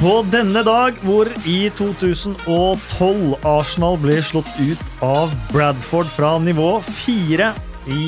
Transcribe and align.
På 0.00 0.22
denne 0.32 0.62
dag, 0.64 0.96
hvor 1.04 1.28
i 1.44 1.66
2012 1.76 3.34
Arsenal 3.44 3.98
ble 4.00 4.14
slått 4.24 4.48
ut 4.56 4.80
av 5.04 5.32
Bradford 5.50 6.08
fra 6.08 6.30
nivå 6.40 6.78
4 6.88 7.50
i 7.92 8.06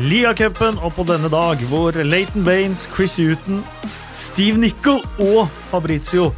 ligacupen, 0.00 0.78
og 0.80 0.94
på 0.96 1.04
denne 1.04 1.28
dag 1.28 1.60
hvor 1.68 1.98
Leighton 2.00 2.46
Baines, 2.46 2.86
Chris 2.94 3.18
Huton, 3.20 3.58
Steve 4.16 4.56
Nicol 4.62 5.02
og 5.20 5.50
Fabrizio 5.68 6.30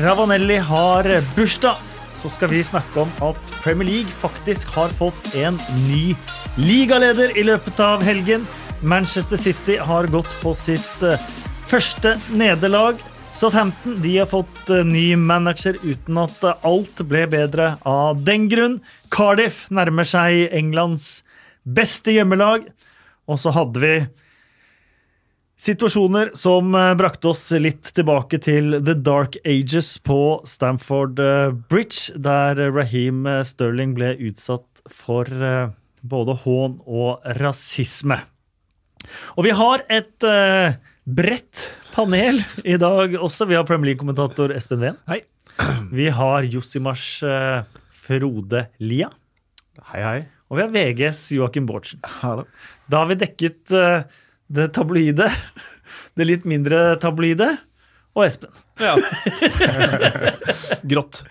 Ravanelli 0.00 0.56
har 0.58 1.06
bursdag, 1.36 1.78
så 2.18 2.30
skal 2.34 2.50
vi 2.50 2.64
snakke 2.66 3.04
om 3.04 3.12
at 3.28 3.52
Premier 3.60 3.86
League 3.86 4.16
faktisk 4.18 4.72
har 4.74 4.90
fått 4.98 5.36
en 5.38 5.60
ny 5.84 6.16
ligaleder 6.58 7.36
i 7.38 7.44
løpet 7.46 7.78
av 7.78 8.02
helgen. 8.02 8.42
Manchester 8.82 9.38
City 9.38 9.78
har 9.78 10.10
gått 10.10 10.34
på 10.42 10.56
sitt 10.58 11.06
eh, 11.06 11.30
første 11.70 12.16
nederlag. 12.34 12.98
Southampton 13.38 14.00
de 14.02 14.16
har 14.18 14.26
fått 14.26 14.70
eh, 14.70 14.82
ny 14.82 15.12
manager 15.16 15.76
uten 15.84 16.16
at 16.18 16.40
eh, 16.42 16.56
alt 16.66 16.98
ble 17.06 17.20
bedre 17.30 17.68
av 17.86 18.24
den 18.26 18.48
grunn. 18.50 18.80
Cardiff 19.14 19.60
nærmer 19.70 20.08
seg 20.10 20.48
Englands 20.50 21.20
beste 21.62 22.16
hjemmelag. 22.16 22.66
Og 23.30 23.38
så 23.38 23.54
hadde 23.54 23.84
vi 23.84 23.92
situasjoner 25.62 26.34
som 26.34 26.74
eh, 26.74 26.96
brakte 26.98 27.30
oss 27.30 27.46
litt 27.62 27.92
tilbake 27.94 28.42
til 28.42 28.80
The 28.82 28.98
Dark 29.06 29.38
Ages 29.46 29.94
på 30.02 30.42
Stamford 30.42 31.22
Bridge, 31.70 32.18
der 32.18 32.58
Raheem 32.74 33.22
Sterling 33.46 33.94
ble 33.94 34.16
utsatt 34.32 34.66
for 34.90 35.30
både 36.02 36.40
hån 36.42 36.80
og 36.90 37.34
rasisme. 37.38 38.18
Og 39.38 39.46
vi 39.46 39.54
har 39.54 39.86
et 39.86 40.26
bredt 41.06 41.68
panel 41.98 42.38
i 42.64 42.76
dag 42.78 43.16
også. 43.18 43.48
Vi 43.50 43.56
har 43.58 43.66
Premier 43.66 43.92
League-kommentator 43.92 44.52
Espen 44.54 44.82
Ven. 44.84 44.98
Hei. 45.10 45.22
Vi 45.90 46.06
har 46.14 46.46
Josimars 46.46 47.06
uh, 47.26 47.64
Frode 47.90 48.66
Lia. 48.78 49.08
Hei, 49.90 50.02
hei. 50.04 50.18
Og 50.48 50.58
vi 50.58 50.64
har 50.64 50.70
VGs 50.74 51.24
Joakim 51.34 51.66
Bårdsen. 51.68 52.00
Hallo. 52.20 52.46
Da 52.86 53.02
har 53.02 53.10
vi 53.10 53.18
dekket 53.18 53.74
uh, 53.74 54.06
det 54.46 54.70
tabloide, 54.76 55.26
det 56.16 56.28
litt 56.28 56.46
mindre 56.48 56.94
tabloide, 57.02 57.50
og 58.14 58.24
Espen. 58.28 58.54
Ja. 58.78 58.94
Grått. 60.90 61.24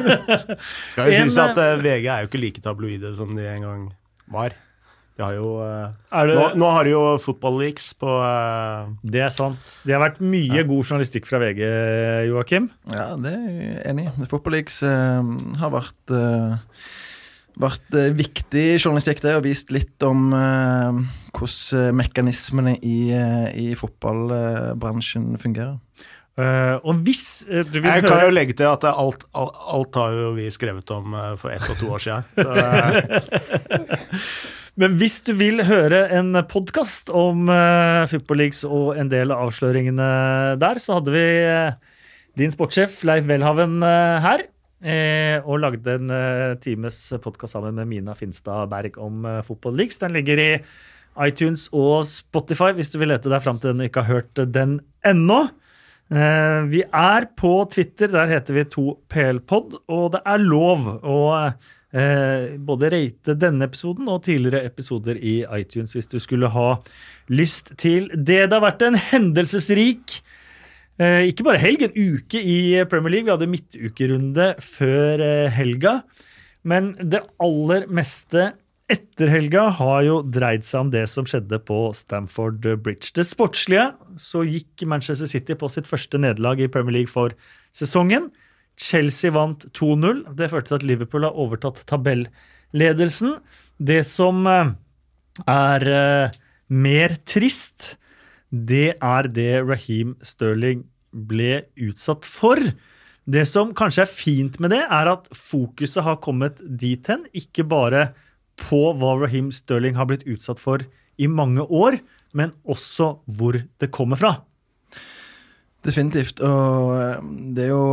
Skal 0.92 1.08
jo 1.08 1.20
sies 1.20 1.36
at 1.40 1.60
uh, 1.60 1.76
VG 1.84 2.08
er 2.08 2.24
jo 2.24 2.32
ikke 2.32 2.40
like 2.40 2.64
tabloide 2.64 3.12
som 3.18 3.36
de 3.36 3.44
en 3.44 3.68
gang 3.68 3.88
var. 4.32 4.56
De 5.18 5.24
har 5.24 5.34
jo 5.36 5.48
uh, 5.60 5.90
det, 6.08 6.36
nå, 6.36 6.44
nå, 6.56 6.68
har 6.72 6.88
de 6.88 6.94
jo 6.94 7.02
Fotball-leaks 7.20 7.90
på 8.00 8.08
uh, 8.08 8.88
Det 9.04 9.20
er 9.26 9.32
sant. 9.34 9.76
Det 9.84 9.92
har 9.92 10.02
vært 10.02 10.22
mye 10.24 10.62
ja. 10.62 10.66
god 10.68 10.86
journalistikk 10.86 11.28
fra 11.28 11.40
VG, 11.42 11.60
Joakim. 12.30 12.70
Ja, 12.92 13.12
det 13.20 13.34
er 13.36 13.44
jeg 13.50 13.82
enig 13.92 14.08
i. 14.08 14.28
Fotball-leaks 14.30 14.80
uh, 14.88 15.20
har 15.60 15.74
vært, 15.74 16.16
vært 17.60 18.00
viktig 18.16 18.66
journalistikk, 18.78 19.20
det, 19.24 19.36
og 19.36 19.44
vist 19.44 19.72
litt 19.74 20.08
om 20.08 20.32
hvordan 20.32 22.00
mekanismene 22.00 22.78
i, 22.80 22.98
i 23.12 23.68
fotballbransjen 23.78 25.34
fungerer. 25.40 25.76
Uh, 26.32 26.80
og 26.88 27.02
hvis 27.04 27.44
uh, 27.44 27.60
du 27.60 27.74
vil 27.76 27.90
Jeg 27.90 28.00
høre... 28.00 28.08
kan 28.08 28.22
jo 28.24 28.32
legge 28.32 28.54
til 28.56 28.64
at 28.64 28.86
alt, 28.88 29.26
alt, 29.36 29.56
alt, 29.68 29.96
har 30.00 30.14
jo 30.16 30.30
vi 30.32 30.46
skrevet 30.48 30.88
om 30.94 31.12
uh, 31.12 31.34
for 31.36 31.52
ett 31.52 31.66
og 31.68 31.76
to 31.76 31.90
år 31.92 32.00
siden. 32.00 32.24
Så, 32.40 32.48
Men 34.80 34.94
hvis 34.96 35.18
du 35.20 35.34
vil 35.36 35.60
høre 35.68 36.06
en 36.16 36.32
podkast 36.48 37.10
om 37.12 37.44
uh, 37.50 38.08
Football 38.08 38.38
Leagues 38.40 38.62
og 38.64 38.94
en 38.96 39.10
del 39.12 39.34
av 39.34 39.50
avsløringene 39.50 40.06
der, 40.56 40.78
så 40.80 40.96
hadde 40.96 41.12
vi 41.12 41.24
uh, 41.44 41.74
din 42.40 42.54
sportssjef 42.54 43.02
Leif 43.04 43.28
Welhaven 43.28 43.82
uh, 43.84 44.16
her. 44.24 44.46
Og 45.46 45.60
lagde 45.62 45.92
en 45.94 46.08
times 46.58 46.96
podkast 47.22 47.54
sammen 47.54 47.76
med 47.78 47.86
Mina 47.86 48.16
Finstad 48.18 48.66
Berg 48.72 48.96
om 48.98 49.20
uh, 49.22 49.36
Football 49.46 49.76
Leagues. 49.78 50.00
Den 50.00 50.16
ligger 50.16 50.40
i 50.40 50.48
iTunes 51.28 51.68
og 51.70 52.08
Spotify 52.10 52.72
hvis 52.74 52.90
du 52.90 52.96
vil 52.98 53.12
lete 53.12 53.30
deg 53.30 53.44
fram 53.44 53.60
til 53.62 53.70
den 53.70 53.84
og 53.84 53.90
ikke 53.92 54.02
har 54.02 54.16
hørt 54.16 54.42
den 54.56 54.80
ennå. 55.06 55.44
Vi 56.72 56.82
er 56.82 57.28
på 57.38 57.52
Twitter, 57.72 58.10
der 58.12 58.28
heter 58.28 58.56
vi 58.58 58.66
2PLpod, 58.68 59.78
og 59.88 60.10
det 60.12 60.20
er 60.28 60.42
lov 60.42 60.90
å 61.00 61.20
eh, 61.92 62.54
både 62.58 62.90
rate 62.92 63.36
denne 63.38 63.68
episoden 63.68 64.08
og 64.12 64.24
tidligere 64.26 64.64
episoder 64.68 65.18
i 65.18 65.42
iTunes 65.58 65.94
hvis 65.96 66.10
du 66.10 66.18
skulle 66.22 66.50
ha 66.52 66.76
lyst 67.32 67.74
til 67.80 68.08
det. 68.12 68.46
Det 68.48 68.56
har 68.56 68.64
vært 68.64 68.84
en 68.86 68.98
hendelsesrik 68.98 70.18
eh, 71.00 71.28
ikke 71.30 71.46
bare 71.46 71.62
helg, 71.62 71.86
en 71.86 72.16
uke 72.16 72.40
i 72.40 72.58
Premier 72.90 73.16
League. 73.16 73.28
Vi 73.28 73.36
hadde 73.36 73.52
midtukerunde 73.52 74.50
før 74.64 75.22
eh, 75.22 75.52
helga. 75.52 76.00
Men 76.62 76.92
det 77.00 77.24
aller 77.42 77.88
meste 77.90 78.52
etter 78.92 79.30
helga 79.30 79.68
har 79.78 80.02
jo 80.04 80.18
dreid 80.26 80.66
seg 80.68 80.84
om 80.84 80.90
det 80.92 81.06
som 81.10 81.26
skjedde 81.28 81.58
på 81.64 81.78
Stamford 81.96 82.60
Bridge. 82.84 83.14
Det 83.16 83.24
sportslige 83.24 83.88
så 84.20 84.44
gikk 84.44 84.84
Manchester 84.86 85.30
City 85.30 85.56
på 85.58 85.70
sitt 85.72 85.88
første 85.88 86.20
nederlag 86.20 86.60
i 86.60 86.70
Premier 86.70 87.00
League 87.00 87.12
for 87.12 87.34
sesongen. 87.76 88.28
Chelsea 88.80 89.32
vant 89.34 89.66
2-0. 89.76 90.24
Det 90.36 90.50
førte 90.52 90.72
til 90.72 90.78
at 90.80 90.86
Liverpool 90.86 91.26
har 91.26 91.38
overtatt 91.38 91.82
tabelledelsen. 91.88 93.36
Det 93.78 94.02
som 94.08 94.46
eh, 94.48 94.72
er 95.48 95.88
eh, 95.88 96.38
mer 96.72 97.16
trist, 97.28 97.96
det 98.52 98.96
er 99.00 99.28
det 99.32 99.52
Raheem 99.64 100.16
Sterling 100.24 100.84
ble 101.12 101.64
utsatt 101.80 102.26
for. 102.28 102.60
Det 103.22 103.44
som 103.48 103.72
kanskje 103.76 104.04
er 104.04 104.10
fint 104.10 104.58
med 104.60 104.72
det, 104.74 104.82
er 104.82 105.12
at 105.12 105.28
fokuset 105.36 106.02
har 106.04 106.20
kommet 106.24 106.58
dit 106.60 107.06
hen. 107.08 107.24
Ikke 107.36 107.64
bare 107.64 108.10
på 108.60 108.90
hva 108.98 109.14
Raheem 109.20 109.52
Sterling 109.54 109.96
har 109.96 110.08
blitt 110.10 110.26
utsatt 110.28 110.60
for 110.60 110.84
i 111.20 111.28
mange 111.28 111.64
år, 111.64 112.00
men 112.32 112.54
også 112.64 113.14
hvor 113.28 113.60
det 113.60 113.92
kommer 113.94 114.20
fra. 114.20 114.34
Definitivt. 115.82 116.40
Og 116.44 116.92
eh, 116.98 117.30
det 117.56 117.66
er 117.66 117.72
jo 117.72 117.86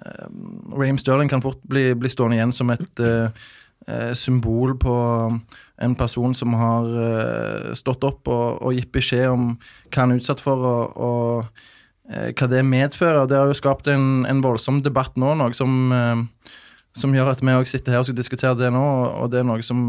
uh, 0.00 0.26
Raheem 0.76 0.98
Sterling 1.00 1.30
kan 1.32 1.44
fort 1.44 1.62
bli, 1.68 1.90
bli, 1.98 2.10
stående 2.12 2.38
igjen 2.38 2.54
som 2.54 2.72
et 2.74 3.02
uh, 3.02 3.30
symbol 4.18 4.74
på 4.80 4.92
en 5.84 5.94
person 5.94 6.32
som 6.34 6.54
har 6.58 6.86
stått 7.76 8.02
opp 8.08 8.26
og, 8.32 8.46
og, 8.64 8.72
gitt 8.74 8.88
beskjed 8.90 9.28
om 9.28 9.44
hva 9.52 10.00
han 10.00 10.14
er 10.14 10.18
utsatt 10.18 10.40
for, 10.42 10.64
og, 10.64 10.96
og 10.96 12.32
hva 12.32 12.48
det 12.50 12.64
medfører. 12.66 13.28
Det 13.30 13.36
har 13.38 13.52
jo 13.52 13.54
skapt 13.54 13.86
en, 13.92 14.24
en 14.26 14.40
voldsom 14.42 14.80
debatt 14.82 15.14
nå, 15.20 15.36
noe 15.38 15.54
som, 15.54 15.92
som 16.96 17.14
gjør 17.14 17.30
at 17.34 17.44
vi 17.44 17.54
òg 17.54 17.70
sitter 17.70 17.94
her 17.94 18.02
og 18.02 18.08
skal 18.08 18.18
diskutere 18.18 18.58
det 18.58 18.72
nå, 18.74 18.86
og 19.20 19.30
det 19.30 19.44
er 19.44 19.46
noe 19.52 19.62
som 19.62 19.84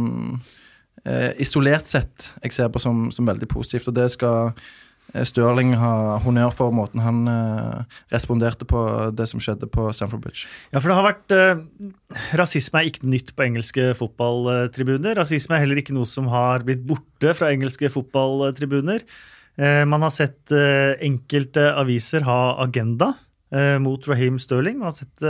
isolert 1.41 1.89
sett 1.89 2.29
jeg 2.43 2.53
ser 2.53 2.69
på 2.69 2.83
som, 2.83 3.07
som 3.15 3.31
veldig 3.31 3.49
positivt. 3.49 3.87
og 3.89 3.97
det 3.97 4.11
skal 4.13 4.51
Eh, 4.51 4.86
Stirling 5.27 5.71
har 5.79 6.19
honnør 6.25 6.51
for 6.53 6.73
måten 6.75 6.99
han 7.01 7.21
eh, 7.31 7.99
responderte 8.11 8.67
på 8.67 8.81
det 9.15 9.29
som 9.31 9.41
skjedde 9.43 9.69
på 9.71 9.87
Stamford 9.95 10.25
Bridge. 10.25 10.49
Ja, 10.73 10.81
for 10.81 10.91
det 10.91 10.97
har 10.97 11.07
vært 11.07 11.35
eh, 11.35 11.63
Rasisme 12.37 12.81
er 12.81 12.91
ikke 12.91 13.07
nytt 13.07 13.31
på 13.37 13.45
engelske 13.47 13.93
fotballtribuner. 13.97 15.15
Rasisme 15.21 15.55
er 15.55 15.63
heller 15.63 15.79
ikke 15.81 15.95
noe 15.95 16.09
som 16.09 16.27
har 16.33 16.67
blitt 16.67 16.83
borte 16.87 17.33
fra 17.37 17.53
engelske 17.55 17.89
fotballtribuner. 17.93 19.07
Eh, 19.57 19.83
man 19.89 20.05
har 20.05 20.13
sett 20.13 20.53
eh, 20.53 20.93
enkelte 21.05 21.63
aviser 21.81 22.25
ha 22.27 22.57
agenda 22.61 23.13
eh, 23.49 23.77
mot 23.81 24.03
Raheem 24.07 24.37
Stirling. 24.41 24.77
Man 24.77 24.91
har 24.91 24.97
sett 24.99 25.23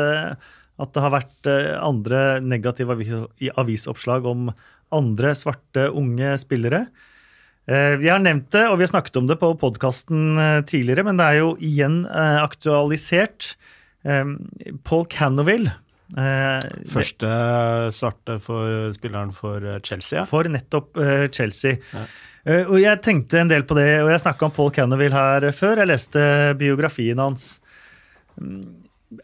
at 0.78 0.94
det 0.94 1.01
har 1.01 1.10
vært 1.10 1.48
andre 1.81 2.38
negative 2.46 2.94
avisoppslag 3.57 4.28
om 4.30 4.51
andre 4.94 5.31
svarte 5.34 5.88
unge 5.90 6.36
spillere. 6.38 6.84
Eh, 7.68 7.98
vi 8.00 8.08
har 8.08 8.22
nevnt 8.24 8.48
det, 8.56 8.64
og 8.69 8.78
vi 8.80 8.86
har 8.86 8.94
snakket 8.94 9.18
om 9.19 9.25
det 9.28 9.36
på 9.42 9.50
podkasten 9.60 10.40
eh, 10.40 10.60
tidligere, 10.68 11.04
men 11.04 11.18
det 11.19 11.25
er 11.28 11.40
jo 11.42 11.50
igjen 11.60 12.06
eh, 12.08 12.40
aktualisert. 12.44 13.56
Paul 14.88 15.02
Canoville 15.12 15.74
Første 16.88 17.30
svarte 17.92 18.38
for 18.40 18.94
spilleren 18.96 19.34
for 19.36 19.66
Chelsea. 19.84 20.22
For 20.30 20.48
nettopp 20.48 20.96
Chelsea. 21.36 21.81
Ja. 21.92 22.06
Og 22.69 22.78
jeg 22.80 23.02
tenkte 23.04 23.42
en 23.42 23.52
del 23.52 23.66
på 23.68 23.75
det, 23.75 23.90
og 24.06 24.13
jeg 24.13 24.22
snakka 24.24 24.48
om 24.48 24.54
Paul 24.56 24.72
Canoville 24.72 25.18
her 25.18 25.50
før. 25.52 25.81
Jeg 25.81 25.92
leste 25.92 26.24
biografien 26.62 27.20
hans. 27.20 27.58
Mm, 28.40 28.62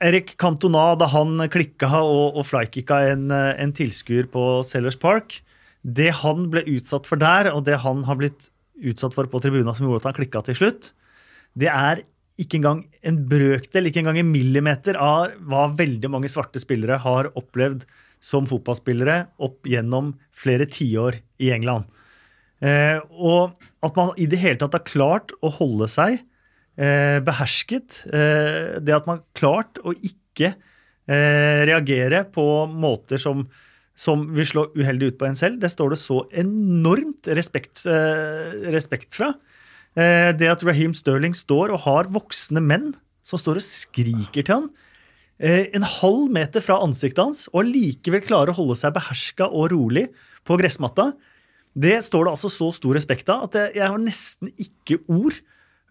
Erik 0.04 0.36
Cantona, 0.42 0.89
da 1.00 1.07
han 1.13 1.46
klikka 1.54 1.94
og, 2.01 2.42
og 2.42 2.50
flykicka 2.50 3.00
en, 3.13 3.30
en 3.31 3.75
tilskuer 3.78 4.28
på 4.34 4.50
Sellers 4.68 5.00
Park, 5.00 5.39
det 5.83 6.12
han 6.24 6.47
ble 6.51 6.63
utsatt 6.77 7.07
for 7.09 7.19
der, 7.19 7.51
og 7.51 7.65
det 7.68 7.81
han 7.83 8.03
har 8.07 8.19
blitt 8.19 8.50
utsatt 8.83 9.15
for 9.15 9.30
på 9.30 9.41
tribuna 9.44 9.75
som 9.75 9.88
gjorde 9.88 10.03
at 10.03 10.09
han 10.12 10.18
klikka 10.18 10.44
til 10.47 10.57
slutt, 10.57 10.91
det 11.59 11.69
er 11.69 12.03
ikke 12.41 12.57
engang 12.57 12.85
en 13.06 13.19
brøkdel, 13.30 13.88
ikke 13.88 14.01
engang 14.01 14.18
en 14.24 14.31
millimeter 14.31 14.97
av 14.97 15.35
hva 15.45 15.68
veldig 15.77 16.09
mange 16.09 16.31
svarte 16.31 16.62
spillere 16.62 16.97
har 17.03 17.30
opplevd 17.38 17.85
som 18.24 18.47
fotballspillere 18.50 19.19
opp 19.44 19.68
gjennom 19.69 20.13
flere 20.33 20.65
tiår 20.71 21.19
i 21.44 21.51
England. 21.53 21.86
Eh, 22.63 22.97
og 23.12 23.59
at 23.83 23.97
man 24.00 24.13
i 24.18 24.27
det 24.29 24.39
hele 24.41 24.57
tatt 24.62 24.77
har 24.77 24.86
klart 24.88 25.33
å 25.44 25.51
holde 25.51 25.89
seg 25.91 26.21
eh, 26.79 27.19
behersket. 27.25 28.06
Eh, 28.07 28.79
det 28.79 28.95
at 28.95 29.09
man 29.09 29.25
klart 29.38 29.81
å 29.83 29.94
ikke 29.94 30.53
eh, 30.53 31.59
reagere 31.68 32.24
på 32.31 32.47
måter 32.71 33.21
som, 33.21 33.44
som 34.03 34.25
vil 34.35 34.47
slå 34.50 34.67
uheldig 34.75 35.13
ut 35.13 35.19
på 35.21 35.27
en 35.29 35.38
selv, 35.39 35.59
det 35.61 35.71
står 35.71 35.94
det 35.94 36.01
så 36.01 36.23
enormt 36.44 37.29
respekt, 37.38 37.85
eh, 37.88 38.55
respekt 38.75 39.15
fra. 39.15 39.33
Eh, 39.95 40.31
det 40.35 40.50
at 40.50 40.63
Raheem 40.65 40.95
Sterling 40.97 41.35
står 41.38 41.71
og 41.75 41.83
har 41.85 42.09
voksne 42.11 42.63
menn 42.63 42.91
som 43.23 43.39
står 43.39 43.61
og 43.61 43.65
skriker 43.65 44.44
til 44.44 44.55
han 44.57 44.67
eh, 45.39 45.69
en 45.75 45.85
halv 45.88 46.31
meter 46.33 46.63
fra 46.63 46.81
ansiktet 46.83 47.21
hans, 47.23 47.45
og 47.53 47.63
allikevel 47.63 48.23
klarer 48.25 48.53
å 48.53 48.59
holde 48.59 48.77
seg 48.79 48.95
beherska 48.95 49.50
og 49.50 49.71
rolig 49.73 50.09
på 50.47 50.57
gressmatta. 50.59 51.11
Det 51.73 51.95
står 52.05 52.27
det 52.27 52.35
altså 52.35 52.51
så 52.53 52.69
stor 52.75 52.97
respekt 52.97 53.31
av 53.33 53.47
at 53.47 53.73
jeg 53.73 53.85
har 53.85 54.01
nesten 54.01 54.51
ikke 54.61 55.00
ord 55.07 55.38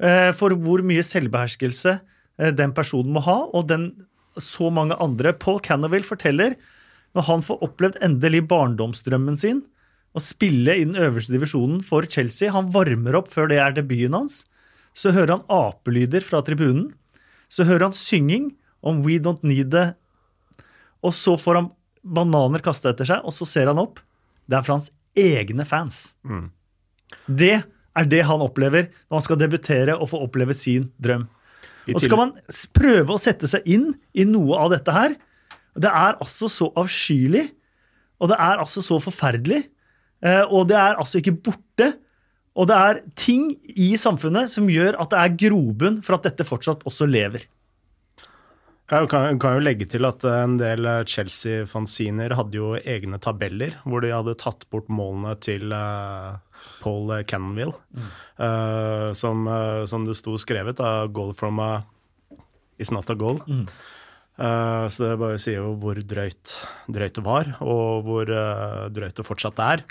eh, 0.02 0.30
for 0.36 0.54
hvor 0.54 0.84
mye 0.86 1.02
selvbeherskelse 1.06 1.96
eh, 1.96 2.52
den 2.54 2.74
personen 2.76 3.14
må 3.16 3.24
ha, 3.24 3.40
og 3.50 3.66
den 3.70 3.90
så 4.40 4.70
mange 4.72 4.96
andre. 5.02 5.34
Paul 5.36 5.60
Cannaville 5.64 6.08
forteller, 6.08 6.54
når 7.16 7.28
han 7.28 7.44
får 7.44 7.60
opplevd 7.66 8.00
endelig 8.04 8.44
barndomsdrømmen 8.50 9.36
sin, 9.38 9.62
å 10.12 10.20
spille 10.20 10.74
i 10.76 10.84
den 10.84 10.98
øverste 11.00 11.32
divisjonen 11.32 11.80
for 11.86 12.04
Chelsea 12.04 12.52
Han 12.52 12.68
varmer 12.72 13.16
opp 13.16 13.30
før 13.32 13.48
det 13.48 13.56
er 13.62 13.72
debuten 13.76 14.16
hans. 14.16 14.42
Så 14.92 15.12
hører 15.16 15.38
han 15.38 15.46
apelyder 15.48 16.24
fra 16.24 16.42
tribunen. 16.44 16.90
Så 17.48 17.64
hører 17.64 17.88
han 17.88 17.96
synging 17.96 18.50
om 18.84 19.00
We 19.06 19.16
Don't 19.22 19.40
Need 19.46 19.72
It. 19.72 19.96
Og 21.02 21.16
så 21.16 21.38
får 21.40 21.60
han 21.60 21.70
bananer 22.02 22.62
kasta 22.64 22.92
etter 22.92 23.08
seg, 23.08 23.24
og 23.24 23.32
så 23.32 23.48
ser 23.48 23.70
han 23.70 23.80
opp. 23.80 24.02
Det 24.44 24.58
er 24.58 24.66
fra 24.66 24.76
hans 24.76 24.90
egne 25.16 25.64
fans. 25.68 26.12
Mm. 26.28 26.50
Det 27.26 27.54
er 27.62 28.08
det 28.08 28.22
han 28.28 28.44
opplever 28.44 28.88
når 29.06 29.16
han 29.16 29.24
skal 29.24 29.40
debutere 29.40 29.96
og 29.96 30.10
få 30.12 30.20
oppleve 30.26 30.56
sin 30.56 30.90
drøm. 31.02 31.26
Og 31.90 31.98
så 31.98 32.06
skal 32.06 32.20
man 32.20 32.32
prøve 32.76 33.14
å 33.14 33.20
sette 33.20 33.48
seg 33.50 33.66
inn 33.68 33.90
i 34.14 34.26
noe 34.28 34.60
av 34.60 34.70
dette 34.74 34.94
her. 34.94 35.16
Det 35.78 35.88
er 35.88 36.18
altså 36.20 36.50
så 36.52 36.68
avskyelig, 36.76 37.46
og 38.22 38.30
det 38.30 38.38
er 38.38 38.60
altså 38.62 38.82
så 38.84 38.98
forferdelig. 39.02 39.64
Eh, 40.22 40.44
og 40.46 40.68
det 40.70 40.78
er 40.78 40.98
altså 41.00 41.18
ikke 41.18 41.38
borte. 41.48 41.92
Og 42.52 42.68
det 42.68 42.76
er 42.76 43.00
ting 43.16 43.54
i 43.80 43.94
samfunnet 43.96 44.52
som 44.52 44.68
gjør 44.70 44.98
at 45.00 45.10
det 45.12 45.20
er 45.22 45.36
grobunn 45.48 46.02
for 46.04 46.18
at 46.18 46.28
dette 46.28 46.46
fortsatt 46.46 46.84
også 46.88 47.08
lever. 47.08 47.48
Jeg 48.92 49.08
kan, 49.08 49.38
kan, 49.40 49.56
jo 49.56 49.62
legge 49.64 49.86
til 49.88 50.04
at 50.04 50.24
en 50.28 50.58
del 50.60 50.84
Chelsea-fanziner 51.08 52.34
hadde 52.36 52.58
jo 52.58 52.74
egne 52.76 53.16
tabeller 53.22 53.78
hvor 53.88 54.04
de 54.04 54.10
hadde 54.12 54.34
tatt 54.36 54.66
bort 54.74 54.90
målene 54.92 55.32
til 55.40 55.72
uh, 55.72 56.36
Paul 56.82 57.14
Cannonville. 57.24 57.72
Mm. 57.96 58.10
Uh, 58.36 59.08
som, 59.16 59.48
uh, 59.48 59.86
som, 59.88 60.04
det 60.04 60.18
sto 60.20 60.36
skrevet, 60.36 60.82
a 60.84 61.08
goal 61.08 61.32
from 61.32 61.62
a 61.62 61.70
is 62.76 62.92
not 62.92 63.08
a 63.08 63.16
goal. 63.16 63.40
Mm. 63.48 63.64
Så 64.42 65.04
det 65.04 65.18
bare 65.20 65.38
sier 65.38 65.60
jo 65.60 65.74
hvor 65.78 65.94
drøyt, 65.94 66.54
drøyt 66.90 67.18
det 67.18 67.22
var, 67.22 67.52
og 67.62 68.06
hvor 68.06 68.30
drøyt 68.90 69.20
det 69.20 69.26
fortsatt 69.26 69.60
er. 69.62 69.84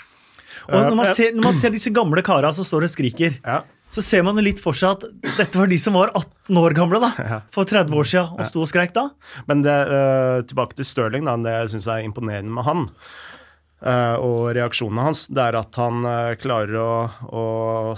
Og 0.68 0.90
når 0.90 0.96
man, 0.98 1.12
ser, 1.16 1.30
når 1.32 1.46
man 1.46 1.56
ser 1.56 1.72
disse 1.72 1.92
gamle 1.94 2.20
kara 2.26 2.50
som 2.52 2.66
står 2.66 2.84
og 2.84 2.92
skriker 2.92 3.38
ja 3.40 3.62
så 3.92 4.00
ser 4.04 4.24
man 4.24 4.40
litt 4.40 4.60
for 4.62 4.76
seg 4.76 4.96
at 4.96 5.26
dette 5.36 5.58
var 5.58 5.68
de 5.68 5.76
som 5.80 5.96
var 5.98 6.14
18 6.16 6.60
år 6.62 6.76
gamle 6.76 7.00
da, 7.02 7.10
for 7.52 7.68
30 7.68 7.98
år 8.00 8.08
siden 8.08 8.38
og 8.38 8.48
sto 8.48 8.62
og 8.64 8.70
skreik 8.70 8.94
da. 8.96 9.10
Men 9.50 9.64
det, 9.66 9.74
uh, 9.92 10.40
tilbake 10.48 10.78
til 10.78 10.88
Stirling, 10.88 11.28
da, 11.28 11.36
det 11.44 11.52
jeg 11.58 11.74
syns 11.74 11.90
er 11.92 12.06
imponerende 12.06 12.54
med 12.56 12.64
han, 12.64 12.86
uh, 13.84 14.16
og 14.16 14.54
reaksjonene 14.56 15.04
hans, 15.10 15.26
det 15.28 15.44
er 15.44 15.60
at 15.60 15.80
han 15.80 16.08
uh, 16.08 16.32
klarer 16.40 16.78
å, 16.80 16.94
å, 17.28 17.44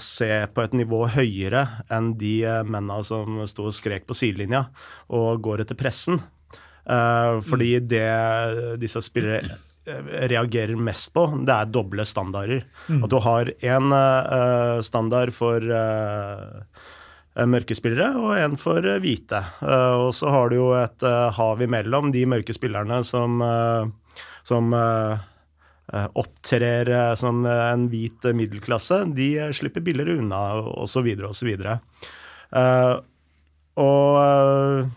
se 0.02 0.32
på 0.50 0.66
et 0.66 0.74
nivå 0.82 1.04
høyere 1.14 1.62
enn 1.94 2.16
de 2.18 2.36
mennene 2.66 2.98
som 3.06 3.44
sto 3.50 3.70
og 3.70 3.78
skrek 3.78 4.08
på 4.10 4.18
sidelinja, 4.18 4.66
og 5.14 5.44
går 5.46 5.62
etter 5.62 5.78
pressen. 5.78 6.18
Fordi 6.84 7.70
mm. 7.80 7.86
det 7.88 8.08
disse 8.82 9.00
spillere 9.00 9.56
reagerer 9.84 10.76
mest 10.76 11.12
på, 11.14 11.26
det 11.44 11.52
er 11.52 11.70
doble 11.72 12.04
standarder. 12.08 12.64
Mm. 12.88 13.04
At 13.04 13.12
du 13.12 13.18
har 13.20 13.50
én 13.60 13.92
uh, 13.92 14.32
eh, 14.36 14.80
standard 14.86 15.32
for 15.36 15.60
uh, 15.60 17.44
mørke 17.50 17.76
spillere 17.76 18.14
og 18.16 18.32
en 18.38 18.56
for 18.60 18.80
uh, 18.84 18.96
hvite. 19.02 19.42
Uh, 19.60 20.06
og 20.06 20.10
så 20.16 20.32
har 20.32 20.50
du 20.50 20.58
jo 20.58 20.72
et 20.78 21.06
hav 21.36 21.62
imellom 21.62 22.12
de 22.14 22.24
mørke 22.30 22.56
spillerne 22.56 23.02
som, 23.04 23.42
som 24.44 24.74
opptrer 25.92 26.88
som 27.20 27.44
en 27.44 27.88
hvit 27.92 28.30
middelklasse. 28.32 29.02
De 29.16 29.30
slipper 29.52 29.84
billigere 29.84 30.16
unna, 30.22 30.40
osv., 30.80 31.12
osv. 31.28 31.50
Uh, 32.54 32.94
og 33.74 34.88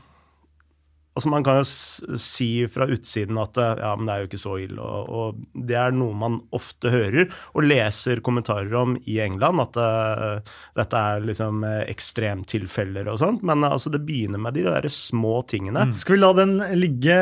Altså 1.18 1.32
Man 1.34 1.46
kan 1.46 1.58
jo 1.58 2.18
si 2.22 2.50
fra 2.70 2.86
utsiden 2.94 3.40
at 3.42 3.58
ja, 3.58 3.94
men 3.98 4.06
det 4.06 4.14
er 4.14 4.22
jo 4.22 4.30
ikke 4.30 4.42
så 4.42 4.58
ille. 4.62 4.78
Og, 4.78 5.08
og 5.10 5.64
det 5.68 5.78
er 5.82 5.96
noe 5.96 6.14
man 6.18 6.40
ofte 6.56 6.92
hører 6.94 7.32
og 7.58 7.66
leser 7.66 8.22
kommentarer 8.26 8.74
om 8.78 8.94
i 9.10 9.18
England, 9.24 9.64
at 9.64 9.80
uh, 9.82 10.60
dette 10.78 11.02
er 11.12 11.26
liksom 11.26 11.66
uh, 11.66 11.82
ekstremtilfeller 11.90 13.10
og 13.10 13.18
sånt. 13.24 13.42
Men 13.48 13.66
uh, 13.66 13.72
altså, 13.74 13.90
det 13.94 14.04
begynner 14.06 14.42
med 14.42 14.60
de 14.60 14.68
der 14.68 14.86
små 14.94 15.40
tingene. 15.50 15.90
Mm. 15.90 15.98
Skal 15.98 16.18
vi 16.18 16.22
la 16.22 16.32
den 16.38 16.54
ligge, 16.78 17.18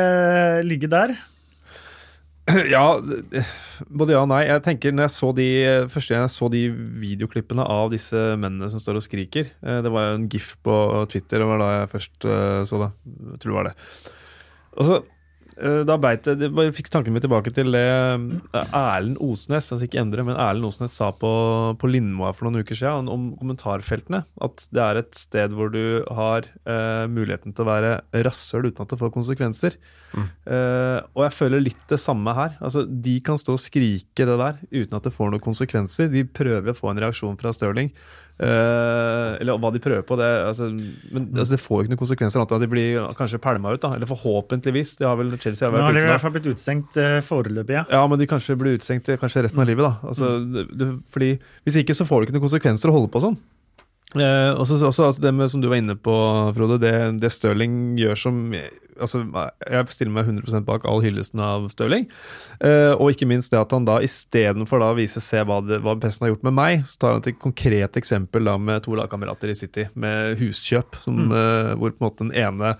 ligge 0.68 0.92
der? 0.92 1.16
Ja, 2.74 2.84
både 3.90 4.14
ja 4.14 4.20
og 4.22 4.30
nei. 4.30 4.44
Jeg 4.46 4.62
tenker 4.66 4.94
når 4.94 5.08
jeg 5.08 5.14
så 5.16 5.30
de, 5.34 5.48
Første 5.90 6.14
gang 6.14 6.26
jeg 6.26 6.34
så 6.36 6.50
de 6.52 6.62
videoklippene 7.02 7.66
av 7.66 7.90
disse 7.94 8.20
mennene 8.38 8.70
som 8.70 8.82
står 8.82 9.00
og 9.00 9.06
skriker 9.06 9.50
eh, 9.50 9.80
Det 9.82 9.92
var 9.92 10.10
jo 10.10 10.20
en 10.20 10.28
gif 10.30 10.52
på 10.66 10.76
Twitter, 11.10 11.42
det 11.42 11.50
var 11.50 11.62
da 11.62 11.72
jeg 11.72 11.92
først 11.96 12.28
eh, 12.30 12.62
så 12.70 12.82
det. 12.84 12.90
Jeg 13.32 13.42
tror 13.42 13.52
det 13.52 13.58
var 13.58 13.70
det. 13.70 13.76
Og 14.76 14.90
så 14.90 15.00
da 15.56 15.96
beit 16.00 16.26
det, 16.26 16.50
det 16.52 16.66
fikk 16.76 16.90
tanken 16.92 17.14
min 17.14 17.22
tilbake 17.24 17.48
til 17.56 17.70
det 17.72 17.80
eh, 17.80 18.74
Erlend 18.76 19.16
Osnes 19.24 19.70
altså 19.72 19.86
ikke 19.86 20.02
Endre, 20.02 20.24
men 20.26 20.36
Erlend 20.36 20.68
Osnes 20.68 20.96
sa 20.98 21.08
på, 21.16 21.30
på 21.80 21.90
Lindmoa 21.90 22.34
for 22.36 22.46
noen 22.46 22.60
uker 22.60 22.76
siden 22.76 23.08
om 23.12 23.30
kommentarfeltene. 23.40 24.24
At 24.44 24.66
det 24.74 24.82
er 24.84 25.00
et 25.00 25.16
sted 25.16 25.54
hvor 25.56 25.72
du 25.72 26.04
har 26.12 26.48
uh, 26.68 27.06
muligheten 27.08 27.56
til 27.56 27.64
å 27.64 27.70
være 27.70 27.94
rasshøl 28.26 28.68
uten 28.68 28.84
at 28.84 28.92
det 28.92 29.00
får 29.00 29.14
konsekvenser. 29.14 29.78
Mm. 30.12 30.28
Uh, 30.44 30.98
og 31.16 31.24
jeg 31.26 31.36
føler 31.38 31.64
litt 31.64 31.88
det 31.88 32.00
samme 32.02 32.36
her. 32.36 32.58
Altså, 32.60 32.84
De 32.84 33.16
kan 33.24 33.40
stå 33.40 33.56
og 33.56 33.62
skrike 33.62 34.28
det 34.28 34.38
der 34.42 34.60
uten 34.70 34.98
at 34.98 35.08
det 35.08 35.14
får 35.16 35.32
noen 35.32 35.44
konsekvenser. 35.44 36.12
De 36.12 36.26
prøver 36.28 36.72
å 36.72 36.76
få 36.76 36.92
en 36.92 37.02
reaksjon 37.06 37.40
fra 37.40 37.54
Stirling. 37.56 37.92
Uh, 38.36 39.32
eller 39.40 39.56
hva 39.56 39.70
de 39.72 39.80
prøver 39.80 40.02
på. 40.04 40.16
Det, 40.20 40.26
altså, 40.44 40.68
men 40.68 41.28
altså, 41.32 41.54
det 41.54 41.60
får 41.62 41.78
jo 41.78 41.84
ikke 41.86 41.92
noen 41.94 42.02
konsekvenser 42.02 42.42
annet 42.42 42.52
enn 42.52 42.60
at 42.60 42.64
de 42.66 42.70
blir 42.74 42.98
kanskje 43.16 43.40
pælma 43.40 43.72
ut. 43.72 43.80
da, 43.80 43.94
Eller 43.96 44.10
forhåpentligvis. 44.10 44.96
De 45.00 45.08
har 45.08 45.16
vel, 45.16 45.32
Chelsea 45.40 45.64
har 45.64 45.72
vært 45.72 45.84
Nå 45.84 45.88
har 45.88 45.96
de 45.96 46.04
i 46.04 46.10
hvert 46.10 46.24
fall 46.26 46.34
blitt 46.36 46.50
utstengt 46.52 46.98
uh, 47.00 47.18
foreløpig, 47.24 47.78
ja. 47.78 47.86
Ja, 47.96 48.02
men 48.04 48.20
de 48.20 48.28
kanskje 48.28 48.58
blir 48.60 48.76
utstengt 48.76 49.08
kanskje 49.22 49.46
resten 49.46 49.64
av 49.64 49.70
livet. 49.70 49.86
da. 49.88 50.12
Altså, 50.12 50.34
mm. 50.36 50.52
det, 50.52 50.66
det, 50.82 50.90
fordi 51.16 51.30
Hvis 51.64 51.80
ikke 51.80 51.96
så 51.96 52.08
får 52.08 52.20
du 52.20 52.28
ikke 52.28 52.36
noen 52.36 52.48
konsekvenser 52.48 52.92
å 52.92 52.98
holde 52.98 53.12
på 53.14 53.24
sånn. 53.24 53.40
Eh, 54.14 54.50
også, 54.54 54.78
også, 54.86 55.08
altså 55.08 55.22
det 55.22 55.32
med, 55.34 55.50
som 55.50 55.60
du 55.60 55.66
var 55.68 55.80
inne 55.80 55.96
på, 55.98 56.14
Frode, 56.54 56.78
det, 56.78 56.92
det 57.20 57.30
Stirling 57.34 57.96
gjør 57.98 58.20
som 58.20 58.38
altså, 58.54 59.24
Jeg 59.66 59.88
stiller 59.90 60.14
meg 60.14 60.30
100% 60.30 60.66
bak 60.68 60.86
all 60.86 61.02
hyllesten 61.02 61.42
av 61.42 61.66
Stirling. 61.72 62.06
Eh, 62.62 62.92
og 62.94 63.10
ikke 63.12 63.26
minst 63.28 63.50
det 63.52 63.60
at 63.60 63.74
han 63.74 63.88
da 63.88 63.98
istedenfor 64.06 64.84
å 64.86 64.92
vise 64.96 65.20
se 65.24 65.42
hva, 65.42 65.58
det, 65.66 65.80
hva 65.84 65.96
pressen 65.98 66.26
har 66.26 66.32
gjort 66.36 66.46
med 66.46 66.56
meg, 66.56 66.86
så 66.86 67.02
tar 67.02 67.16
han 67.16 67.26
et 67.26 67.42
konkret 67.42 67.98
eksempel 67.98 68.46
da 68.46 68.54
med 68.62 68.86
to 68.86 68.94
lagkamerater 68.96 69.50
i 69.50 69.58
City, 69.58 69.88
med 69.98 70.38
huskjøp, 70.40 71.02
som, 71.02 71.26
mm. 71.26 71.36
eh, 71.42 71.74
hvor 71.74 71.96
på 71.96 72.00
en 72.00 72.08
måte 72.08 72.28
den 72.28 72.34
ene 72.46 72.76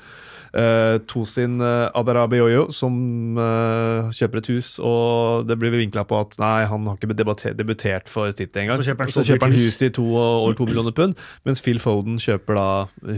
Uh, 0.54 1.02
Tosin 1.10 1.58
uh, 1.60 1.90
Adarabioyo 1.98 2.68
som 2.72 2.94
uh, 3.36 4.06
kjøper 4.14 4.40
et 4.40 4.50
hus, 4.54 4.68
og 4.80 5.44
det 5.48 5.58
blir 5.60 5.74
vinkla 5.74 6.06
på 6.08 6.20
at 6.22 6.36
nei, 6.40 6.62
han 6.70 6.86
har 6.88 6.96
ikke 6.96 7.52
debutert 7.58 8.08
for 8.08 8.30
City 8.32 8.62
engang. 8.62 8.80
Så 8.80 8.86
kjøper 8.92 9.04
han, 9.04 9.12
så 9.12 9.24
kjøper 9.26 9.50
han 9.50 9.56
hus 9.58 9.76
til 9.80 9.90
to, 9.98 10.06
over 10.16 10.56
to 10.56 10.68
millioner 10.68 10.94
pund, 10.96 11.16
mens 11.44 11.60
Phil 11.64 11.80
Foden 11.82 12.16
kjøper 12.22 12.56
da 12.56 12.68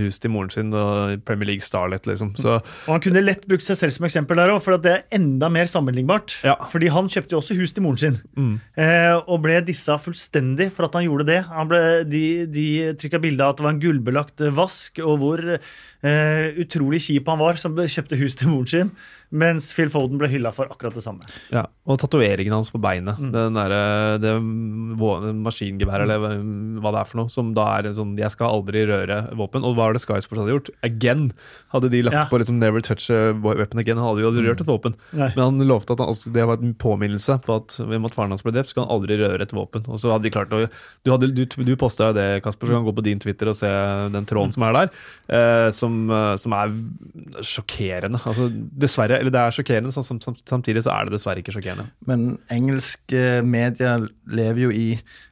hus 0.01 0.19
til 0.19 0.33
moren 0.35 0.51
sin 0.55 0.73
og 0.75 1.21
Premier 1.29 1.53
League 1.53 1.67
Starlet, 1.67 2.09
liksom. 2.11 2.33
Så, 2.41 2.57
og 2.59 2.91
Han 2.91 3.05
kunne 3.05 3.23
lett 3.23 3.47
brukt 3.51 3.67
seg 3.67 3.79
selv 3.83 3.95
som 3.95 4.09
eksempel 4.09 4.41
der 4.41 4.55
òg, 4.55 4.63
for 4.65 4.81
det 4.83 4.95
er 4.97 5.07
enda 5.21 5.53
mer 5.53 5.71
sammenlignbart. 5.71 6.41
Ja. 6.49 6.57
Fordi 6.73 6.91
han 6.95 7.13
kjøpte 7.13 7.37
jo 7.37 7.43
også 7.43 7.59
hus 7.61 7.77
til 7.77 7.87
moren 7.87 8.03
sin, 8.03 8.19
mm. 8.35 8.57
og 9.29 9.37
ble 9.45 9.61
dissa 9.69 9.99
fullstendig 10.03 10.71
for 10.75 10.89
at 10.89 10.99
han 10.99 11.07
gjorde 11.07 11.29
det. 11.31 11.43
Han 11.53 11.71
ble, 11.71 11.85
de 12.09 12.25
de 12.51 12.67
trykka 12.99 13.21
bilde 13.23 13.45
av 13.45 13.55
at 13.55 13.61
det 13.61 13.69
var 13.69 13.77
en 13.77 13.83
gullbelagt 13.83 14.45
vask, 14.57 14.99
og 15.05 15.23
hvor 15.23 15.45
utrolig 16.59 17.01
kjipt 17.03 17.18
kjip 17.19 17.29
han 17.29 17.43
var 17.43 17.59
som 17.59 17.75
kjøpte 17.77 18.19
hus 18.21 18.37
til 18.39 18.49
moren 18.53 18.71
sin, 18.71 18.93
mens 19.31 19.73
Phil 19.75 19.89
Foden 19.93 20.17
ble 20.19 20.29
hylla 20.29 20.51
for 20.53 20.67
akkurat 20.73 20.95
det 20.95 21.03
samme. 21.05 21.21
Ja, 21.53 21.67
Og 21.87 21.99
tatoveringen 21.99 22.53
hans 22.53 22.71
på 22.71 22.81
beinet. 22.81 23.19
Mm. 23.19 23.33
Den 23.33 23.55
der, 23.55 24.19
det 24.19 24.33
vå- 24.99 25.33
maskingeværet, 25.43 26.03
eller 26.09 26.19
hva 26.81 26.93
det 26.93 27.01
er 27.01 27.05
for 27.09 27.17
noe, 27.23 27.29
som 27.33 27.53
da 27.55 27.79
er 27.79 27.87
en 27.89 27.95
sånn 27.95 28.17
'jeg 28.19 28.31
skal 28.31 28.49
aldri 28.51 28.87
røre 28.87 29.31
våpen'. 29.37 29.65
Og 29.65 29.75
hva 29.77 29.89
er 29.89 29.93
det 29.95 30.01
Sky 30.03 30.21
Sports 30.21 30.41
hadde 30.41 30.53
gjort? 30.57 30.71
Again 30.83 31.33
hadde 31.73 31.91
de 31.91 32.03
lagt 32.03 32.15
Ja. 32.15 32.25
på 32.25 32.39
liksom 32.39 32.59
'never 32.59 32.81
touch 32.83 33.11
a 33.11 33.33
weapon 33.33 33.81
again'. 33.81 33.97
Han 33.97 34.09
hadde 34.17 34.21
jo 34.23 34.31
aldri 34.31 34.47
rørt 34.49 34.61
et 34.61 34.67
våpen. 34.67 34.95
Nei. 35.13 35.33
Men 35.37 35.45
han 35.45 35.59
lovte 35.69 35.91
at 35.93 35.99
han, 35.99 36.09
også- 36.09 36.33
det 36.33 36.47
var 36.47 36.59
en 36.63 36.75
påminnelse 36.75 37.43
på 37.45 37.57
at 37.57 37.79
ved 37.87 38.05
at 38.05 38.15
faren 38.15 38.31
hans 38.31 38.43
ble 38.43 38.53
drept, 38.53 38.69
skal 38.69 38.85
han 38.87 38.93
aldri 39.01 39.17
røre 39.19 39.41
et 39.43 39.51
våpen. 39.53 39.89
Og 39.89 39.97
så 39.99 40.11
hadde 40.13 40.23
de 40.23 40.31
klart 40.31 40.51
å 40.51 40.69
Du, 41.05 41.11
hadde- 41.13 41.33
du, 41.35 41.45
du 41.47 41.77
posta 41.77 42.09
jo 42.09 42.13
det, 42.15 42.43
Kasper, 42.43 42.67
så 42.67 42.73
kan 42.73 42.85
gå 42.85 42.95
på 42.95 43.03
din 43.03 43.19
Twitter 43.19 43.49
og 43.49 43.57
se 43.57 43.67
den 44.11 44.25
tråden 44.27 44.53
som 44.53 44.63
er 44.65 44.73
der, 44.73 44.91
eh, 45.29 45.71
som, 45.71 46.11
eh, 46.11 46.37
som 46.37 46.53
er 46.53 46.69
sjokkerende. 47.43 48.19
Altså, 48.25 48.49
dessverre, 48.79 49.18
eller 49.19 49.31
det 49.35 49.41
er 49.41 49.51
sjokkerende, 49.57 49.93
sam- 49.95 50.21
samtidig 50.49 50.83
så 50.87 50.93
er 50.95 51.03
det 51.09 51.15
dessverre 51.17 51.41
ikke 51.43 51.55
sjokkerende. 51.57 51.87
Men 52.09 52.21
engelske 52.55 53.23
medier 53.47 53.99
lever 54.27 54.61
jo 54.67 54.71
i 54.75 54.89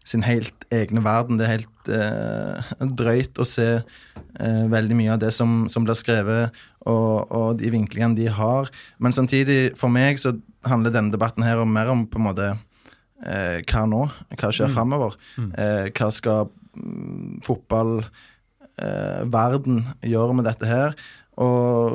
sin 0.06 0.22
helt 0.26 0.58
egne 0.74 1.00
verden. 1.06 1.38
Det 1.40 1.46
er 1.46 1.56
helt 1.56 1.84
eh, 1.88 2.56
drøyt 2.98 3.34
å 3.42 3.46
se 3.48 3.68
eh, 3.78 4.64
veldig 4.72 4.96
mye 4.98 5.12
av 5.16 5.20
det 5.22 5.32
som, 5.34 5.50
som 5.72 5.84
blir 5.86 5.96
skrevet, 5.98 6.44
og, 6.86 7.14
og 7.34 7.48
de 7.58 7.68
vinklingene 7.74 8.16
de 8.18 8.26
har. 8.30 8.64
Men 9.02 9.12
samtidig, 9.16 9.60
for 9.78 9.88
meg, 9.90 10.18
så 10.22 10.30
handler 10.66 10.90
denne 10.94 11.12
debatten 11.14 11.42
her 11.46 11.58
om 11.62 11.70
mer 11.74 11.88
om 11.90 12.06
på 12.10 12.18
en 12.20 12.26
måte 12.28 12.46
eh, 13.26 13.58
hva 13.66 13.82
nå? 13.90 14.02
Hva 14.38 14.48
skjer 14.54 14.70
fremover? 14.74 15.12
Eh, 15.58 15.86
hva 15.96 16.08
skal 16.14 16.40
mm, 16.78 17.42
fotballverden 17.46 19.76
gjøre 20.06 20.32
med 20.38 20.44
dette 20.48 20.66
her? 20.70 20.90
Og 21.36 21.92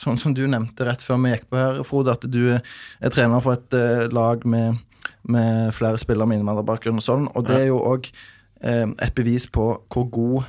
sånn 0.00 0.18
som 0.20 0.34
du 0.36 0.46
nevnte 0.48 0.86
rett 0.88 1.04
før 1.04 1.20
vi 1.22 1.34
gikk 1.34 1.48
på 1.50 1.60
her, 1.60 1.82
Frode, 1.86 2.16
at 2.16 2.24
du 2.26 2.56
er 2.56 3.12
trener 3.12 3.44
for 3.44 3.58
et 3.58 3.76
uh, 3.76 4.06
lag 4.12 4.46
med, 4.48 4.80
med 5.28 5.74
flere 5.76 6.00
spillere 6.00 6.30
med 6.30 6.40
innvandrerbakgrunn 6.40 7.00
og 7.02 7.06
sånn, 7.06 7.28
og 7.34 7.46
det 7.48 7.58
er 7.60 7.68
jo 7.70 7.82
òg 7.92 8.08
uh, 8.08 8.86
et 8.88 9.14
bevis 9.16 9.46
på 9.52 9.72
hvor 9.92 10.08
god 10.12 10.40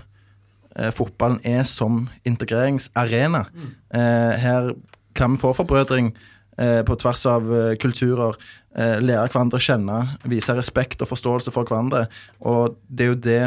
uh, 0.80 0.92
fotballen 0.96 1.42
er 1.44 1.66
som 1.68 2.06
integreringsarena. 2.28 3.46
Eh, 3.92 4.34
her 4.40 4.72
kan 5.16 5.36
vi 5.36 5.42
få 5.42 5.54
forbrødring 5.54 6.12
eh, 6.58 6.82
på 6.88 6.96
tvers 6.96 7.26
av 7.30 7.50
eh, 7.56 7.74
kulturer, 7.82 8.38
eh, 8.76 9.00
lære 9.04 9.28
hverandre 9.32 9.60
å 9.60 9.64
kjenne, 9.64 9.98
vise 10.32 10.56
respekt 10.56 11.04
og 11.04 11.12
forståelse 11.12 11.54
for 11.54 11.68
hverandre, 11.68 12.06
og 12.40 12.78
det 12.88 13.06
er 13.06 13.12
jo 13.12 13.20
det 13.28 13.42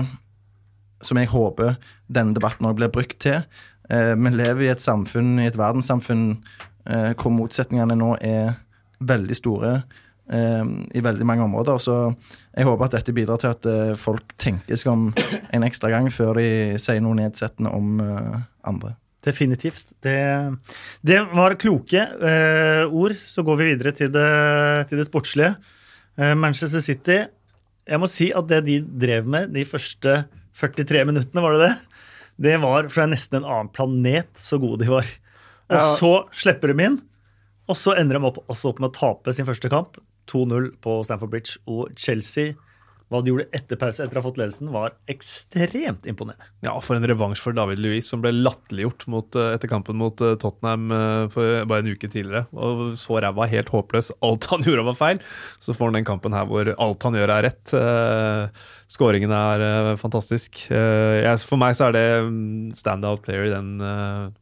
som 1.05 1.21
jeg 1.21 1.33
håper 1.33 1.77
denne 2.09 2.37
debatten 2.37 2.69
òg 2.69 2.79
blir 2.79 2.93
brukt 2.93 3.19
til. 3.21 3.43
Eh, 3.91 4.15
vi 4.17 4.33
lever 4.35 4.67
i 4.67 4.73
et 4.73 4.83
samfunn, 4.83 5.37
i 5.43 5.49
et 5.51 5.59
verdenssamfunn, 5.59 6.25
eh, 6.89 7.13
hvor 7.19 7.35
motsetningene 7.35 7.99
nå 7.99 8.15
er 8.25 8.55
veldig 9.05 9.37
store 9.37 9.75
eh, 10.33 10.65
i 10.95 11.05
veldig 11.05 11.29
mange 11.29 11.45
områder. 11.45 11.79
Så 11.83 11.99
jeg 12.55 12.69
håper 12.69 12.89
at 12.89 12.99
dette 12.99 13.17
bidrar 13.17 13.43
til 13.43 13.55
at 13.55 13.99
folk 14.01 14.37
tenker 14.41 14.79
seg 14.81 14.93
om 14.95 15.09
en 15.55 15.67
ekstra 15.67 15.93
gang 15.93 16.11
før 16.15 16.39
de 16.41 16.49
sier 16.81 17.03
noe 17.05 17.19
nedsettende 17.19 17.73
om 17.75 17.99
andre. 18.65 18.97
Definitivt. 19.25 19.87
Det, 20.05 20.19
det 21.01 21.23
var 21.33 21.57
kloke 21.61 22.03
eh, 22.03 22.85
ord. 22.85 23.17
Så 23.17 23.45
går 23.45 23.61
vi 23.61 23.71
videre 23.73 23.95
til 23.97 24.13
det, 24.13 24.29
til 24.91 25.01
det 25.01 25.07
sportslige. 25.09 25.55
Eh, 26.19 26.35
Manchester 26.37 26.85
City 26.85 27.25
Jeg 27.85 28.01
må 28.01 28.09
si 28.09 28.31
at 28.37 28.49
det 28.49 28.65
de 28.69 28.79
drev 28.85 29.27
med 29.29 29.55
de 29.55 29.65
første 29.69 30.25
43 30.55 31.05
minuttene, 31.09 31.43
var 31.43 31.57
det 31.57 31.67
det? 31.67 31.73
Det 32.41 32.57
var 32.63 32.89
fra 32.91 33.07
nesten 33.07 33.43
en 33.43 33.45
annen 33.49 33.69
planet, 33.73 34.33
så 34.41 34.59
gode 34.61 34.85
de 34.85 34.91
var. 34.91 35.07
Og 35.71 35.77
Ja. 35.79 35.95
så 35.97 36.13
slipper 36.35 36.73
de 36.75 36.85
inn, 36.85 37.03
og 37.69 37.77
så 37.77 37.95
ender 37.99 38.19
de 38.19 38.27
opp, 38.27 38.39
opp 38.49 38.81
med 38.81 38.91
å 38.91 38.95
tape 38.95 39.33
sin 39.33 39.47
første 39.47 39.71
kamp. 39.71 39.97
2-0 40.27 40.73
på 40.83 41.05
Stamford 41.05 41.31
Bridge. 41.31 41.59
Og 41.69 41.95
Chelsea, 41.97 42.55
hva 43.15 43.23
de 43.25 43.33
gjorde 43.33 43.47
etter 43.55 43.79
pause, 43.81 44.03
etter 44.03 44.19
å 44.19 44.23
ha 44.23 44.27
fått 44.27 44.41
ledelsen, 44.41 44.71
var 44.75 44.95
ekstremt 45.11 46.07
imponerende. 46.11 46.51
Ja, 46.65 46.75
for 46.83 46.99
en 46.99 47.07
revansj 47.09 47.43
for 47.45 47.57
David 47.57 47.83
Louis, 47.83 48.07
som 48.07 48.23
ble 48.25 48.33
latterliggjort 48.35 49.07
eh, 49.39 49.51
etter 49.55 49.71
kampen 49.71 49.99
mot 50.01 50.21
eh, 50.25 50.37
Tottenham 50.41 50.93
eh, 50.95 51.25
for 51.33 51.67
bare 51.71 51.85
en 51.85 51.93
uke 51.95 52.11
tidligere. 52.11 52.47
Og 52.53 52.95
så 53.01 53.21
ræva, 53.23 53.49
helt 53.51 53.73
håpløs. 53.75 54.13
Alt 54.27 54.49
han 54.53 54.65
gjorde 54.67 54.87
var 54.91 54.99
feil. 54.99 55.21
Så 55.63 55.77
får 55.77 55.91
han 55.91 56.01
den 56.01 56.09
kampen 56.09 56.35
her 56.35 56.49
hvor 56.49 56.69
alt 56.81 57.05
han 57.07 57.17
gjør 57.17 57.31
er 57.35 57.47
rett. 57.47 57.73
Skåringen 58.91 59.33
er 59.33 59.95
fantastisk. 60.01 60.67
For 60.69 61.61
meg 61.61 61.77
så 61.77 61.89
er 61.89 61.95
det 61.97 62.05
mm, 62.27 62.73
standout 62.77 63.23
player 63.25 63.47
i 63.49 63.53
den 63.53 63.71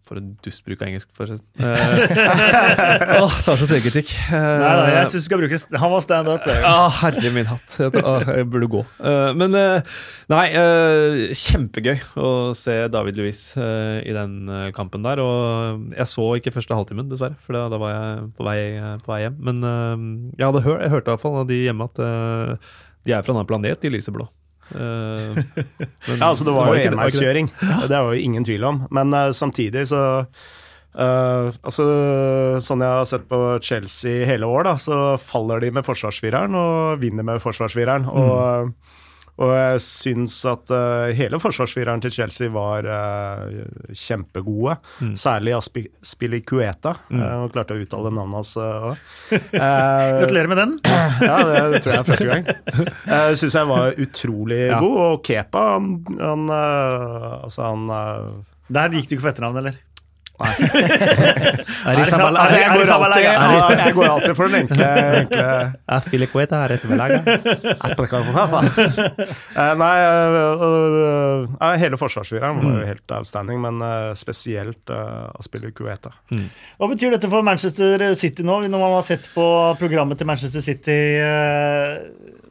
For 0.09 0.19
en 0.19 0.33
dustbruk 0.45 0.83
av 0.83 0.89
engelsk, 0.89 1.11
forresten. 1.17 1.47
Åh, 3.23 3.37
tar 3.47 3.61
så 3.61 3.69
selvkritikk. 3.71 4.13
Nei, 4.33 4.59
nei, 4.63 4.91
jeg 4.97 5.13
synes 5.13 5.27
du 5.27 5.29
skal 5.29 5.43
bruke 5.43 5.61
Han 5.85 5.95
var 5.95 6.05
stand-up 6.05 6.47
player. 6.47 6.67
Ja, 6.67 6.89
herre 7.03 7.35
min 7.35 7.51
hatt. 7.51 7.77
Jeg, 7.79 8.03
ah, 8.03 8.33
jeg 8.63 8.69
burde 8.69 8.73
gå. 8.73 8.83
Eh, 9.03 9.31
men 9.39 9.57
eh, 9.59 9.95
nei, 10.33 10.45
eh, 10.59 11.23
kjempegøy 11.37 12.03
å 12.21 12.29
se 12.57 12.77
David 12.93 13.19
Louis 13.19 13.41
i 13.59 14.15
den 14.15 14.53
kampen 14.77 15.05
der. 15.07 15.23
Og 15.23 15.89
jeg 15.97 16.11
så 16.11 16.29
ikke 16.39 16.55
første 16.55 16.77
halvtimen, 16.77 17.11
dessverre, 17.11 17.39
for 17.45 17.57
da, 17.59 17.81
var 17.81 17.95
jeg 17.95 18.31
på 18.39 18.47
vei, 18.47 18.61
på 19.03 19.13
vei 19.15 19.21
hjem. 19.25 19.41
Men 19.49 19.67
jeg, 20.37 20.47
hadde 20.47 20.65
hør, 20.67 20.79
jeg 20.85 20.95
hørte 20.95 21.11
i 21.11 21.15
hvert 21.15 21.25
fall 21.27 21.43
av 21.43 21.51
de 21.51 21.61
hjemme 21.65 21.91
at 21.91 22.01
de 23.03 23.17
er 23.17 23.27
fra 23.27 23.35
en 23.35 23.43
annen 23.43 23.51
planet, 23.51 23.83
de 23.83 23.93
lyseblå. 23.93 24.29
Men 24.73 26.17
Ja, 26.17 26.31
altså 26.31 26.47
det 26.47 26.53
var 26.55 26.71
det, 26.71 26.73
var 26.73 26.79
jo 26.79 26.91
enveiskjøring. 26.93 27.49
Det 27.61 27.99
var 27.99 28.15
jo 28.15 28.27
ingen 28.31 28.47
tvil 28.47 28.65
om. 28.65 28.85
Men 28.95 29.13
samtidig 29.37 29.85
så 29.91 30.03
eh, 30.95 31.51
altså, 31.63 31.87
Sånn 32.63 32.83
jeg 32.85 32.97
har 32.99 33.07
sett 33.09 33.29
på 33.31 33.43
Chelsea 33.65 34.27
hele 34.29 34.49
år, 34.49 34.65
da, 34.71 34.75
så 34.81 35.03
faller 35.21 35.61
de 35.65 35.71
med 35.79 35.87
forsvarsfireren 35.87 36.55
og 36.59 36.99
vinner 37.03 37.25
med 37.27 37.41
forsvarsfireren. 37.43 38.05
Og, 38.13 38.75
og 39.43 39.51
jeg 39.57 39.81
syns 39.83 40.35
at 40.47 40.69
uh, 40.71 41.09
hele 41.17 41.39
forsvarsfireren 41.41 42.03
til 42.05 42.13
Chelsea 42.13 42.51
var 42.53 42.85
uh, 42.85 43.63
kjempegode. 43.97 44.77
Særlig 45.19 45.55
Aspi 45.57 45.87
Spilicueta. 46.05 46.93
Mm. 47.09 47.23
Uh, 47.25 47.47
klarte 47.55 47.75
å 47.75 47.81
uttale 47.83 48.13
navnet 48.13 48.43
hans 48.43 48.53
òg. 48.61 49.01
Gratulerer 49.57 50.53
med 50.53 50.61
den. 50.63 50.75
Ja, 51.25 51.39
det, 51.49 51.57
det 51.73 51.81
tror 51.85 51.95
jeg 51.95 52.03
er 52.03 52.11
første 52.11 52.29
gang. 52.29 52.45
Jeg 53.09 53.37
syns 53.41 53.57
jeg 53.57 53.71
var 53.73 53.97
utrolig 54.05 54.61
Ja. 54.69 54.83
god. 54.85 54.99
Og 55.09 55.25
Kepa, 55.27 55.65
han, 55.79 55.89
han 56.21 56.45
Altså, 56.53 57.73
han 57.73 57.89
Der 58.73 58.95
gikk 58.99 59.09
du 59.09 59.17
ikke 59.17 59.27
på 59.27 59.33
etternavn, 59.33 59.63
eller? 59.65 59.81
Altså, 61.83 62.57
jeg 62.63 62.69
det 62.73 62.87
går 62.87 62.93
alltid, 62.97 63.25
jeg 63.79 63.95
går 63.97 64.07
alltid 64.09 64.35
for 64.39 64.51
den 64.51 64.57
enkle, 64.63 64.89
enkle 65.21 65.45
Eh, 69.53 69.75
Nei, 69.79 69.97
øh, 70.01 70.63
øh, 70.65 71.49
hele 71.81 71.99
forsvarsfireren 72.01 72.57
var 72.59 72.79
jo 72.79 72.87
helt 72.87 73.13
outstanding, 73.15 73.61
men 73.61 73.83
spesielt 74.17 74.91
uh, 74.91 75.29
Aspilicueta. 75.39 76.11
Hva 76.81 76.89
betyr 76.91 77.13
dette 77.15 77.29
for 77.31 77.45
Manchester 77.47 78.03
City 78.19 78.43
nå, 78.47 78.63
når 78.67 78.83
man 78.83 78.95
har 78.97 79.05
sett 79.07 79.29
på 79.35 79.45
programmet 79.81 80.19
til 80.19 80.27
Manchester 80.29 80.63
City 80.65 80.99
eh, 81.21 82.42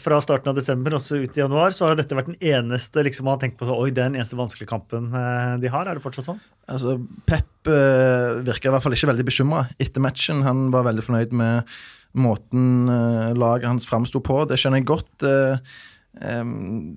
fra 0.00 0.18
starten 0.24 0.52
av 0.52 0.56
desember 0.56 0.96
også 0.96 1.18
ut 1.22 1.36
i 1.36 1.42
januar, 1.42 1.74
så 1.74 1.88
har 1.88 1.98
dette 1.98 2.16
vært 2.16 2.30
den 2.30 2.40
eneste 2.40 3.04
liksom, 3.04 3.26
man 3.28 3.36
har 3.36 3.42
tenkt 3.44 3.58
på 3.60 3.68
så, 3.68 3.76
Oi, 3.76 3.90
det 3.90 4.04
er 4.04 4.12
den 4.12 4.20
eneste 4.20 4.38
vanskelige 4.38 4.70
kampen 4.70 5.10
eh, 5.18 5.54
de 5.62 5.72
har. 5.72 5.88
Er 5.88 5.98
det 5.98 6.04
fortsatt 6.04 6.28
sånn? 6.28 6.40
Altså, 6.70 6.96
Pep 7.28 7.70
uh, 7.70 8.38
virka 8.46 8.70
i 8.70 8.74
hvert 8.74 8.84
fall 8.84 8.96
ikke 8.96 9.10
veldig 9.10 9.26
bekymra 9.28 9.64
etter 9.82 10.04
matchen. 10.04 10.44
Han 10.46 10.70
var 10.74 10.86
veldig 10.88 11.04
fornøyd 11.06 11.34
med 11.36 11.74
måten 12.18 12.88
uh, 12.90 13.32
laget 13.36 13.70
hans 13.70 13.88
framsto 13.88 14.22
på. 14.24 14.42
Det 14.48 14.60
skjønner 14.60 14.82
jeg 14.82 14.90
godt. 14.92 15.26
Uh, 15.26 15.60
um, 16.20 16.54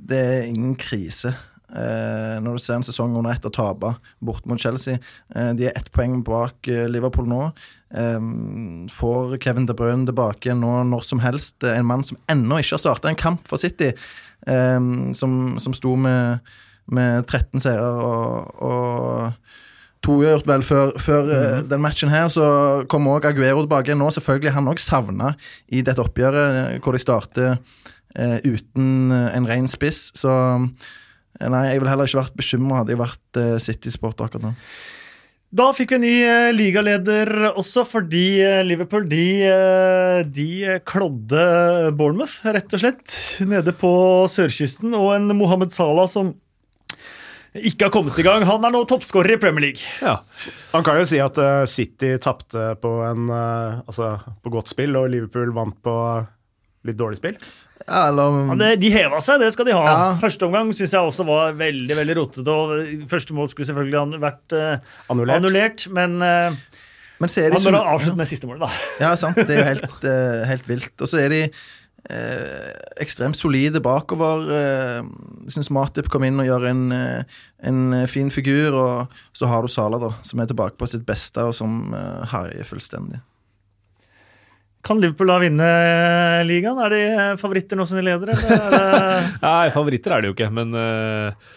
det 0.08 0.22
er 0.22 0.50
ingen 0.52 0.78
krise. 0.80 1.36
Eh, 1.76 2.36
når 2.44 2.58
du 2.58 2.64
ser 2.64 2.78
en 2.80 2.86
sesong 2.88 3.16
under 3.20 3.36
ett 3.36 3.46
og 3.48 3.54
tape 3.56 3.94
bort 4.24 4.46
mot 4.50 4.62
Chelsea. 4.62 5.00
Eh, 5.36 5.52
de 5.58 5.70
er 5.70 5.78
ett 5.78 5.92
poeng 5.96 6.22
bak 6.26 6.70
eh, 6.72 6.88
Liverpool 6.92 7.30
nå. 7.30 7.42
Får 8.92 9.38
Kevin 9.40 9.68
De 9.70 9.76
Bruyne 9.78 10.04
tilbake 10.10 10.52
nå 10.58 10.72
når 10.90 11.06
som 11.08 11.22
helst. 11.24 11.64
En 11.64 11.88
mann 11.88 12.04
som 12.04 12.18
ennå 12.32 12.58
ikke 12.60 12.76
har 12.76 12.82
starta 12.84 13.08
en 13.08 13.20
kamp 13.20 13.46
for 13.48 13.62
City, 13.62 13.94
som, 15.16 15.36
som 15.64 15.76
sto 15.78 15.94
med, 15.96 16.44
med 16.92 17.24
13 17.24 17.64
seire 17.64 17.86
og, 17.86 18.60
og 18.60 19.56
to 20.06 20.20
gjort 20.22 20.48
vel 20.50 20.64
før, 20.66 20.94
før 21.02 21.32
eh, 21.34 21.62
den 21.70 21.82
matchen 21.84 22.12
her, 22.14 22.28
så 22.34 22.48
kom 22.92 23.10
òg 23.12 23.28
Aguero 23.30 23.64
tilbake 23.64 23.96
nå. 23.98 24.12
Selvfølgelig 24.14 24.54
han 24.56 24.70
òg 24.72 24.82
savna 24.82 25.34
i 25.68 25.82
dette 25.86 26.04
oppgjøret, 26.04 26.78
hvor 26.84 26.96
de 26.96 27.02
starter 27.02 27.56
eh, 28.16 28.38
uten 28.46 29.14
en 29.16 29.50
ren 29.50 29.70
spiss. 29.72 30.10
Så 30.18 30.32
nei, 31.42 31.64
jeg 31.72 31.82
ville 31.82 31.94
heller 31.94 32.10
ikke 32.10 32.22
vært 32.24 32.38
bekymra 32.40 32.82
hadde 32.82 32.94
jeg 32.96 33.02
vært 33.02 33.40
uh, 33.42 33.56
City-sporter 33.62 34.28
akkurat 34.28 34.50
nå. 34.50 34.54
Da 35.56 35.70
fikk 35.72 35.94
vi 35.94 35.96
en 35.96 36.04
ny 36.04 36.16
eh, 36.26 36.50
ligaleder 36.52 37.30
også, 37.54 37.86
fordi 37.88 38.42
eh, 38.44 38.64
Liverpool 38.66 39.06
de, 39.08 39.28
eh, 39.48 40.18
de 40.28 40.80
klådde 40.84 41.44
Bournemouth, 41.96 42.42
rett 42.44 42.76
og 42.76 42.82
slett, 42.82 43.14
nede 43.48 43.72
på 43.78 43.92
sørkysten. 44.32 44.92
Og 44.98 45.14
en 45.16 45.32
Mohammed 45.38 45.72
Salah 45.72 46.10
som 46.12 46.34
ikke 47.56 47.88
har 47.88 47.94
kommet 47.94 48.18
i 48.20 48.26
gang. 48.26 48.44
Han 48.48 48.68
er 48.68 48.74
nå 48.74 48.82
toppskårer 48.90 49.38
i 49.38 49.40
Premier 49.40 49.70
League. 49.70 49.86
Ja. 50.04 50.18
Man 50.74 50.84
kan 50.84 51.00
jo 51.00 51.08
si 51.08 51.22
at 51.24 51.40
eh, 51.40 51.64
City 51.72 52.16
tapte 52.22 52.74
på, 52.82 52.98
en, 53.08 53.30
eh, 53.32 53.84
altså, 53.86 54.16
på 54.44 54.52
godt 54.54 54.72
spill, 54.72 54.98
og 55.00 55.08
Liverpool 55.14 55.54
vant 55.56 55.78
på 55.86 55.96
litt 56.86 57.00
dårlig 57.00 57.22
spill. 57.22 57.40
Ja, 57.86 58.08
eller 58.08 58.56
ja, 58.56 58.76
de 58.80 58.90
heva 58.94 59.20
seg, 59.22 59.42
det 59.44 59.52
skal 59.54 59.68
de 59.68 59.76
ha. 59.78 59.84
Ja. 59.86 60.08
Første 60.22 60.48
omgang 60.48 60.72
syns 60.74 60.96
jeg 60.96 61.12
også 61.12 61.26
var 61.28 61.54
veldig 61.60 61.98
veldig 62.00 62.16
rotete. 62.18 62.56
og 62.56 63.06
Første 63.12 63.36
mål 63.38 63.52
skulle 63.52 63.68
selvfølgelig 63.70 64.22
vært 64.24 64.56
uh, 64.58 64.92
Annullert. 65.14 65.38
annullert, 65.42 65.88
men 65.94 66.18
uh, 66.24 66.56
Men 67.22 67.32
så 67.32 67.44
er 67.44 67.52
de 67.54 67.60
han 67.60 67.68
bør 67.68 67.78
avslutte 67.80 67.96
avsluttet 67.96 68.22
med 68.24 68.32
siste 68.32 68.50
målet, 68.50 68.66
da. 68.66 68.86
Ja, 69.06 69.16
sant. 69.20 69.38
Det 69.38 69.58
er 69.58 69.62
jo 69.62 69.68
helt, 69.74 69.98
uh, 70.08 70.46
helt 70.50 70.72
vilt. 70.72 70.96
Og 70.98 71.12
så 71.12 71.22
er 71.22 71.36
de 71.36 71.42
eh, 72.10 72.72
ekstremt 73.02 73.38
solide 73.38 73.82
bakover. 73.84 74.46
Eh, 74.56 75.00
jeg 75.46 75.56
syns 75.56 75.72
Matip 75.74 76.10
kom 76.12 76.26
inn 76.28 76.40
og 76.42 76.48
gjør 76.48 76.68
en, 76.72 76.84
eh, 76.92 77.24
en 77.66 78.08
fin 78.12 78.32
figur. 78.32 78.74
Og 78.74 79.08
så 79.34 79.50
har 79.50 79.62
du 79.62 79.68
Sala, 79.72 80.00
da, 80.02 80.12
som 80.24 80.40
er 80.40 80.50
tilbake 80.52 80.78
på 80.78 80.88
sitt 80.90 81.06
beste, 81.06 81.42
og 81.42 81.54
som 81.58 81.94
eh, 81.94 82.26
herjer 82.34 82.68
fullstendig. 82.68 83.22
Kan 84.86 85.02
Liverpool 85.02 85.32
da 85.34 85.40
vinne 85.42 85.68
ligaen? 86.46 86.80
Er 86.86 86.94
de 86.94 87.04
favoritter 87.42 87.80
nå 87.80 87.88
som 87.90 87.98
de 87.98 88.06
leder, 88.06 88.36
eller 88.36 88.66
er 88.70 89.30
Nei, 89.46 89.70
favoritter 89.74 90.14
er 90.14 90.22
de 90.22 90.30
jo 90.30 90.36
ikke, 90.36 90.52
men 90.54 90.78
uh, 90.78 91.56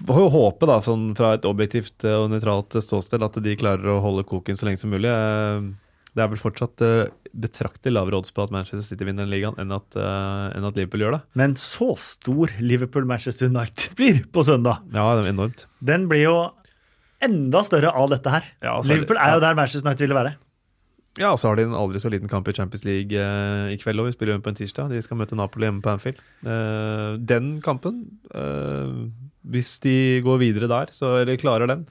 får 0.00 0.20
jo 0.24 0.32
håpe, 0.34 0.66
da, 0.70 0.80
sånn 0.82 1.12
fra 1.18 1.36
et 1.36 1.46
objektivt 1.46 2.06
eh, 2.06 2.16
og 2.18 2.32
nøytralt 2.32 2.74
ståsted, 2.82 3.22
at 3.22 3.38
de 3.44 3.56
klarer 3.60 3.94
å 3.94 4.00
holde 4.02 4.26
koken 4.26 4.58
så 4.58 4.66
lenge 4.66 4.82
som 4.82 4.90
mulig. 4.90 5.12
Eh, 5.12 5.68
det 6.14 6.22
er 6.22 6.30
vel 6.30 6.38
fortsatt 6.38 6.82
betraktelig 7.34 7.94
lavere 7.94 8.20
odds 8.20 8.34
på 8.34 8.44
at 8.44 8.52
Manchester 8.54 8.84
City 8.86 9.06
vinner 9.06 9.26
ligaen, 9.26 9.56
enn 9.58 9.74
at, 9.74 9.96
uh, 9.98 10.50
enn 10.54 10.66
at 10.66 10.76
Liverpool 10.78 11.02
gjør 11.02 11.16
det. 11.16 11.22
Men 11.38 11.56
så 11.58 11.92
stor 11.98 12.52
Liverpool-Manchester 12.62 13.50
United 13.50 13.94
blir 13.98 14.22
på 14.34 14.46
søndag. 14.46 14.82
Ja, 14.94 15.08
det 15.14 15.24
er 15.24 15.32
enormt. 15.32 15.66
Den 15.82 16.06
blir 16.10 16.26
jo 16.26 16.36
enda 17.24 17.64
større 17.66 17.90
av 17.96 18.10
dette 18.12 18.30
her. 18.30 18.46
Ja, 18.62 18.76
så 18.78 18.92
er 18.92 19.00
Liverpool 19.00 19.18
er 19.22 19.36
jo 19.36 19.42
der 19.42 19.58
Manchester 19.58 19.88
United 19.88 20.06
ville 20.06 20.20
være. 20.20 20.36
Ja, 21.20 21.30
og 21.30 21.38
så 21.38 21.50
har 21.50 21.58
de 21.58 21.68
en 21.68 21.76
aldri 21.78 22.00
så 22.02 22.10
liten 22.10 22.30
kamp 22.30 22.48
i 22.50 22.54
Champions 22.56 22.82
League 22.86 23.14
eh, 23.14 23.74
i 23.74 23.78
kveld, 23.78 24.02
og 24.02 24.08
vi 24.08 24.16
spiller 24.16 24.34
jo 24.34 24.42
på 24.42 24.50
en 24.50 24.58
tirsdag. 24.58 24.90
De 24.90 25.02
skal 25.04 25.20
møte 25.20 25.38
Napoli 25.38 25.68
hjemme 25.68 25.84
på 25.84 25.92
Anfield. 25.92 26.18
Eh, 26.42 27.20
den 27.22 27.52
kampen, 27.62 28.00
eh, 28.34 28.96
hvis 29.54 29.76
de 29.84 29.94
går 30.26 30.42
videre 30.42 30.70
der, 30.70 30.90
så, 30.94 31.20
eller 31.20 31.38
klarer 31.38 31.70
den, 31.70 31.86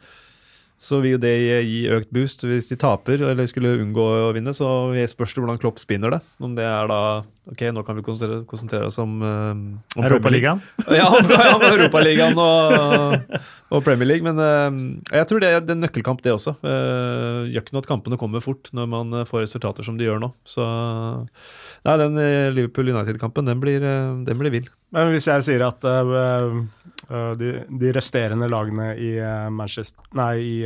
så 0.84 1.00
vil 1.00 1.16
jo 1.16 1.22
det 1.24 1.32
gi 1.64 1.86
økt 1.96 2.12
boost. 2.12 2.44
Hvis 2.44 2.68
de 2.68 2.76
taper 2.82 3.24
eller 3.30 3.48
skulle 3.48 3.78
unngå 3.80 4.08
å 4.26 4.34
vinne, 4.36 4.52
så 4.52 4.92
spørs 5.08 5.38
det 5.38 5.46
hvordan 5.46 5.62
Klopp 5.62 5.80
spinner 5.80 6.18
det. 6.18 6.20
Om 6.44 6.58
det 6.60 6.68
er 6.68 6.92
da 6.92 7.00
Ok, 7.44 7.60
nå 7.76 7.82
kan 7.84 7.98
vi 7.98 8.04
konsentrere, 8.06 8.46
konsentrere 8.48 8.88
oss 8.88 8.96
om, 9.04 9.18
eh, 9.20 9.98
om 10.00 10.06
Europaligaen. 10.06 10.62
Ja, 10.88 11.10
ja 11.12 11.58
Europaligaen 11.74 12.38
og, 12.40 13.42
og 13.68 13.84
Premier 13.84 14.08
League. 14.08 14.24
Men 14.24 14.40
uh, 14.40 15.02
jeg 15.12 15.28
tror 15.28 15.44
det 15.44 15.50
er 15.52 15.60
en 15.60 15.84
nøkkelkamp, 15.84 16.24
det 16.24 16.32
også. 16.32 16.56
Uh, 16.64 17.44
gjør 17.52 17.66
ikke 17.66 17.76
noe 17.76 17.84
at 17.84 17.90
kampene 17.90 18.20
kommer 18.22 18.44
fort 18.44 18.72
når 18.72 18.88
man 18.94 19.18
får 19.28 19.44
resultater 19.44 19.84
som 19.84 20.00
de 20.00 20.08
gjør 20.08 20.24
nå. 20.24 20.32
Så 20.48 20.64
nei, 20.64 21.98
den 22.00 22.22
Liverpool 22.56 22.94
United-kampen, 22.94 23.52
den, 23.52 23.60
blir, 23.60 23.84
den 24.24 24.40
blir 24.40 24.56
vill. 24.56 24.72
Men 24.96 25.12
hvis 25.12 25.28
jeg 25.28 25.44
sier 25.44 25.68
at 25.68 25.84
uh, 25.84 27.36
de, 27.36 27.54
de 27.68 27.92
resterende 28.00 28.48
lagene 28.48 28.94
i, 28.96 29.18
nei, 29.20 30.34
i, 30.40 30.58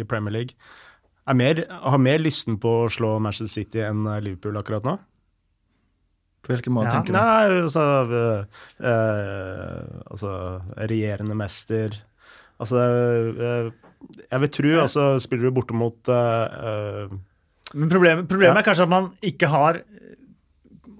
i 0.00 0.08
Premier 0.08 0.40
League 0.40 0.56
er 1.28 1.36
mer, 1.38 1.66
har 1.68 2.00
mer 2.02 2.24
lysten 2.24 2.56
på 2.58 2.78
å 2.86 2.90
slå 2.90 3.18
Manchester 3.20 3.52
City 3.60 3.84
enn 3.84 4.08
Liverpool 4.24 4.56
akkurat 4.58 4.88
nå? 4.88 4.96
På 6.42 6.52
hvilken 6.52 6.74
måte 6.74 6.90
Ja, 6.90 6.96
tenker 6.98 7.14
du? 7.14 7.18
Nei, 7.18 7.60
altså, 7.62 7.82
eh, 8.18 8.62
eh, 8.90 10.02
altså 10.10 10.32
Regjerende 10.90 11.36
mester 11.38 11.94
Altså 12.62 12.80
eh, 12.82 13.68
Jeg 14.30 14.42
vil 14.44 14.50
tro 14.58 14.72
altså, 14.82 15.04
Spiller 15.22 15.48
du 15.50 15.54
borte 15.54 15.76
mot 15.78 16.10
eh, 16.10 17.12
Men 17.74 17.92
problemet, 17.92 18.26
problemet 18.30 18.56
Ja. 18.56 18.60
er 18.62 18.66
kanskje 18.66 18.88
at 18.88 18.92
man 18.92 19.10
ikke 19.22 19.50
har 19.52 19.78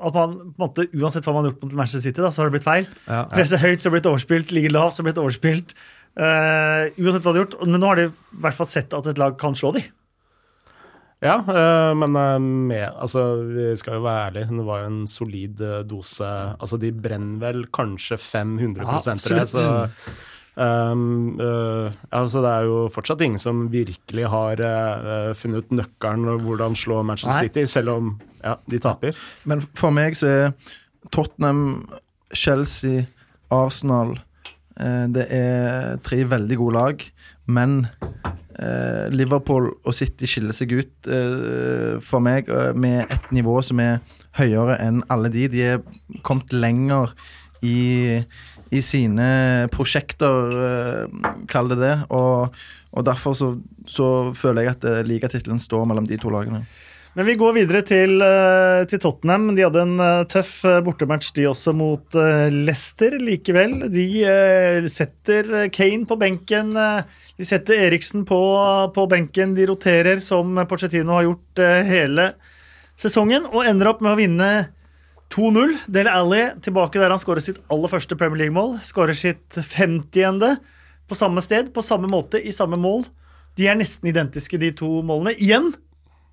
At 0.02 0.14
man 0.14 0.36
på 0.38 0.54
en 0.54 0.62
måte, 0.62 0.86
Uansett 0.94 1.26
hva 1.26 1.34
man 1.34 1.44
har 1.44 1.52
gjort 1.52 1.66
mot 1.66 1.74
Manchester 1.82 2.04
City, 2.06 2.22
da, 2.22 2.30
så 2.34 2.42
har 2.42 2.48
det 2.50 2.56
blitt 2.56 2.66
feil. 2.66 2.86
Ja. 3.06 3.20
Presse 3.30 3.58
høyt, 3.62 3.78
så 3.82 3.86
har 3.86 3.92
det 3.92 4.00
blitt 4.00 4.08
overspilt. 4.10 4.50
Ligge 4.56 4.72
lavt, 4.74 4.96
så 4.96 4.98
har 4.98 5.06
det 5.06 5.12
blitt 5.12 5.20
overspilt. 5.22 5.74
Eh, 6.18 6.88
uansett 6.98 7.22
hva 7.22 7.30
de 7.30 7.38
har 7.38 7.44
gjort. 7.44 7.54
Men 7.70 7.78
nå 7.78 7.86
har 7.92 8.00
de 8.00 8.06
i 8.08 8.40
hvert 8.42 8.56
fall 8.58 8.66
sett 8.66 8.96
at 8.98 9.06
et 9.12 9.20
lag 9.22 9.36
kan 9.38 9.54
slå 9.54 9.70
de. 9.76 9.84
Ja, 11.22 11.36
eh, 11.38 11.92
men 11.94 12.16
eh, 12.18 12.38
med, 12.42 12.88
altså, 12.98 13.22
vi 13.46 13.70
skal 13.78 14.00
jo 14.00 14.04
være 14.08 14.26
ærlige. 14.26 14.50
Det 14.58 14.66
var 14.66 14.82
jo 14.82 14.90
en 14.90 15.06
solid 15.10 15.62
eh, 15.62 15.78
dose. 15.86 16.28
Altså, 16.58 16.78
de 16.82 16.90
brenner 16.92 17.38
vel 17.42 17.64
kanskje 17.74 18.18
500 18.18 18.82
Ja, 18.82 18.98
absolutt. 18.98 19.52
så 19.52 19.76
um, 20.56 21.38
uh, 21.38 21.92
altså, 22.10 22.42
Det 22.42 22.50
er 22.50 22.66
jo 22.66 22.80
fortsatt 22.92 23.22
ingen 23.22 23.38
som 23.38 23.68
virkelig 23.70 24.26
har 24.34 24.64
uh, 24.66 25.30
funnet 25.38 25.62
ut 25.62 25.76
nøkkelen 25.78 26.26
og 26.34 26.42
hvordan 26.48 26.76
slå 26.76 27.04
Manchester 27.06 27.38
Nei. 27.38 27.46
City, 27.46 27.64
selv 27.70 27.94
om 27.94 28.12
ja, 28.42 28.56
de 28.66 28.82
taper. 28.82 29.22
Men 29.46 29.62
for 29.78 29.94
meg 29.94 30.18
så 30.18 30.26
er 30.26 30.52
Tottenham, 31.14 31.86
Chelsea, 32.34 33.06
Arsenal 33.52 34.14
Det 35.12 35.24
er 35.36 35.98
tre 36.02 36.22
veldig 36.24 36.56
gode 36.56 36.74
lag, 36.74 37.02
men 37.50 37.86
eh, 38.58 39.08
Liverpool 39.12 39.70
og 39.72 39.94
City 39.96 40.28
skiller 40.28 40.56
seg 40.56 40.74
ut 40.76 41.10
eh, 41.10 41.98
for 42.04 42.24
meg 42.24 42.50
eh, 42.52 42.72
med 42.74 43.10
et 43.12 43.30
nivå 43.34 43.58
som 43.64 43.80
er 43.82 44.00
høyere 44.38 44.78
enn 44.82 45.02
alle 45.12 45.32
de. 45.32 45.48
De 45.52 45.64
er 45.74 45.82
kommet 46.26 46.52
lenger 46.54 47.14
i, 47.62 48.22
i 48.72 48.82
sine 48.84 49.68
prosjekter, 49.74 50.56
eh, 50.68 51.34
kall 51.50 51.72
det 51.72 51.80
det. 51.82 51.96
Og, 52.14 52.54
og 52.92 53.06
derfor 53.08 53.36
så, 53.38 53.52
så 53.86 54.08
føler 54.36 54.66
jeg 54.66 54.76
at 54.76 54.88
eh, 54.88 55.04
ligatittelen 55.08 55.62
står 55.62 55.86
mellom 55.88 56.08
de 56.10 56.20
to 56.20 56.32
lagene. 56.32 56.64
Men 57.12 57.26
vi 57.28 57.34
går 57.36 57.52
videre 57.58 57.82
til, 57.84 58.22
eh, 58.24 58.84
til 58.88 59.00
Tottenham. 59.02 59.50
De 59.52 59.64
hadde 59.66 59.82
en 59.84 59.98
eh, 60.00 60.24
tøff 60.32 60.62
eh, 60.64 60.80
bortematch, 60.80 61.34
de 61.36 61.44
også, 61.44 61.74
mot 61.76 62.16
Leicester 62.16 63.18
likevel. 63.20 63.82
De 63.92 64.06
setter 64.88 65.68
Kane 65.74 66.08
på 66.08 66.16
benken. 66.16 66.72
De 66.72 67.48
setter 67.48 67.84
Eriksen 67.88 68.24
på, 68.28 68.40
på 68.96 69.06
benken. 69.12 69.52
De 69.58 69.68
roterer, 69.68 70.24
som 70.24 70.56
Pochettino 70.68 71.18
har 71.18 71.28
gjort 71.28 71.62
hele 71.90 72.30
sesongen, 72.96 73.44
og 73.52 73.68
ender 73.68 73.92
opp 73.92 74.00
med 74.00 74.14
å 74.14 74.20
vinne 74.20 74.50
2-0. 75.32 75.76
Dele 75.92 76.16
Alli 76.16 76.42
tilbake 76.64 77.00
der 77.00 77.12
han 77.12 77.20
skårer 77.20 77.44
sitt 77.44 77.60
aller 77.72 77.92
første 77.92 78.16
Premier 78.16 78.46
League-mål. 78.46 78.78
Skårer 78.88 79.16
sitt 79.16 79.60
50. 79.60 80.56
på 81.08 81.18
samme 81.18 81.44
sted, 81.44 81.74
på 81.74 81.84
samme 81.84 82.08
måte, 82.08 82.40
i 82.40 82.52
samme 82.56 82.80
mål. 82.80 83.04
De 83.60 83.68
er 83.68 83.76
nesten 83.76 84.08
identiske, 84.08 84.56
de 84.56 84.72
to 84.72 85.02
målene. 85.04 85.36
Igjen 85.36 85.74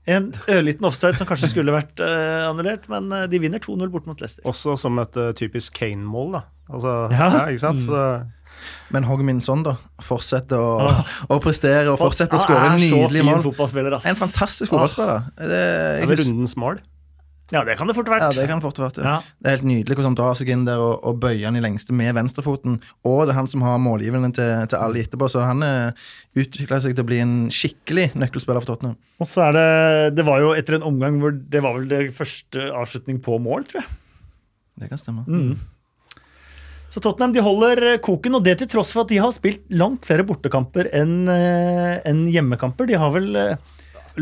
en 0.09 0.29
ørliten 0.49 0.87
offside 0.89 1.19
som 1.19 1.27
kanskje 1.29 1.51
skulle 1.51 1.73
vært 1.75 2.01
uh, 2.01 2.49
annullert, 2.49 2.87
men 2.91 3.11
eh, 3.15 3.27
de 3.31 3.39
vinner 3.43 3.61
2-0 3.63 3.91
bort 3.93 4.09
mot 4.09 4.19
Leicester. 4.21 4.45
Også 4.49 4.75
som 4.79 4.99
et 5.01 5.19
uh, 5.19 5.31
typisk 5.37 5.77
Kane-mål, 5.79 6.39
da. 6.39 6.43
Altså, 6.69 6.93
Ja. 7.13 7.29
ja. 7.33 7.45
ikke 7.53 7.63
sant? 7.63 7.81
Så, 7.85 8.03
Men 8.93 9.05
Hogminson 9.07 9.63
da. 9.65 9.75
Fortsetter 10.03 10.59
å, 10.59 10.91
å 11.29 11.39
prestere 11.41 11.87
og 11.93 11.99
fortsetter 12.01 12.37
å 12.37 12.43
skåre 12.43 12.73
nydelige 12.77 13.25
mål. 13.25 13.45
En 14.09 14.17
fantastisk 14.19 14.73
fotballspiller. 14.73 15.29
Det, 15.37 15.49
det 15.49 15.61
jeg 15.61 16.09
er 16.09 16.23
rundens 16.25 16.57
mål. 16.59 16.81
Ja, 17.49 17.63
det 17.65 17.75
kan 17.79 17.89
det 17.89 17.95
fort 17.97 18.09
ha 18.11 18.17
ja, 18.19 18.27
vært. 18.27 18.37
det 18.37 18.47
kan 18.51 18.61
fort 18.61 18.77
ha 18.77 18.87
vært 18.87 18.99
ja. 19.01 19.05
Ja. 19.09 19.15
Det 19.39 19.49
er 19.49 19.55
helt 19.57 19.69
nydelig 19.69 19.97
hvordan 19.97 20.11
han 20.11 20.17
drar 20.19 20.37
seg 20.37 20.51
inn 20.53 20.65
der 20.67 20.81
og, 20.83 20.99
og 21.01 21.17
bøyer 21.23 21.47
han 21.47 21.57
i 21.57 21.63
lengste 21.63 21.95
med 21.97 22.13
venstrefoten. 22.17 22.77
Og 23.09 23.23
det 23.25 23.33
er 23.33 23.39
han 23.39 23.49
som 23.49 23.65
har 23.65 23.79
målgivende 23.81 24.29
til, 24.37 24.51
til 24.69 24.77
alle 24.77 25.01
etterpå, 25.01 25.31
så 25.31 25.47
han 25.47 25.65
utvikla 26.37 26.81
seg 26.83 26.93
til 26.93 27.05
å 27.05 27.09
bli 27.09 27.23
en 27.23 27.33
skikkelig 27.53 28.11
nøkkelspiller 28.19 28.61
for 28.61 28.75
Tottenham. 28.75 28.99
Og 29.19 29.27
så 29.29 29.49
er 29.49 29.57
det 29.57 29.65
Det 30.19 30.27
var 30.27 30.43
jo 30.43 30.53
etter 30.57 30.77
en 30.77 30.85
omgang 30.91 31.17
hvor 31.23 31.33
det 31.33 31.63
var 31.65 31.79
vel 31.79 31.89
det 31.89 32.05
første 32.17 32.69
avslutning 32.69 33.19
på 33.25 33.41
mål, 33.41 33.65
tror 33.71 33.83
jeg. 33.83 33.99
Det 34.79 34.87
kan 34.91 35.01
stemme. 35.01 35.25
Mm. 35.27 35.57
Så 36.89 37.01
Tottenham 37.03 37.33
de 37.35 37.43
holder 37.45 37.83
eh, 37.93 37.99
koken, 38.01 38.37
og 38.39 38.45
det 38.45 38.57
til 38.61 38.69
tross 38.71 38.93
for 38.95 39.03
at 39.03 39.11
de 39.11 39.19
har 39.21 39.33
spilt 39.35 39.61
langt 39.69 40.07
flere 40.09 40.25
bortekamper 40.25 40.89
enn 40.97 41.29
eh, 41.29 41.99
enn 42.09 42.25
hjemmekamper. 42.33 42.89
De 42.89 42.97
har 42.97 43.19
eh, 43.19 43.19
Vel 43.19 43.59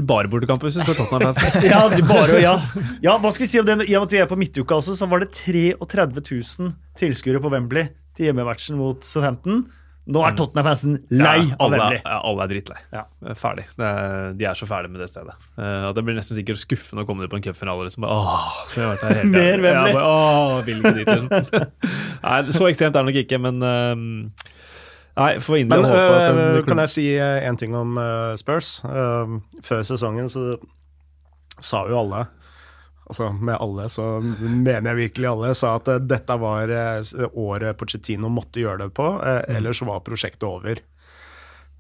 Bare 0.06 0.30
bortekamp 0.32 0.62
hvis 0.66 0.78
du 0.78 0.84
spør 0.84 1.00
Tottenham-fans. 1.02 1.64
Ja, 1.72 1.82
bare 2.10 2.42
ja. 2.44 2.56
ja, 3.04 3.16
hva 3.18 3.32
skal 3.34 3.46
vi 3.48 3.52
si 3.54 3.60
om 3.62 3.66
det? 3.70 3.80
I 3.88 3.96
og 3.98 4.04
med 4.06 4.10
at 4.12 4.14
vi 4.18 4.22
er 4.26 4.30
på 4.30 4.38
midtuka 4.40 4.78
også, 4.78 4.98
så 5.00 5.08
var 5.10 5.24
det 5.24 5.32
33 5.40 6.22
000 6.22 6.76
tilskuere 7.00 7.42
på 7.44 7.52
Wembley 7.54 7.90
til 8.18 8.30
hjemmematchen 8.30 8.78
mot 8.80 9.04
Southampton. 9.06 9.66
Nå 10.08 10.22
er 10.24 10.38
Tottenham-fansen 10.40 10.94
lei 11.12 11.42
Ja, 11.50 11.56
av 11.60 11.66
alle, 11.68 11.78
Wembley. 11.82 11.98
er- 12.00 12.06
ja, 12.14 12.20
alle 12.30 12.44
er 12.46 12.52
drittlei. 12.54 12.78
Ja. 12.96 13.02
Ferdig. 13.36 13.66
Det 13.76 13.88
er, 13.90 14.30
de 14.40 14.46
er 14.48 14.56
så 14.56 14.68
ferdige 14.70 14.94
med 14.94 15.02
det 15.04 15.10
stedet. 15.12 15.34
Uh, 15.60 15.90
det 15.98 16.04
blir 16.08 16.16
nesten 16.16 16.40
sikkert 16.40 16.62
skuffende 16.62 17.04
å 17.04 17.10
komme 17.10 17.26
dit 17.26 17.34
på 17.34 17.36
en 17.42 17.44
cupfinale. 17.44 17.90
Liksom. 17.90 18.06
Åh, 18.08 18.46
vi 18.72 18.86
har 18.86 18.94
vært 18.94 19.04
her 19.04 19.18
hele 19.20 19.34
Mer. 19.34 19.60
Wembley. 19.66 19.92
Ja, 19.92 19.98
bare, 19.98 20.06
åh, 20.08 20.62
vil 20.70 20.80
ikke 20.80 20.94
dit, 20.96 21.12
liksom. 21.12 21.68
Nei, 22.24 22.38
så 22.56 22.70
ekstremt 22.72 22.96
er 22.96 23.04
det 23.04 23.12
nok 23.12 23.20
ikke, 23.26 23.42
men 23.50 23.60
ehm, 23.68 24.08
Nei, 25.18 25.32
får 25.42 25.64
Men 25.66 25.86
at 25.86 25.94
øh, 25.98 26.56
den 26.60 26.66
kan 26.68 26.82
jeg 26.86 26.94
si 26.94 27.06
én 27.18 27.50
en 27.50 27.58
ting 27.58 27.76
om 27.76 27.98
øh, 27.98 28.36
Spurs? 28.38 28.84
Uh, 28.86 29.40
før 29.66 29.82
sesongen 29.88 30.30
så 30.30 30.58
sa 31.58 31.88
jo 31.90 31.98
alle 32.04 32.28
altså 33.08 33.32
med 33.32 33.56
alle, 33.60 33.88
så 33.90 34.06
mener 34.20 34.92
jeg 34.92 35.00
virkelig 35.00 35.30
alle, 35.30 35.54
sa 35.56 35.76
at 35.80 35.88
eh, 35.92 36.02
dette 36.04 36.38
var 36.42 36.72
eh, 36.74 37.28
året 37.40 37.80
Pochettino 37.80 38.32
måtte 38.34 38.62
gjøre 38.64 38.86
det 38.86 38.94
på, 38.98 39.08
eh, 39.24 39.44
Mm. 39.48 39.56
ellers 39.60 39.82
var 39.88 40.04
prosjektet 40.04 40.44
over. 40.44 40.82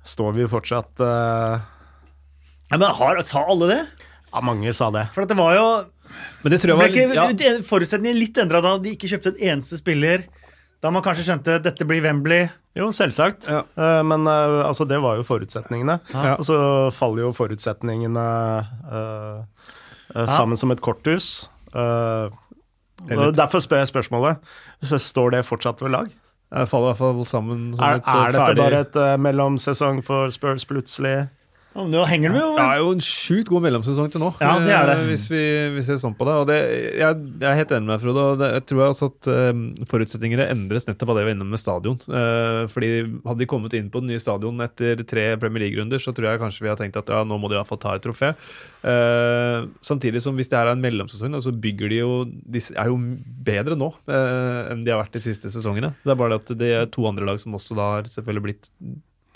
Står 0.07 0.31
vi 0.37 0.47
fortsatt 0.47 1.01
uh... 1.03 1.59
Ja, 2.69 2.77
men 2.77 2.87
har, 2.95 3.19
Sa 3.27 3.43
alle 3.43 3.67
det? 3.67 3.81
Ja, 4.31 4.41
mange 4.41 4.71
sa 4.73 4.87
det. 4.91 5.09
For 5.15 5.25
at 5.25 5.31
det 5.31 5.35
var 5.35 5.55
jo 5.55 5.65
Men 6.43 6.53
det 6.53 6.61
tror 6.61 6.71
jeg 6.71 6.77
Ble 6.79 7.07
var 7.17 7.33
ikke 7.33 7.43
ja, 7.43 7.55
forutsetningen 7.67 8.15
litt 8.15 8.37
endra 8.39 8.61
da 8.63 8.77
de 8.79 8.93
ikke 8.95 9.09
kjøpte 9.11 9.33
en 9.33 9.41
eneste 9.51 9.79
spiller? 9.81 10.23
Da 10.83 10.91
man 10.93 11.03
kanskje 11.05 11.25
skjønte 11.25 11.57
dette 11.65 11.85
blir 11.89 12.03
Wembley. 12.05 12.47
Jo, 12.77 12.91
selvsagt. 12.93 13.47
Ja. 13.49 13.63
Uh, 13.79 14.01
men 14.05 14.27
uh, 14.29 14.61
altså, 14.67 14.85
det 14.85 14.99
var 15.01 15.17
jo 15.17 15.25
forutsetningene. 15.25 15.97
Ja. 16.13 16.35
Og 16.37 16.45
så 16.45 16.57
faller 16.93 17.25
jo 17.25 17.31
forutsetningene 17.33 18.25
uh, 18.91 19.71
eh, 20.13 20.29
sammen 20.29 20.59
som 20.59 20.71
et 20.73 20.83
korthus. 20.85 21.47
Eh, 21.73 22.29
og 23.17 23.33
derfor 23.37 23.61
spør 23.61 23.83
jeg 23.83 23.91
spørsmålet. 23.91 24.53
Så 24.85 25.01
står 25.01 25.37
det 25.37 25.45
fortsatt 25.49 25.81
ved 25.85 25.95
lag? 25.97 26.15
jeg 26.47 26.67
faller 26.71 26.85
i 26.85 26.91
hvert 26.93 26.99
fall 27.01 27.25
sammen 27.27 27.63
som 27.75 27.83
Er, 27.83 27.97
et 27.97 28.05
ferdig. 28.05 28.21
er 28.21 28.31
dette 28.31 28.45
ferdig 28.45 28.61
bare 28.63 28.79
et 28.85 28.95
uh, 28.95 29.17
mellomsesong 29.19 29.97
for 30.05 30.29
Spurs 30.31 30.63
plutselig? 30.65 31.27
Nå 31.77 32.03
henger 32.09 32.33
de 32.33 32.39
jo 32.41 32.47
Det 32.57 32.63
er 32.63 32.79
jo 32.81 32.91
en 32.95 33.03
sjukt 33.03 33.49
god 33.51 33.63
mellomsesong 33.67 34.09
til 34.13 34.21
nå, 34.23 34.31
Ja, 34.41 34.55
det 34.63 34.73
er 34.73 34.89
det. 34.89 34.95
eh, 34.97 35.03
hvis 35.11 35.27
vi, 35.29 35.41
vi 35.75 35.83
ser 35.85 35.99
sånn 36.01 36.15
på 36.17 36.25
det. 36.25 36.35
Og 36.41 36.47
det 36.49 36.57
jeg, 36.97 37.19
jeg 37.37 37.49
er 37.51 37.59
helt 37.59 37.73
enig 37.75 37.85
med 37.85 37.93
deg, 37.93 38.03
Frode. 38.05 38.23
og 38.23 38.41
det, 38.41 38.49
jeg 38.55 38.65
tror 38.71 38.83
også 38.87 39.09
at 39.11 39.29
eh, 39.33 39.61
forutsetningene 39.91 40.47
endres 40.53 40.87
nettopp 40.89 41.13
av 41.13 41.19
det 41.19 41.25
vi 41.25 41.29
var 41.29 41.37
innom 41.37 41.53
med 41.53 41.61
stadion. 41.61 41.99
Uh, 42.09 42.65
fordi 42.71 42.89
Hadde 43.27 43.41
de 43.43 43.49
kommet 43.49 43.75
inn 43.77 43.91
på 43.93 44.01
den 44.01 44.11
nye 44.13 44.21
stadion 44.21 44.63
etter 44.63 45.03
tre 45.07 45.27
Premier 45.41 45.65
League-runder, 45.67 46.01
så 46.01 46.13
tror 46.15 46.31
jeg 46.31 46.41
kanskje 46.41 46.65
vi 46.65 46.71
har 46.71 46.79
tenkt 46.79 46.97
at 46.99 47.11
ja, 47.13 47.21
nå 47.27 47.37
må 47.37 47.49
de 47.51 47.57
i 47.57 47.59
hvert 47.59 47.69
fall 47.69 47.81
ta 47.83 47.95
et 47.97 48.05
trofé. 48.05 48.33
Uh, 48.81 49.67
samtidig 49.85 50.21
som 50.23 50.37
hvis 50.37 50.49
det 50.51 50.57
her 50.57 50.71
er 50.71 50.77
en 50.77 50.83
mellomsesong, 50.83 51.35
så 51.43 51.53
bygger 51.53 51.91
de 51.91 51.99
jo 51.99 52.11
De 52.25 52.61
er 52.61 52.89
jo 52.91 52.97
bedre 53.47 53.77
nå 53.77 53.91
uh, 54.09 54.71
enn 54.71 54.85
de 54.85 54.93
har 54.93 55.01
vært 55.03 55.17
de 55.17 55.23
siste 55.27 55.51
sesongene. 55.53 55.93
Det 56.03 56.13
er 56.13 56.19
bare 56.19 56.35
det 56.37 56.41
at 56.43 56.57
det 56.61 56.71
er 56.77 56.89
to 56.93 57.05
andre 57.09 57.27
lag 57.27 57.41
som 57.41 57.55
også 57.57 57.77
da 57.77 57.91
har 57.97 58.09
selvfølgelig 58.11 58.45
blitt 58.47 58.71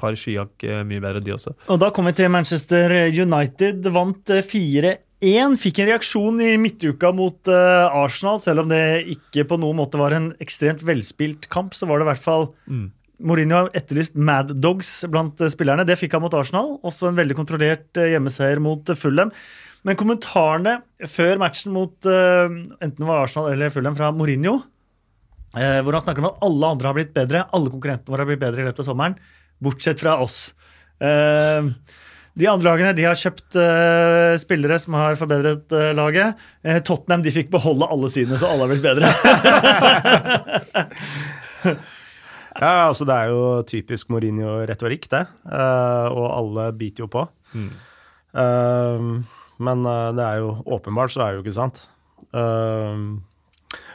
par 0.01 0.17
skyhakk 0.19 0.65
eh, 0.67 0.81
mye 0.87 1.03
bedre, 1.03 1.21
de 1.23 1.35
også. 1.37 1.55
Og 1.71 1.79
da 1.81 1.91
kom 1.95 2.09
vi 2.09 2.15
til 2.17 2.31
Manchester 2.33 2.93
United. 3.13 3.87
Vant 3.95 4.33
eh, 4.33 4.43
4-1. 4.45 5.59
Fikk 5.61 5.83
en 5.83 5.91
reaksjon 5.91 6.39
i 6.41 6.55
midtuka 6.57 7.11
mot 7.13 7.51
eh, 7.53 7.99
Arsenal, 8.01 8.41
selv 8.41 8.63
om 8.65 8.71
det 8.73 8.81
ikke 9.13 9.45
på 9.51 9.59
noen 9.61 9.77
måte 9.77 10.01
var 10.01 10.17
en 10.17 10.31
ekstremt 10.41 10.81
velspilt 10.87 11.45
kamp. 11.53 11.77
Så 11.77 11.85
var 11.89 12.01
det 12.01 12.09
i 12.09 12.11
hvert 12.13 12.25
fall 12.25 12.49
Mm. 12.65 12.89
Mourinho 13.21 13.53
har 13.59 13.67
etterlyst 13.77 14.15
Mad 14.17 14.49
Dogs 14.63 14.89
blant 15.11 15.37
eh, 15.45 15.51
spillerne. 15.53 15.85
Det 15.85 15.97
fikk 15.99 16.15
han 16.17 16.23
mot 16.25 16.33
Arsenal. 16.33 16.77
Også 16.87 17.09
en 17.09 17.19
veldig 17.19 17.37
kontrollert 17.37 17.99
eh, 18.01 18.15
hjemmeseier 18.15 18.61
mot 18.63 18.89
eh, 18.89 18.97
Fulham. 18.97 19.29
Men 19.85 19.97
kommentarene 19.97 20.79
før 21.09 21.39
matchen 21.41 21.73
mot 21.73 22.09
eh, 22.09 22.49
enten 22.81 22.97
det 22.97 23.07
var 23.07 23.23
Arsenal 23.25 23.51
eller 23.53 23.73
Fulham 23.73 23.97
fra 23.97 24.11
Mourinho, 24.13 24.59
eh, 25.57 25.79
hvor 25.85 25.97
han 25.97 26.03
snakker 26.05 26.21
om 26.25 26.31
at 26.31 26.43
alle 26.45 26.73
andre 26.75 26.89
har 26.91 26.97
blitt 26.97 27.13
bedre, 27.15 27.45
alle 27.53 27.71
konkurrentene 27.73 28.13
våre 28.13 28.25
har 28.25 28.31
blitt 28.33 28.43
bedre 28.43 28.61
i 28.61 28.67
løpet 28.69 28.83
av 28.83 28.89
sommeren, 28.91 29.17
bortsett 29.63 30.01
fra 30.01 30.17
oss. 30.23 30.51
Eh, 31.01 31.69
de 32.39 32.47
andre 32.47 32.69
lagene 32.69 32.93
de 32.95 33.03
har 33.03 33.17
kjøpt 33.19 33.57
eh, 33.59 34.33
spillere 34.39 34.77
som 34.79 34.95
har 34.95 35.17
forbedret 35.19 35.73
eh, 35.75 35.91
laget. 35.97 36.39
Tottenham 36.87 37.25
de 37.25 37.33
fikk 37.35 37.51
beholde 37.51 37.89
alle 37.91 38.11
sine, 38.13 38.39
så 38.39 38.51
alle 38.51 38.67
har 38.67 38.71
blitt 38.73 38.85
bedre. 38.85 39.11
Ja, 42.61 42.89
altså 42.91 43.05
Det 43.07 43.15
er 43.15 43.29
jo 43.31 43.43
typisk 43.65 44.09
Mourinho-retorikk, 44.11 45.05
det. 45.09 45.21
Eh, 45.49 46.07
og 46.11 46.25
alle 46.35 46.65
biter 46.77 47.05
jo 47.05 47.07
på. 47.09 47.23
Mm. 47.55 47.69
Men 49.65 49.85
det 50.17 50.25
er 50.25 50.41
jo 50.43 50.49
åpenbart, 50.75 51.13
så 51.13 51.23
er 51.23 51.31
det 51.31 51.39
jo 51.39 51.45
ikke 51.45 51.55
sant. 51.55 51.79
Eh, 52.37 52.99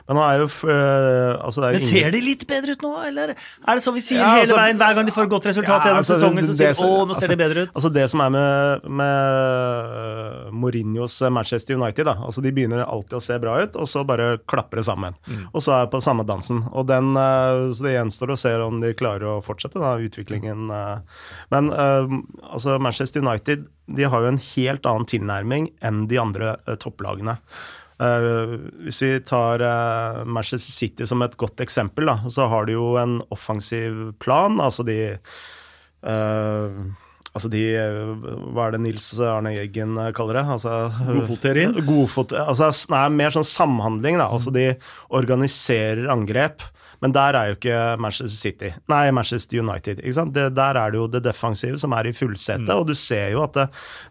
men 0.08 0.16
han 0.16 0.26
er 0.30 0.38
jo 0.42 0.46
eh, 0.70 1.32
altså 1.46 1.60
det 1.62 1.66
er 1.68 1.72
jo 1.76 1.78
Men 1.82 1.88
ser 1.90 2.10
de 2.14 2.20
litt 2.22 2.44
bedre 2.46 2.72
ut 2.76 2.82
nå, 2.86 2.92
eller 3.08 3.32
er 3.34 3.72
det 3.74 3.82
så 3.82 3.92
vi 3.92 4.00
sier 4.04 4.20
Ja, 4.22 4.28
hele 4.36 4.44
altså- 4.46 4.58
veien 4.60 4.78
hver 4.78 4.94
gang 4.94 5.06
de 5.06 5.12
får 5.16 5.24
et 5.26 5.32
godt 5.34 5.46
resultat 5.50 5.72
Ja, 5.74 5.84
gjennom 5.90 6.02
altså, 6.04 6.14
sesongen, 6.14 6.36
det- 6.36 6.46
så 6.46 6.54
sier 6.60 6.72
de 6.72 6.86
å, 6.86 7.06
nå 7.06 7.14
ser 7.16 7.26
de 7.26 7.34
altså- 7.34 7.42
bedre 7.44 7.62
ut? 7.66 7.72
Altså 7.74 7.92
Det 7.96 8.06
som 8.10 8.20
er 8.20 8.30
med, 8.30 8.90
med 9.00 10.52
Mourinhos 10.52 11.16
Manchester 11.30 11.74
United 11.74 12.06
da, 12.06 12.14
altså 12.22 12.42
De 12.42 12.52
begynner 12.52 12.84
alltid 12.86 13.18
å 13.18 13.22
se 13.22 13.38
bra 13.42 13.56
ut, 13.62 13.76
og 13.76 13.86
så 13.90 14.04
bare 14.06 14.38
klapper 14.48 14.80
det 14.80 14.84
sammen. 14.86 15.14
Og 15.52 15.60
så 15.64 15.72
er 15.76 15.86
det 15.86 15.92
på 15.94 16.00
samme 16.04 16.24
dansen. 16.26 16.62
Og 16.72 16.86
den, 16.86 17.12
eh, 17.16 17.72
Så 17.76 17.82
det 17.86 17.94
gjenstår 17.96 18.32
å 18.34 18.38
se 18.38 18.52
om 18.62 18.80
de 18.80 18.92
klarer 18.94 19.26
å 19.26 19.42
fortsette 19.44 19.80
da, 19.80 19.96
utviklingen. 19.98 20.70
eh. 20.70 20.98
Men 21.50 21.70
eh, 21.72 22.06
altså 22.52 22.78
Manchester 22.80 23.20
United 23.20 23.66
de 23.88 24.02
har 24.02 24.20
jo 24.22 24.28
en 24.28 24.38
helt 24.38 24.82
annen 24.82 25.06
tilnærming 25.06 25.70
enn 25.82 26.06
de 26.08 26.16
andre 26.18 26.56
eh, 26.66 26.74
topplagene. 26.76 27.38
Eh, 27.96 28.54
hvis 28.84 29.00
vi 29.02 29.10
tar 29.24 29.62
eh, 29.64 30.22
Manchester 30.28 30.72
City 30.72 31.06
som 31.08 31.24
et 31.24 31.36
godt 31.40 31.62
eksempel, 31.64 32.08
da, 32.10 32.18
så 32.28 32.48
har 32.52 32.68
de 32.68 32.76
jo 32.76 32.92
en 33.00 33.18
offensiv 33.32 34.12
plan. 34.22 34.60
Altså 34.60 34.86
de 34.86 35.00
eh, 35.16 36.78
Altså 37.36 37.50
de 37.52 37.60
Hva 38.56 38.62
er 38.64 38.72
det 38.72 38.78
Nils 38.80 39.10
Arne 39.20 39.50
Eggen 39.60 39.98
eh, 40.00 40.12
kaller 40.16 40.38
det? 40.40 40.46
Altså, 40.56 40.76
Godfotteorien? 41.18 41.76
Godfot, 41.84 42.32
altså, 42.32 42.70
nei, 42.94 43.02
mer 43.12 43.34
sånn 43.34 43.48
samhandling, 43.48 44.16
da. 44.22 44.30
Altså 44.32 44.52
de 44.54 44.70
organiserer 45.16 46.08
angrep. 46.12 46.64
Men 47.04 47.14
der 47.16 47.36
er 47.38 47.50
jo 47.50 47.56
ikke 47.58 47.80
Manchester 48.02 48.36
City 48.36 48.70
Nei, 48.92 49.10
Manchester 49.14 49.60
United. 49.60 50.00
Det, 50.32 50.46
der 50.56 50.80
er 50.80 50.92
det 50.92 51.00
jo 51.00 51.08
det 51.10 51.24
defensive 51.26 51.80
som 51.80 51.94
er 51.96 52.08
i 52.08 52.14
fullsetet, 52.16 52.72
og 52.72 52.86
du 52.88 52.94
ser 52.96 53.34
jo 53.34 53.42
at 53.44 53.58
det, 53.58 53.66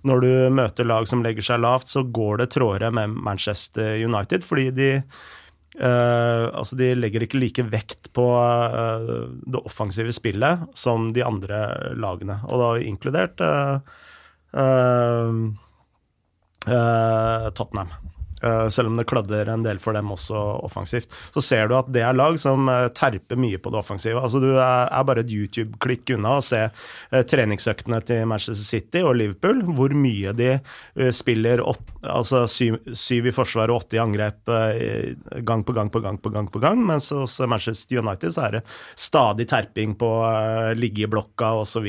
når 0.07 0.25
du 0.25 0.29
møter 0.59 0.87
lag 0.87 1.07
som 1.09 1.23
legger 1.25 1.45
seg 1.45 1.63
lavt, 1.63 1.89
så 1.91 2.05
går 2.05 2.43
det 2.43 2.51
trådere 2.55 2.91
med 2.95 3.15
Manchester 3.15 3.97
United, 4.05 4.45
fordi 4.45 4.69
de 4.75 4.91
Uh, 5.75 6.47
altså 6.55 6.77
De 6.79 6.93
legger 6.95 7.25
ikke 7.25 7.39
like 7.41 7.63
vekt 7.67 8.07
på 8.15 8.23
uh, 8.31 9.25
det 9.43 9.59
offensive 9.67 10.13
spillet 10.15 10.61
som 10.71 11.09
de 11.11 11.19
andre 11.25 11.57
lagene, 11.99 12.37
og 12.47 12.61
da 12.61 12.69
inkludert 12.79 13.43
uh, 13.43 13.81
eh, 14.55 15.31
eh, 16.67 17.49
Tottenham. 17.51 17.91
Eh, 18.43 18.67
selv 18.67 18.87
om 18.87 18.97
det 18.97 19.05
kladder 19.07 19.47
en 19.47 19.63
del 19.63 19.79
for 19.79 19.95
dem 19.95 20.11
også 20.11 20.35
offensivt. 20.67 21.13
Så 21.33 21.41
ser 21.41 21.69
du 21.69 21.75
at 21.77 21.87
det 21.95 22.03
er 22.03 22.15
lag 22.17 22.35
som 22.39 22.67
eh, 22.69 22.89
terper 22.95 23.39
mye 23.39 23.59
på 23.61 23.71
det 23.71 23.79
offensive. 23.79 24.19
Altså 24.19 24.41
Du 24.43 24.49
er, 24.51 24.89
er 24.91 25.05
bare 25.07 25.23
et 25.23 25.31
YouTube-klikk 25.31 26.11
unna 26.17 26.35
å 26.37 26.43
se 26.43 26.65
eh, 26.65 27.23
treningsøktene 27.23 28.01
til 28.05 28.25
Manchester 28.27 28.67
City 28.67 29.05
og 29.07 29.15
Liverpool, 29.21 29.63
hvor 29.77 29.95
mye 29.95 30.35
de 30.35 30.51
eh, 30.57 31.13
spiller 31.15 31.63
åt, 31.63 31.79
altså 32.03 32.43
syv, 32.51 32.81
syv 32.91 33.31
i 33.31 33.35
forsvar 33.35 33.71
og 33.71 33.85
åtte 33.85 33.99
i 33.99 34.03
angrep 34.03 34.51
eh, 34.51 35.15
gang 35.47 35.63
på 35.63 35.77
gang 35.77 35.93
på 35.93 36.03
gang 36.03 36.19
på 36.19 36.33
gang. 36.35 36.51
på 36.51 36.59
gang, 36.59 36.83
Mens 36.85 37.09
hos 37.15 37.39
Manchester 37.39 38.03
United 38.03 38.35
så 38.35 38.49
er 38.49 38.59
det 38.59 38.65
stadig 38.99 39.47
terping 39.49 39.95
på 39.95 40.11
ligge 40.75 41.05
i 41.05 41.09
blokka 41.09 41.53
osv. 41.61 41.87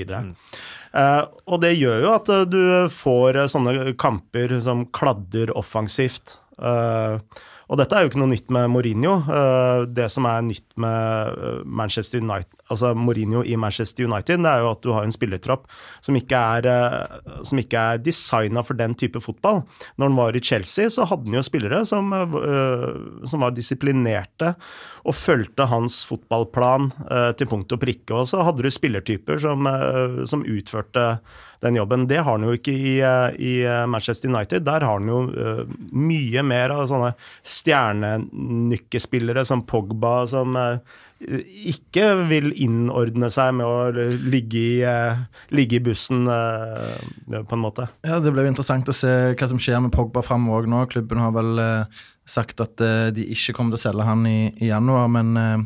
Uh, 0.96 1.28
og 1.52 1.60
det 1.60 1.74
gjør 1.76 2.06
jo 2.06 2.12
at 2.14 2.30
uh, 2.32 2.42
du 2.48 2.88
får 2.92 3.36
uh, 3.36 3.48
sånne 3.52 3.92
kamper 4.00 4.54
som 4.64 4.86
kladder 4.96 5.52
offensivt. 5.58 6.38
Uh, 6.56 7.20
og 7.66 7.80
dette 7.80 7.96
er 7.98 8.04
jo 8.04 8.10
ikke 8.12 8.20
noe 8.22 8.30
nytt 8.30 8.52
med 8.54 8.70
Mourinho. 8.70 9.16
Uh, 9.26 9.82
det 9.90 10.06
som 10.14 10.28
er 10.30 10.44
nytt 10.46 10.76
med 10.80 11.36
uh, 11.36 11.64
Manchester 11.66 12.22
United, 12.22 12.52
altså 12.70 12.92
Mourinho 12.96 13.42
i 13.42 13.56
Manchester 13.60 14.06
United, 14.06 14.40
det 14.44 14.52
er 14.52 14.62
jo 14.62 14.70
at 14.70 14.82
du 14.86 14.92
har 14.94 15.06
en 15.06 15.14
spillertropp 15.14 15.66
som 16.04 16.16
ikke 16.18 16.40
er, 16.56 16.68
som 17.46 17.60
er 17.60 18.00
designa 18.02 18.62
for 18.66 18.78
den 18.78 18.94
type 18.98 19.20
fotball. 19.22 19.64
Når 19.98 20.10
han 20.10 20.18
var 20.18 20.38
i 20.38 20.42
Chelsea, 20.42 20.90
så 20.90 21.06
hadde 21.10 21.28
han 21.28 21.38
jo 21.38 21.44
spillere 21.46 21.82
som, 21.86 22.10
som 23.26 23.44
var 23.44 23.54
disiplinerte 23.54 24.54
og 25.06 25.14
fulgte 25.14 25.68
hans 25.70 26.00
fotballplan 26.08 26.90
til 27.38 27.50
punkt 27.50 27.74
og 27.74 27.82
prikke. 27.82 28.18
Og 28.18 28.26
så 28.30 28.42
hadde 28.46 28.66
du 28.66 28.70
spillertyper 28.74 29.38
som, 29.42 29.70
som 30.26 30.42
utførte 30.42 31.06
den 31.64 31.78
jobben. 31.78 32.06
Det 32.10 32.20
har 32.20 32.36
han 32.36 32.46
jo 32.46 32.54
ikke 32.56 32.74
i, 32.74 32.94
uh, 33.02 33.30
i 33.38 33.64
Manchester 33.88 34.28
United. 34.32 34.66
Der 34.66 34.84
har 34.84 34.98
han 34.98 35.08
jo 35.10 35.22
uh, 35.30 35.64
mye 35.92 36.42
mer 36.46 36.74
av 36.74 36.86
sånne 36.90 37.12
stjernenykkespillere 37.46 39.44
som 39.48 39.64
Pogba, 39.68 40.26
som 40.30 40.56
uh, 40.56 40.78
ikke 41.16 42.10
vil 42.28 42.50
innordne 42.60 43.30
seg 43.32 43.54
med 43.56 43.66
å 43.66 44.06
ligge 44.28 44.60
i, 44.60 44.84
uh, 44.84 45.24
ligge 45.56 45.78
i 45.78 45.84
bussen, 45.86 46.26
på 46.26 47.56
en 47.56 47.62
måte. 47.62 47.88
Ja, 48.06 48.20
Det 48.20 48.32
blir 48.34 48.48
interessant 48.48 48.88
å 48.88 48.96
se 48.96 49.12
hva 49.32 49.48
som 49.48 49.60
skjer 49.62 49.80
med 49.82 49.94
Pogba 49.94 50.22
framover 50.24 50.68
nå. 50.70 50.84
Klubben 50.92 51.20
har 51.22 51.32
vel 51.36 51.58
eh, 51.62 52.04
sagt 52.26 52.60
at 52.62 52.82
eh, 52.82 53.08
de 53.14 53.26
ikke 53.34 53.54
kommer 53.56 53.74
til 53.74 53.80
å 53.80 53.84
selge 53.88 54.08
han 54.08 54.26
i, 54.28 54.38
i 54.60 54.70
januar, 54.70 55.08
men 55.12 55.36
eh, 55.40 55.52
eh, 55.54 55.62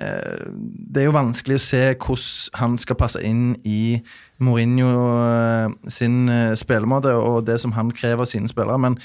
det 0.00 1.02
er 1.02 1.08
jo 1.08 1.16
vanskelig 1.16 1.58
å 1.58 1.62
se 1.62 1.80
hvordan 1.92 2.60
han 2.60 2.76
skal 2.80 2.98
passe 3.00 3.20
inn 3.26 3.52
i 3.68 4.00
Mourinho 4.40 4.92
eh, 5.20 5.90
sin 5.92 6.28
eh, 6.32 6.54
spillemåte 6.56 7.12
og 7.18 7.44
det 7.48 7.58
som 7.60 7.74
han 7.76 7.92
krever 7.92 8.24
av 8.24 8.30
sine 8.30 8.48
spillere. 8.48 8.80
Men 8.80 8.96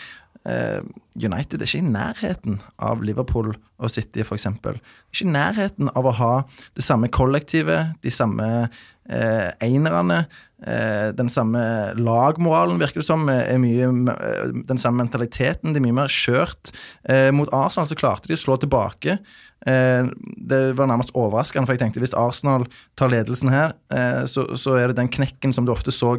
eh, 0.48 0.80
United 1.20 1.60
er 1.60 1.68
ikke 1.68 1.84
i 1.84 1.90
nærheten 1.90 2.60
av 2.80 3.04
Liverpool 3.06 3.52
og 3.56 3.92
City, 3.92 4.24
f.eks. 4.24 4.48
Ikke 4.48 5.28
i 5.28 5.32
nærheten 5.32 5.92
av 5.92 6.08
å 6.08 6.16
ha 6.22 6.34
det 6.78 6.86
samme 6.88 7.12
kollektivet, 7.12 7.98
de 8.06 8.14
samme 8.14 8.50
eh, 8.64 9.50
einerne. 9.64 10.24
Eh, 10.66 11.12
den 11.14 11.28
samme 11.30 11.62
lagmoralen, 12.00 12.80
virker 12.80 13.04
det 13.04 13.10
som. 13.10 13.28
Er 13.30 13.60
mye, 13.62 13.92
eh, 14.16 14.54
den 14.72 14.80
samme 14.80 15.04
mentaliteten. 15.04 15.74
Det 15.76 15.82
er 15.82 15.88
mye 15.88 16.00
mer 16.00 16.14
skjørt. 16.14 16.72
Eh, 17.04 17.32
mot 17.36 17.52
Arsenal 17.52 17.92
så 17.92 18.00
klarte 18.00 18.32
de 18.32 18.40
å 18.40 18.46
slå 18.46 18.56
tilbake. 18.64 19.20
Eh, 19.66 20.08
det 20.50 20.62
var 20.78 20.90
nærmest 20.90 21.14
overraskende, 21.18 21.66
for 21.66 21.74
jeg 21.74 21.82
tenkte 21.82 22.04
hvis 22.04 22.16
Arsenal 22.18 22.68
tar 23.00 23.10
ledelsen 23.10 23.50
her, 23.50 23.74
eh, 23.94 24.24
så, 24.30 24.48
så, 24.60 24.78
er 24.78 24.92
det 24.92 25.00
den 25.00 25.12
knekken 25.12 25.56
som 25.56 25.66
du 25.66 25.74
ofte 25.74 25.94
så 25.96 26.16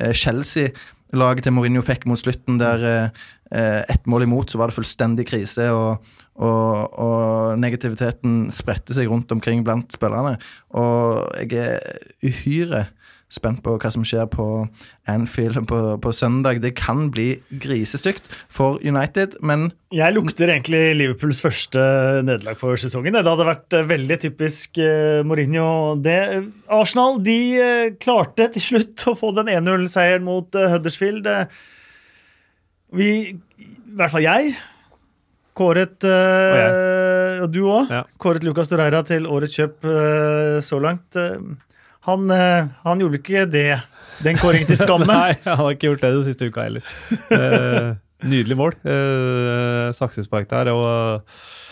eh, 0.00 0.14
Chelsea-laget 0.16 1.44
til 1.44 1.56
Mourinho 1.56 1.84
fikk 1.84 2.06
mot 2.08 2.20
slutten, 2.20 2.60
der 2.62 3.10
ett 3.46 4.08
mål 4.10 4.24
imot, 4.24 4.50
så 4.50 4.58
var 4.58 4.72
det 4.72 4.74
fullstendig 4.74 5.28
krise. 5.28 5.68
og 5.70 6.02
og, 6.36 6.98
og, 7.00 7.58
negativiteten 7.60 8.50
spredte 8.52 8.92
seg 8.92 9.08
rundt 9.08 9.30
omkring 9.32 9.62
blant 9.64 9.94
spillerne. 9.94 10.34
Og 10.76 11.30
jeg 11.40 11.62
er 11.62 12.02
uhyre 12.26 12.82
spent 13.32 13.58
på 13.64 13.74
hva 13.80 13.90
som 13.90 14.04
skjer 14.06 14.28
på 14.30 14.44
Anfield 15.10 15.58
på, 15.70 15.80
på 16.02 16.12
søndag. 16.14 16.60
Det 16.62 16.76
kan 16.78 17.08
bli 17.14 17.40
grisestygt 17.62 18.28
for 18.52 18.78
United, 18.86 19.36
men 19.42 19.70
Jeg 19.94 20.14
lukter 20.14 20.50
egentlig 20.52 20.94
Liverpools 20.98 21.42
første 21.42 21.82
nederlag 22.26 22.58
for 22.60 22.78
sesongen. 22.78 23.18
Det 23.18 23.26
hadde 23.26 23.48
vært 23.48 23.76
eh, 23.76 23.88
veldig 23.90 24.20
typisk 24.22 24.78
uh, 24.78 25.26
Mourinho. 25.26 25.96
Det. 26.02 26.20
Arsenal 26.70 27.18
de 27.26 27.38
klarte 28.02 28.48
til 28.54 28.66
slutt 28.68 29.06
å 29.10 29.16
få 29.18 29.32
den 29.36 29.50
1-0-seieren 29.50 30.26
mot 30.26 30.54
Huddersfield. 30.54 31.26
vi, 32.94 33.10
i 33.34 33.70
hvert 33.98 34.14
fall 34.14 34.26
jeg, 34.26 34.56
kåret 35.56 36.04
Og, 36.04 37.44
og 37.46 37.52
du 37.52 37.62
òg. 37.64 37.90
Ja. 37.90 38.02
Kåret 38.20 38.44
Lucas 38.44 38.68
Doreira 38.68 39.00
til 39.08 39.26
årets 39.26 39.56
kjøp 39.56 39.86
så 40.62 40.80
langt. 40.82 41.16
Han, 42.06 42.30
eh, 42.30 42.72
han, 42.86 43.02
gjorde 43.02 43.20
ikke 43.20 43.44
det, 43.50 43.68
den 44.24 44.40
kåringen 44.40 44.70
til 44.70 44.80
skamme. 44.86 45.06
Nei, 45.10 45.36
han 45.44 45.62
har 45.62 45.76
ikke 45.76 45.90
gjort 45.92 46.04
det 46.06 46.12
den 46.16 46.26
siste 46.26 46.50
uka 46.50 46.66
heller. 46.66 46.96
Uh, 47.30 47.94
nydelig 48.24 48.56
mål. 48.58 48.76
Eh, 48.86 49.92
saksespark 49.96 50.48
der. 50.50 50.70
Og, 50.72 51.22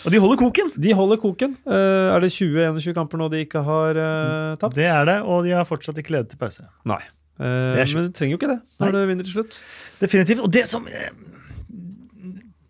og, 0.05 0.11
de 0.13 0.21
holder 0.21 0.39
koken! 0.39 0.71
De 0.81 0.93
holder 0.97 1.21
koken. 1.21 1.57
Eh, 1.65 2.13
er 2.13 2.23
det 2.23 2.31
20-21 2.35 2.95
kamper 2.97 3.21
nå 3.21 3.29
de 3.33 3.43
ikke 3.45 3.63
har 3.65 3.99
eh, 3.99 4.55
tapt? 4.61 4.77
Det 4.77 4.87
er 4.89 5.05
det, 5.09 5.19
og 5.23 5.45
de 5.47 5.55
har 5.55 5.67
fortsatt 5.67 5.99
ikke 6.01 6.17
ledet 6.17 6.33
til 6.33 6.41
pause. 6.41 6.67
Nei. 6.89 7.01
Eh, 7.35 7.81
men 7.81 8.07
du 8.07 8.13
trenger 8.15 8.37
jo 8.37 8.39
ikke 8.39 8.53
det 8.53 8.61
når 8.79 8.91
Nei. 8.91 9.01
du 9.01 9.09
vinner 9.11 9.27
til 9.27 9.39
slutt. 9.39 9.57
Definitivt. 9.99 10.43
Og 10.45 10.53
det 10.53 10.67
som 10.69 10.85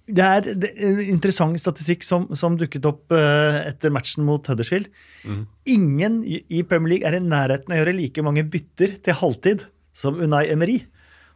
det 0.05 0.25
er, 0.25 0.47
en 0.85 0.99
interessant 1.01 1.57
statistikk 1.57 2.05
som, 2.05 2.27
som 2.37 2.57
dukket 2.59 2.85
opp 2.85 3.13
uh, 3.13 3.63
etter 3.65 3.93
matchen 3.93 4.25
mot 4.27 4.45
Huddersfield. 4.45 4.91
Mm. 5.25 5.41
Ingen 5.75 6.19
i 6.25 6.61
Premier 6.67 6.95
League 6.95 7.09
er 7.09 7.17
i 7.17 7.23
nærheten 7.23 7.73
av 7.73 7.77
å 7.77 7.81
gjøre 7.81 7.95
like 7.97 8.25
mange 8.25 8.45
bytter 8.45 8.99
til 9.05 9.17
halvtid 9.17 9.65
som 9.95 10.19
Unai 10.21 10.45
Emery. 10.53 10.83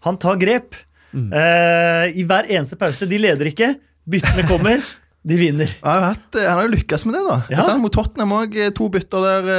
Han 0.06 0.20
tar 0.22 0.38
grep. 0.42 0.78
Mm. 1.10 1.32
Uh, 1.34 2.06
I 2.14 2.26
hver 2.30 2.50
eneste 2.50 2.78
pause. 2.80 3.10
De 3.10 3.18
leder 3.18 3.50
ikke. 3.50 3.74
Byttene 4.10 4.46
kommer. 4.50 4.86
De 5.30 5.38
vinner. 5.38 5.72
Han 5.84 6.04
har, 6.04 6.16
hatt, 6.16 6.38
han 6.42 6.58
har 6.58 6.66
jo 6.66 6.74
lykkes 6.74 7.04
med 7.06 7.16
det, 7.20 7.24
da. 7.28 7.36
Ja. 7.52 7.60
Altså, 7.62 7.76
mot 7.82 7.94
Tottenham 7.94 8.32
òg, 8.40 8.56
eh, 8.58 8.72
to 8.76 8.88
bytter 8.90 9.26
der. 9.26 9.50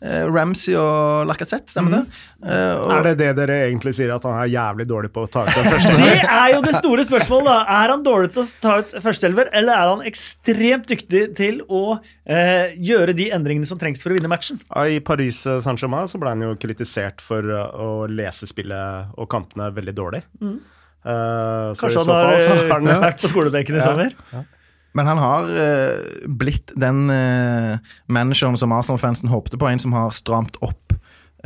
Eh, 0.00 0.22
Ramsey 0.30 0.76
og 0.78 1.26
Lacassette, 1.28 1.68
stemmer 1.74 1.92
mm. 1.92 1.96
det? 1.98 2.20
Eh, 2.46 2.74
og... 2.78 2.92
Er 2.94 3.08
det 3.08 3.14
det 3.20 3.30
dere 3.40 3.56
egentlig 3.66 3.92
sier, 3.98 4.12
at 4.14 4.24
han 4.24 4.38
er 4.38 4.52
jævlig 4.52 4.86
dårlig 4.88 5.10
på 5.12 5.26
å 5.26 5.30
ta 5.32 5.42
ut 5.48 5.52
den 5.52 5.66
første? 5.68 5.96
det 5.98 6.14
er 6.22 6.54
jo 6.54 6.62
det 6.64 6.74
store 6.78 7.04
spørsmålet, 7.08 7.50
da. 7.50 7.76
Er 7.80 7.94
han 7.96 8.04
dårlig 8.06 8.30
til 8.36 8.44
å 8.44 8.48
ta 8.62 8.76
ut 8.80 8.94
førsteelver, 9.04 9.50
eller 9.60 9.76
er 9.76 9.92
han 9.92 10.04
ekstremt 10.08 10.88
dyktig 10.88 11.24
til 11.40 11.60
å 11.66 11.84
eh, 11.98 12.76
gjøre 12.78 13.16
de 13.18 13.28
endringene 13.36 13.68
som 13.68 13.80
trengs 13.82 14.04
for 14.04 14.14
å 14.14 14.18
vinne 14.20 14.30
matchen? 14.30 14.62
Ja, 14.70 14.86
I 14.86 15.02
Paris 15.04 15.42
Saint-Germain 15.42 16.08
så 16.10 16.22
ble 16.22 16.32
han 16.36 16.46
jo 16.46 16.54
kritisert 16.60 17.20
for 17.24 17.44
å 17.50 17.90
lese 18.08 18.48
spillet 18.48 19.18
og 19.18 19.28
kampene 19.32 19.72
veldig 19.74 19.96
dårlig. 19.98 20.22
Mm. 20.40 20.60
Uh, 21.00 21.72
Kanskje 21.80 22.02
han 22.02 22.10
har, 22.12 22.34
har 22.36 22.72
han 22.74 23.04
vært 23.04 23.22
på 23.22 23.30
skolebenken 23.32 23.78
i 23.78 23.84
sommer? 23.84 24.16
Ja. 24.32 24.46
Men 24.92 25.06
han 25.06 25.18
har 25.18 25.50
uh, 25.50 26.26
blitt 26.26 26.72
den 26.78 27.10
uh, 27.10 27.78
manageren 28.06 28.58
som 28.58 28.72
Arsenal-fansen 28.74 29.30
håpte 29.30 29.58
på. 29.58 29.68
En 29.68 29.82
som 29.82 29.94
har 29.94 30.10
stramt 30.14 30.58
opp 30.66 30.94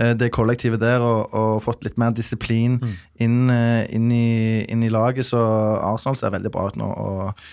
uh, 0.00 0.14
det 0.16 0.30
kollektivet 0.33 0.80
der 0.80 1.04
og, 1.04 1.35
og, 1.35 1.59
fått 1.64 1.85
litt 1.85 2.00
mer 2.00 2.14
disiplin 2.16 2.78
mm. 2.80 2.94
inn, 3.26 3.37
inn, 3.50 4.09
i, 4.12 4.64
inn, 4.64 4.87
i, 4.87 4.92
laget. 4.92 5.28
Så 5.28 5.42
Arsenal 5.42 6.16
ser 6.20 6.33
veldig 6.37 6.54
bra 6.54 6.70
ut 6.70 6.80
nå. 6.80 6.88
og 6.88 7.44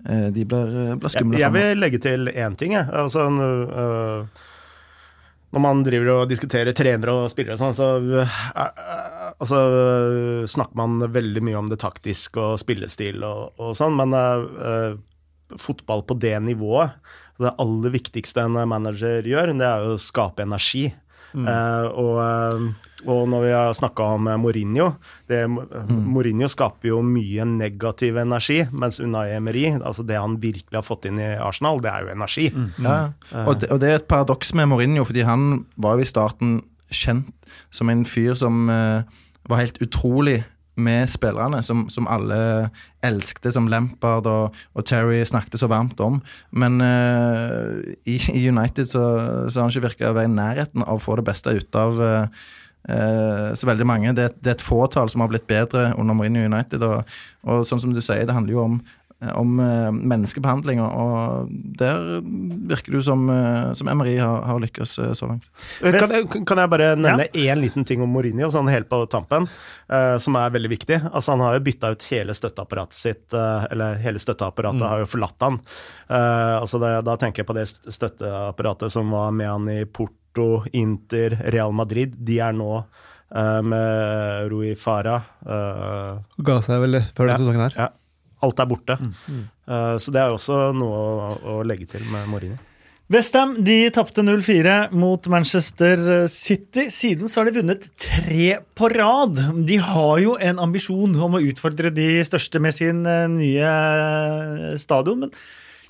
de 0.00 0.46
blir, 0.48 0.70
blir 0.96 1.12
skumle. 1.12 1.36
Jeg, 1.36 1.44
jeg 1.44 1.52
vil 1.52 1.82
legge 1.82 1.98
til 2.00 2.30
én 2.32 2.54
ting. 2.56 2.72
Jeg. 2.72 2.86
Altså, 2.88 3.26
når 5.50 5.60
man 5.60 5.82
driver 5.84 6.08
og 6.14 6.30
diskuterer 6.30 6.72
trenere 6.72 7.12
og 7.12 7.28
spillere 7.28 7.58
og 7.58 7.60
sånn, 7.60 7.76
så 7.76 8.22
altså, 9.36 9.60
snakker 10.48 10.80
man 10.80 11.04
veldig 11.12 11.42
mye 11.44 11.60
om 11.60 11.68
det 11.68 11.82
taktiske 11.84 12.40
og 12.40 12.56
spillestil 12.62 13.20
og, 13.28 13.60
og 13.60 13.76
sånn, 13.76 14.00
men 14.00 14.16
fotball 15.58 16.04
på 16.06 16.16
det 16.20 16.36
nivået. 16.44 16.96
Det 17.40 17.54
aller 17.62 17.94
viktigste 17.94 18.44
en 18.44 18.58
manager 18.68 19.24
gjør, 19.26 19.54
det 19.56 19.66
er 19.66 19.86
å 19.88 20.00
skape 20.00 20.44
energi. 20.44 20.90
Mm. 21.30 21.46
Uh, 21.46 21.86
og, 21.94 22.16
uh, 22.18 23.04
og, 23.06 23.20
når 23.30 23.44
vi 23.44 23.50
har 23.54 23.74
snakka 23.78 24.06
om 24.16 24.26
Mourinho 24.42 24.88
det, 25.30 25.44
mm. 25.46 26.00
Mourinho 26.10 26.48
skaper 26.50 26.90
jo 26.90 26.98
mye 27.06 27.46
negativ 27.46 28.18
energi, 28.18 28.64
mens 28.74 28.98
Unai 28.98 29.36
Emery, 29.36 29.68
altså 29.78 30.02
det 30.06 30.18
han 30.18 30.40
virkelig 30.42 30.74
har 30.74 30.86
fått 30.86 31.06
inn 31.06 31.20
i 31.22 31.30
Arsenal, 31.38 31.78
det 31.84 31.92
er 31.92 32.06
jo 32.06 32.12
energi. 32.16 32.48
Mm. 32.50 32.68
Ja. 32.82 32.98
Uh, 33.30 33.44
og, 33.44 33.54
det, 33.62 33.70
og, 33.70 33.82
det, 33.82 33.92
er 33.92 34.02
et 34.02 34.10
paradoks 34.10 34.52
med 34.58 34.72
Mourinho, 34.72 35.06
fordi 35.06 35.26
han 35.28 35.64
var 35.80 35.98
jo 35.98 36.06
i 36.06 36.10
starten 36.10 36.58
kjent 36.90 37.30
som 37.70 37.90
en 37.92 38.02
fyr 38.08 38.34
som 38.34 38.66
var 38.66 39.60
helt 39.60 39.78
utrolig 39.82 40.40
med 40.78 41.10
spillerne, 41.10 41.62
som, 41.66 41.88
som 41.92 42.08
alle 42.10 42.70
elskte, 43.06 43.52
som 43.52 43.68
Lampard 43.68 44.28
og, 44.30 44.56
og, 44.74 44.86
Terry 44.86 45.20
snakket 45.26 45.60
så 45.60 45.68
varmt 45.70 46.00
om. 46.04 46.20
Men 46.50 46.80
uh, 46.80 47.80
i, 48.04 48.20
i, 48.32 48.46
United 48.48 48.88
så, 48.92 49.02
så 49.48 49.60
har 49.60 49.66
han 49.66 49.74
ikke 49.74 49.88
virka 49.88 50.12
å 50.12 50.16
være 50.16 50.30
i 50.30 50.34
nærheten 50.36 50.86
av 50.86 50.96
å 50.96 51.02
få 51.02 51.18
det 51.20 51.26
beste 51.28 51.54
ut 51.56 51.80
av 51.80 52.00
uh, 52.00 53.50
så 53.54 53.68
veldig 53.68 53.86
mange. 53.86 54.14
Det, 54.16 54.30
det, 54.40 54.46
er 54.48 54.56
et 54.56 54.64
fåtall 54.64 55.10
som 55.12 55.24
har 55.24 55.28
blitt 55.32 55.48
bedre 55.50 55.90
under 56.00 56.16
Mourinho 56.16 56.46
United. 56.48 56.84
Og, 56.86 57.18
og 57.44 57.66
sånn 57.68 57.82
som 57.82 57.92
du 57.94 58.00
sier, 58.00 58.24
det 58.26 58.36
handler 58.36 58.56
jo 58.56 58.64
om 58.64 58.80
om 59.20 59.58
uh, 59.60 59.90
menneskebehandling, 59.92 60.80
og 60.80 61.50
der 61.78 62.22
virker 62.70 62.94
det 62.96 63.02
som, 63.04 63.26
uh, 63.28 63.72
som 63.76 63.90
MRI 63.92 64.14
har, 64.16 64.46
har 64.48 64.62
lykkes 64.62 64.94
så 64.96 65.28
langt. 65.28 65.50
Kan 65.80 66.14
jeg, 66.14 66.28
kan 66.48 66.62
jeg 66.62 66.72
bare 66.72 66.94
nevne 66.96 67.26
én 67.28 67.50
ja. 67.50 67.58
liten 67.58 67.84
ting 67.84 68.00
om 68.04 68.12
Mourinho, 68.14 68.48
sånn 68.52 68.70
helt 68.72 68.88
på 68.90 69.02
tampen, 69.12 69.48
som 69.90 70.36
er 70.38 70.52
veldig 70.54 70.70
viktig? 70.70 71.00
Altså 71.10 71.34
Han 71.34 71.42
har 71.44 71.56
jo 71.56 71.64
bytta 71.66 71.90
ut 71.92 72.06
hele 72.12 72.34
støtteapparatet 72.36 72.96
sitt, 72.96 73.26
eller 73.34 73.98
hele 74.00 74.22
støtteapparatet 74.22 74.80
mm. 74.80 74.88
har 74.88 75.02
jo 75.02 75.08
forlatt 75.10 75.44
han. 75.44 75.58
altså 76.08 76.78
det, 76.82 76.92
Da 77.08 77.16
tenker 77.20 77.42
jeg 77.42 77.50
på 77.50 77.56
det 77.58 77.66
støtteapparatet 77.68 78.92
som 78.94 79.10
var 79.12 79.34
med 79.34 79.50
han 79.50 79.68
i 79.72 79.80
Porto, 79.84 80.64
Inter, 80.72 81.40
Real 81.50 81.74
Madrid. 81.74 82.14
De 82.16 82.38
er 82.40 82.54
nå 82.56 82.72
med 83.66 84.50
Rui 84.50 84.74
Fara. 84.78 85.18
Ga 85.42 86.60
seg 86.66 86.84
vel 86.86 87.02
før 87.10 87.32
denne 87.32 87.40
sesongen 87.42 87.66
her. 87.68 87.76
Ja. 87.78 87.90
Alt 88.46 88.62
er 88.62 88.68
borte. 88.70 88.96
Mm. 89.00 89.12
Mm. 89.28 89.44
Uh, 89.70 89.94
så 90.00 90.14
det 90.14 90.22
er 90.22 90.32
jo 90.32 90.40
også 90.40 90.58
noe 90.76 90.98
å, 90.98 91.30
å 91.38 91.60
legge 91.66 91.88
til 91.90 92.04
med 92.10 92.28
Mourinho. 92.30 92.58
Westham 93.10 93.56
tapte 93.90 94.22
0-4 94.22 94.92
mot 94.94 95.24
Manchester 95.26 96.28
City. 96.30 96.84
Siden 96.94 97.26
så 97.26 97.40
har 97.40 97.48
de 97.48 97.58
vunnet 97.58 97.88
tre 97.98 98.60
på 98.78 98.88
rad. 98.92 99.40
De 99.66 99.80
har 99.82 100.20
jo 100.22 100.36
en 100.38 100.60
ambisjon 100.62 101.16
om 101.18 101.34
å 101.34 101.42
utfordre 101.42 101.90
de 101.90 102.22
største 102.22 102.62
med 102.62 102.76
sin 102.76 103.02
eh, 103.02 103.26
nye 103.26 103.72
eh, 103.72 104.76
stadion. 104.78 105.26
men 105.26 105.34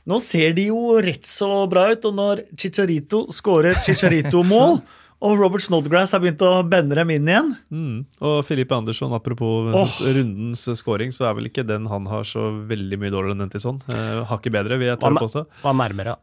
nå 0.08 0.16
ser 0.24 0.54
de 0.56 0.70
jo 0.70 0.96
rett 1.04 1.28
så 1.28 1.66
bra 1.68 1.90
ut, 1.92 2.08
og 2.08 2.16
når 2.16 2.40
Chicharito 2.56 3.26
skårer 3.36 3.76
Chicharito-mål 3.84 4.78
Og 5.20 5.37
Robert 5.37 5.61
Snodgrass 5.61 6.14
har 6.16 6.22
begynt 6.22 6.40
å 6.46 6.62
bende 6.64 6.96
dem 6.96 7.11
inn 7.12 7.28
igjen. 7.28 7.50
Mm. 7.68 7.96
Og 8.24 8.38
Filippe 8.48 8.76
Andersson, 8.76 9.12
apropos 9.12 9.68
oh. 9.76 9.98
rundens 10.16 10.64
scoring, 10.80 11.12
så 11.12 11.28
er 11.28 11.37
vel 11.37 11.50
ikke 11.50 11.66
den 11.68 11.90
han 11.92 12.09
har 12.09 12.24
så 12.28 12.48
veldig 12.70 13.00
mye 13.02 13.12
dårligere 13.12 13.37
enn 13.37 13.44
den 13.44 13.52
til 13.52 13.64
sånn. 13.66 13.83
Eh, 13.92 14.22
Hakket 14.30 14.56
bedre, 14.56 14.80
vil 14.80 14.94
jeg 14.94 15.02
ta 15.02 15.12
på 15.12 15.28
seg. 15.28 15.50
Var 15.61 15.76
nærmere. 15.76 16.16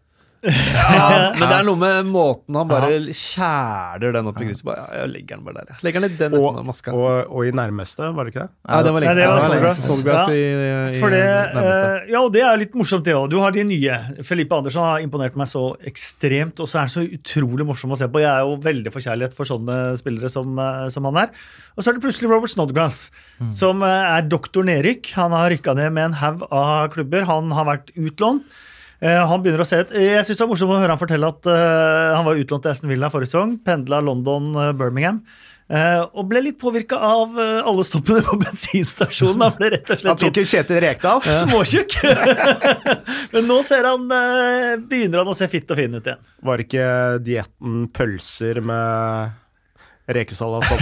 Ja, 0.43 1.31
men 1.33 1.41
det 1.41 1.55
er 1.57 1.63
noe 1.65 1.79
med 1.81 2.09
måten 2.11 2.55
han 2.59 2.69
bare 2.69 2.89
kjæler 3.15 4.13
den 4.15 4.27
opp 4.29 4.37
i 4.41 4.45
krysset. 4.47 4.65
Bare, 4.67 4.77
Ja, 4.77 5.01
jeg 5.01 5.09
legger 5.15 5.39
den 5.39 5.45
bare 5.47 5.63
der. 5.65 5.71
Jeg 5.79 5.85
legger 5.87 6.03
den 6.05 6.11
i 6.13 6.17
den 6.19 6.35
enden 6.37 6.45
av 6.45 6.59
Og, 6.61 6.65
maska. 6.67 6.93
og, 6.93 7.31
og 7.33 7.47
i 7.49 7.53
nærmeste, 7.57 8.09
var 8.15 8.27
det 8.27 8.33
ikke 8.35 8.43
det? 8.45 8.51
Ja, 8.69 8.81
det 8.85 8.93
var 8.93 9.03
lengst. 9.05 9.21
Ja, 9.23 9.31
det 9.49 9.61
var. 9.63 9.77
Snodgrass 9.81 10.27
Ja. 10.27 10.35
i, 10.35 10.43
i 10.97 11.01
det, 11.13 11.21
eh, 11.23 12.11
ja, 12.13 12.21
og 12.21 12.31
det 12.35 12.43
er 12.45 12.61
litt 12.61 12.77
morsomt, 12.77 13.03
det 13.07 13.15
òg. 13.17 13.29
Du 13.33 13.39
har 13.41 13.51
de 13.55 13.63
nye. 13.67 13.97
Felipe 14.27 14.55
Andersson 14.59 14.85
har 14.85 15.01
imponert 15.05 15.35
meg 15.39 15.49
så 15.49 15.63
ekstremt, 15.89 16.59
og 16.63 16.69
så 16.69 16.77
er 16.83 16.85
han 16.85 16.93
så 16.93 17.05
utrolig 17.07 17.65
morsom 17.67 17.95
å 17.95 17.99
se 17.99 18.07
på. 18.07 18.21
Jeg 18.21 18.29
er 18.31 18.45
jo 18.45 18.55
veldig 18.67 18.93
for 18.93 19.01
kjærlighet 19.03 19.33
for 19.37 19.49
sånne 19.49 19.79
spillere 19.99 20.29
som, 20.31 20.53
eh, 20.59 20.87
som 20.93 21.09
han 21.09 21.17
er. 21.25 21.33
Og 21.77 21.83
så 21.83 21.89
er 21.91 21.97
det 21.97 22.05
plutselig 22.05 22.29
Robert 22.31 22.53
Snodgrass, 22.53 23.09
som 23.53 23.81
eh, 23.85 24.05
er 24.17 24.21
doktor 24.29 24.63
nedrykk. 24.67 25.11
Han 25.17 25.31
har 25.35 25.49
rykka 25.53 25.73
ned 25.77 25.91
med 25.97 26.11
en 26.11 26.17
haug 26.21 26.47
av 26.51 26.89
klubber. 26.93 27.25
Han 27.29 27.51
har 27.57 27.65
vært 27.65 27.91
utlånt. 27.97 28.43
Eh, 28.97 29.19
han 29.29 29.43
begynner 29.43 29.61
å 29.61 29.67
se 29.67 29.77
ut 29.83 29.91
Jeg 29.93 30.23
synes 30.25 30.39
det 30.39 30.41
var 30.41 30.49
morsomt 30.49 30.73
å 30.73 30.79
høre 30.81 30.95
han 30.95 31.01
fortelle 31.01 31.27
at 31.29 31.45
eh, 31.53 32.15
han 32.17 32.25
var 32.25 32.39
utlånt 32.41 32.63
til 32.65 32.73
Aston 32.73 32.89
Villa 32.89 33.11
forrige 33.13 33.29
sesong. 33.29 33.57
Pendla 33.65 33.99
London-Birmingham. 34.01 35.19
og 36.15 36.29
ble 36.29 36.39
litt 36.45 36.57
påvirka 36.61 36.95
av 37.03 37.35
eh, 37.43 37.59
alle 37.67 37.83
stoppene 37.85 38.23
på 38.25 38.37
bensinstasjonen. 38.45 39.43
Han 39.43 39.57
ble 39.59 39.69
rett 39.75 39.91
og 39.91 39.97
Han 39.97 40.03
slett 40.03 40.21
tok 40.23 40.39
ikke 40.39 40.49
Kjetil 40.53 40.81
Rekdal. 40.85 41.25
Småtjukk. 41.43 41.97
Men 43.35 43.49
nå 43.51 43.59
ser 43.67 43.85
han, 43.89 44.07
eh, 44.17 44.77
begynner 44.79 45.21
han 45.21 45.33
å 45.33 45.37
se 45.37 45.49
fitt 45.51 45.69
og 45.75 45.81
fin 45.81 45.93
ut 45.99 46.01
igjen. 46.07 46.23
Var 46.49 46.63
ikke 46.65 46.87
dietten 47.27 47.83
pølser 47.93 48.63
med 48.65 49.43
rekesalat 50.07 50.63
på 50.71 50.77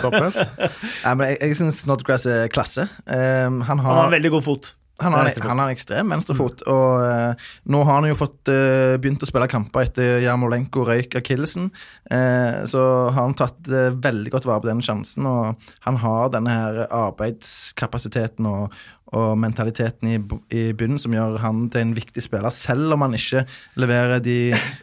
toppen? 0.00 0.32
Nei, 0.32 1.12
men 1.12 1.26
jeg, 1.28 1.36
jeg 1.36 1.56
syns 1.58 1.82
Snodgrass 1.84 2.24
er 2.24 2.46
klasse. 2.48 2.86
Um, 3.04 3.60
han 3.60 3.76
Han 3.76 3.82
har 3.84 3.98
har 3.98 4.06
en 4.08 4.14
veldig 4.16 4.30
god 4.38 4.46
fot. 4.46 4.70
Han 5.02 5.16
har, 5.16 5.30
han 5.42 5.60
har 5.60 5.68
en 5.68 5.74
ekstrem 5.74 6.12
venstrefot, 6.14 6.64
og 6.70 7.04
eh, 7.06 7.50
nå 7.72 7.82
har 7.86 8.00
han 8.00 8.08
jo 8.10 8.18
fått 8.18 8.50
eh, 8.52 8.94
begynt 9.02 9.22
å 9.24 9.28
spille 9.28 9.48
kamper 9.50 9.88
etter 9.88 10.22
Jarmolenko 10.24 10.86
røyk 10.88 11.16
akillesen. 11.20 11.70
Uh, 12.12 12.62
så 12.68 12.82
har 13.10 13.20
han 13.20 13.36
tatt 13.38 13.68
eh, 13.70 13.90
veldig 13.92 14.32
godt 14.34 14.48
vare 14.48 14.62
på 14.64 14.70
den 14.70 14.82
sjansen, 14.84 15.28
og 15.28 15.70
han 15.86 16.00
har 16.02 16.32
denne 16.34 16.54
her 16.54 16.80
arbeidskapasiteten 16.86 18.48
og, 18.48 18.76
og 19.16 19.34
mentaliteten 19.40 20.12
i, 20.12 20.20
i 20.54 20.62
bunnen 20.76 21.00
som 21.02 21.14
gjør 21.16 21.40
han 21.42 21.66
til 21.72 21.86
en 21.86 21.96
viktig 21.96 22.24
spiller, 22.24 22.54
selv 22.54 22.96
om 22.96 23.06
han 23.06 23.18
ikke 23.18 23.46
leverer 23.80 24.22
de 24.24 24.38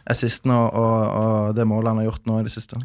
assistene 0.10 0.58
og, 0.58 0.70
og, 0.76 1.10
og 1.24 1.58
det 1.58 1.68
målet 1.70 1.94
han 1.94 2.04
har 2.04 2.12
gjort 2.12 2.30
nå 2.30 2.42
i 2.42 2.48
det 2.50 2.56
siste. 2.56 2.82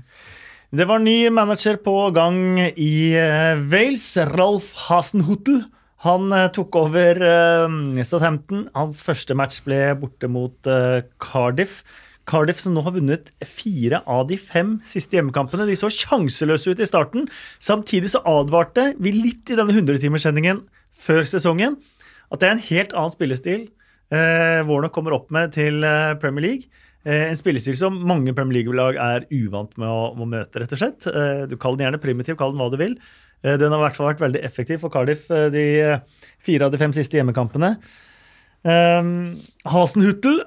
Det 0.74 0.88
var 0.90 0.98
ny 0.98 1.28
manager 1.30 1.76
på 1.78 1.92
gang 2.16 2.58
i 2.58 3.14
eh, 3.14 3.60
Wales. 3.70 4.08
Ralf 4.32 4.72
Hasenhuttel. 4.88 5.60
Han 6.04 6.32
eh, 6.36 6.50
tok 6.52 6.76
over 6.76 7.20
uh, 7.24 8.00
Southampton. 8.04 8.66
Hans 8.76 9.00
første 9.04 9.36
match 9.36 9.62
ble 9.64 9.80
borte 10.00 10.28
mot 10.28 10.68
eh, 10.68 11.04
Cardiff. 11.22 11.82
Cardiff 12.28 12.60
som 12.60 12.76
nå 12.76 12.84
har 12.84 12.94
vunnet 12.96 13.30
fire 13.44 14.00
av 14.08 14.26
de 14.30 14.38
fem 14.40 14.78
siste 14.88 15.16
hjemmekampene. 15.18 15.66
De 15.68 15.76
så 15.76 15.90
sjanseløse 15.92 16.72
ut 16.72 16.80
i 16.80 16.88
starten. 16.88 17.28
Samtidig 17.60 18.12
så 18.14 18.22
advarte 18.28 18.92
vi 19.00 19.12
litt 19.16 19.52
i 19.52 19.58
denne 19.58 19.76
100-timerssendingen 19.76 20.62
før 20.94 21.24
sesongen 21.28 21.76
at 22.32 22.40
det 22.40 22.48
er 22.48 22.54
en 22.54 22.66
helt 22.70 22.94
annen 22.96 23.12
spillestil 23.12 23.66
eh, 24.14 24.60
Warnock 24.66 24.94
kommer 24.94 25.16
opp 25.16 25.28
med 25.34 25.52
til 25.56 25.84
eh, 25.84 26.14
Premier 26.20 26.46
League. 26.46 26.84
Eh, 27.04 27.28
en 27.28 27.38
spillestil 27.38 27.76
som 27.78 27.96
mange 28.08 28.32
Premier 28.36 28.60
League-lag 28.60 28.98
er 29.00 29.26
uvant 29.34 29.74
med 29.80 29.90
å, 29.90 30.14
å 30.16 30.28
møte, 30.28 30.62
rett 30.62 30.72
og 30.72 30.80
slett. 30.80 31.08
Eh, 31.10 31.44
du 31.50 31.58
Kall 31.60 31.76
den 31.76 31.88
gjerne 31.88 32.00
primitiv, 32.02 32.38
kall 32.40 32.54
den 32.54 32.62
hva 32.62 32.70
du 32.72 32.78
vil. 32.80 32.96
Eh, 33.44 33.58
den 33.60 33.72
har 33.72 33.80
i 33.80 33.84
hvert 33.86 33.98
fall 33.98 34.10
vært 34.12 34.24
veldig 34.24 34.42
effektiv 34.46 34.82
for 34.82 34.92
Cardiff 34.92 35.28
eh, 35.32 35.50
de 35.52 35.64
eh, 35.84 36.26
fire 36.44 36.66
av 36.66 36.74
de 36.74 36.80
fem 36.80 36.94
siste 36.96 37.18
hjemmekampene. 37.18 37.74
Um, 38.64 39.34
Hasenhuttel 39.68 40.38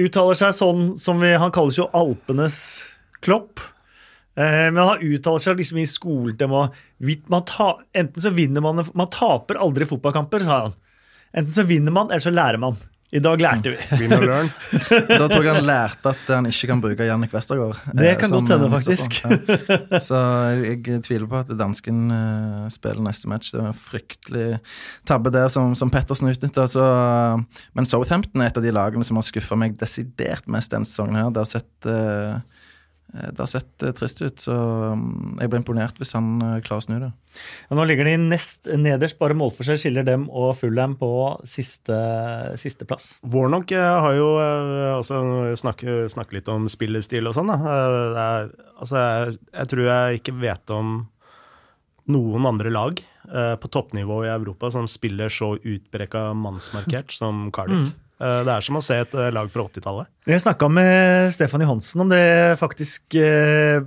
uttaler 0.00 0.38
seg 0.38 0.54
sånn 0.56 0.94
som 0.96 1.18
vi, 1.20 1.34
Han 1.36 1.52
kalles 1.52 1.76
jo 1.76 1.90
Alpenes 1.92 2.56
Klopp. 3.20 3.60
Uh, 4.38 4.70
men 4.70 4.78
han 4.80 5.02
uttaler 5.04 5.42
seg 5.42 5.58
liksom 5.58 5.82
i 5.82 5.88
skolen 5.90 6.38
til 6.38 6.54
å 6.54 6.62
Enten 7.02 8.22
så 8.24 8.30
vinner 8.32 8.64
man 8.64 8.80
Man 8.96 9.10
taper 9.12 9.60
aldri 9.60 9.88
fotballkamper, 9.90 10.46
sa 10.46 10.60
han. 10.62 10.78
Enten 11.36 11.52
så 11.52 11.66
vinner 11.68 11.92
man, 11.92 12.08
eller 12.08 12.24
så 12.24 12.32
lærer 12.32 12.62
man. 12.62 12.78
I 13.08 13.20
dag 13.24 13.40
lærte 13.40 13.72
vi. 13.72 14.06
Learn. 14.10 14.50
Da 15.20 15.24
tror 15.30 15.40
jeg 15.40 15.54
han 15.56 15.64
lærte 15.64 16.10
at 16.10 16.26
han 16.28 16.48
ikke 16.50 16.68
kan 16.68 16.82
bruke 16.84 17.06
Jannik 17.08 17.32
Westergaard. 17.32 17.78
Det 17.96 18.04
eh, 18.04 18.18
kan 18.20 18.34
godt 18.34 18.50
hende, 18.52 18.66
eh, 18.68 18.74
faktisk. 18.74 19.16
Ja. 19.22 20.00
Så 20.04 20.18
jeg, 20.58 20.82
jeg 20.84 21.04
tviler 21.06 21.30
på 21.30 21.40
at 21.40 21.52
dansken 21.56 22.02
uh, 22.12 22.66
spiller 22.72 23.00
neste 23.06 23.30
match. 23.32 23.54
Det 23.54 23.62
var 23.62 23.72
en 23.72 23.80
fryktelig 23.80 24.46
tabbe 25.08 25.32
der 25.32 25.48
som, 25.52 25.72
som 25.78 25.92
Pettersen 25.92 26.28
utnytta. 26.28 26.66
Så, 26.68 26.84
men 27.72 27.88
Southampton 27.88 28.44
er 28.44 28.52
et 28.52 28.60
av 28.60 28.66
de 28.66 28.74
lagene 28.76 29.08
som 29.08 29.16
har 29.16 29.24
skuffa 29.24 29.56
meg 29.56 29.80
desidert 29.80 30.44
mest 30.52 30.76
denne 30.76 30.88
sesongen. 30.88 31.16
her. 31.16 31.32
Det 31.32 31.46
har 31.46 31.52
sett, 31.54 31.88
eh, 31.88 32.57
det 33.08 33.40
har 33.40 33.48
sett 33.48 33.82
eh, 33.82 33.94
trist 33.96 34.20
ut, 34.20 34.36
så 34.42 34.54
mm, 34.98 35.38
jeg 35.40 35.50
blir 35.50 35.62
imponert 35.62 35.96
hvis 36.00 36.12
han 36.12 36.42
eh, 36.44 36.58
klarer 36.64 36.82
å 36.82 36.84
snu 36.84 36.96
det. 37.00 37.10
Ja, 37.68 37.76
nå 37.78 37.86
ligger 37.88 38.08
de 38.08 38.16
nest 38.20 38.68
nederst, 38.68 39.16
bare 39.20 39.36
målforskjell 39.38 39.80
skiller 39.80 40.04
dem 40.04 40.26
og 40.28 40.52
Fulham 40.58 40.96
på 41.00 41.10
siste, 41.48 41.98
sisteplass. 42.60 43.14
Warnock 43.24 43.72
eh, 43.72 43.92
har 44.04 44.16
jo 44.18 44.30
eh, 44.42 44.90
altså, 44.98 45.22
snakke, 45.58 46.02
snakke 46.12 46.36
litt 46.36 46.50
om 46.52 46.68
spillestil 46.68 47.30
og 47.30 47.38
sånn. 47.38 47.54
Eh, 47.56 48.50
altså, 48.76 48.98
jeg, 49.00 49.38
jeg 49.54 49.72
tror 49.72 49.88
jeg 49.88 50.20
ikke 50.20 50.36
vet 50.44 50.76
om 50.76 50.98
noen 52.12 52.48
andre 52.48 52.72
lag 52.72 53.00
eh, 53.00 53.54
på 53.60 53.72
toppnivå 53.72 54.22
i 54.26 54.32
Europa 54.32 54.70
som 54.74 54.88
spiller 54.90 55.32
så 55.32 55.54
utpreka 55.56 56.30
mannsmarkert 56.36 57.12
som 57.14 57.48
Cardiff. 57.54 57.88
Eh, 57.88 58.04
det 58.18 58.54
er 58.54 58.64
som 58.64 58.78
å 58.78 58.84
se 58.84 58.96
et 59.04 59.14
eh, 59.14 59.32
lag 59.34 59.50
fra 59.52 59.66
80-tallet. 59.68 60.10
Jeg 60.28 60.42
snakka 60.44 60.66
med 60.68 61.30
Stefan 61.32 61.62
Johansen 61.64 62.02
om 62.04 62.10
det 62.10 62.58
faktisk 62.60 63.14
eh, 63.16 63.78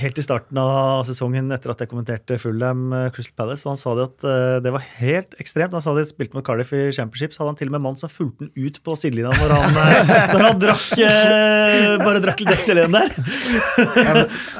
helt 0.00 0.16
i 0.16 0.22
starten 0.24 0.56
av 0.56 1.02
sesongen 1.04 1.52
etter 1.52 1.74
at 1.74 1.82
jeg 1.82 1.90
kommenterte 1.90 2.38
Fulham 2.40 2.86
eh, 2.96 3.10
Crystal 3.12 3.36
Palace, 3.42 3.66
og 3.66 3.74
han 3.74 3.80
sa 3.80 3.92
det 3.98 4.06
at 4.06 4.24
eh, 4.30 4.54
det 4.64 4.72
var 4.72 4.86
helt 5.02 5.36
ekstremt. 5.42 5.76
Han 5.76 5.84
sa 5.84 5.92
de 5.98 6.06
spilte 6.08 6.38
mot 6.38 6.46
Cardiff 6.46 6.72
i 6.72 6.86
Championship, 6.96 7.34
så 7.36 7.42
hadde 7.42 7.52
han 7.52 7.58
til 7.60 7.68
og 7.68 7.74
med 7.74 7.82
en 7.82 7.86
mann 7.90 8.00
som 8.00 8.12
fulgte 8.12 8.46
den 8.46 8.54
ut 8.56 8.80
på 8.86 8.96
sidelinja 8.96 9.34
når 9.36 9.52
han, 9.52 9.76
eh, 9.82 10.14
når 10.32 10.46
han 10.46 10.62
drakk 10.62 11.04
eh, 11.10 11.90
bare 12.00 12.24
drakk 12.24 12.40
litt 12.46 12.54
XL1 12.56 12.96
der. 12.96 13.12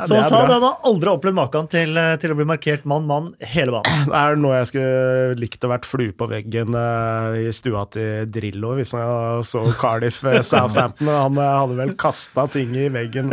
så 0.04 0.20
han 0.20 0.28
sa 0.28 0.42
det, 0.44 0.58
han 0.58 0.68
har 0.68 0.90
aldri 0.90 1.14
opplevd 1.14 1.38
maken 1.40 1.72
til, 1.72 1.96
eh, 1.96 2.12
til 2.20 2.34
å 2.34 2.38
bli 2.42 2.48
markert 2.52 2.84
mann-mann 2.84 3.32
hele 3.54 3.78
banen. 3.78 4.04
Det 4.10 4.20
er 4.20 4.40
noe 4.42 4.60
jeg 4.60 4.72
skulle 4.74 5.40
likt 5.40 5.64
å 5.64 5.72
vært 5.72 5.88
flue 5.88 6.12
på 6.12 6.28
veggen 6.28 6.76
eh, 6.76 7.40
i 7.46 7.56
stua 7.56 7.84
til 7.94 8.28
Drillo 8.28 8.63
hvis 8.78 8.94
han 8.96 9.44
så 9.46 9.64
Cardiff 9.80 10.22
eh, 10.28 10.40
Southampton. 10.40 11.10
Han 11.12 11.40
eh, 11.40 11.58
hadde 11.60 11.76
vel 11.82 11.92
kasta 12.00 12.46
ting 12.52 12.72
i 12.78 12.88
veggen. 12.92 13.32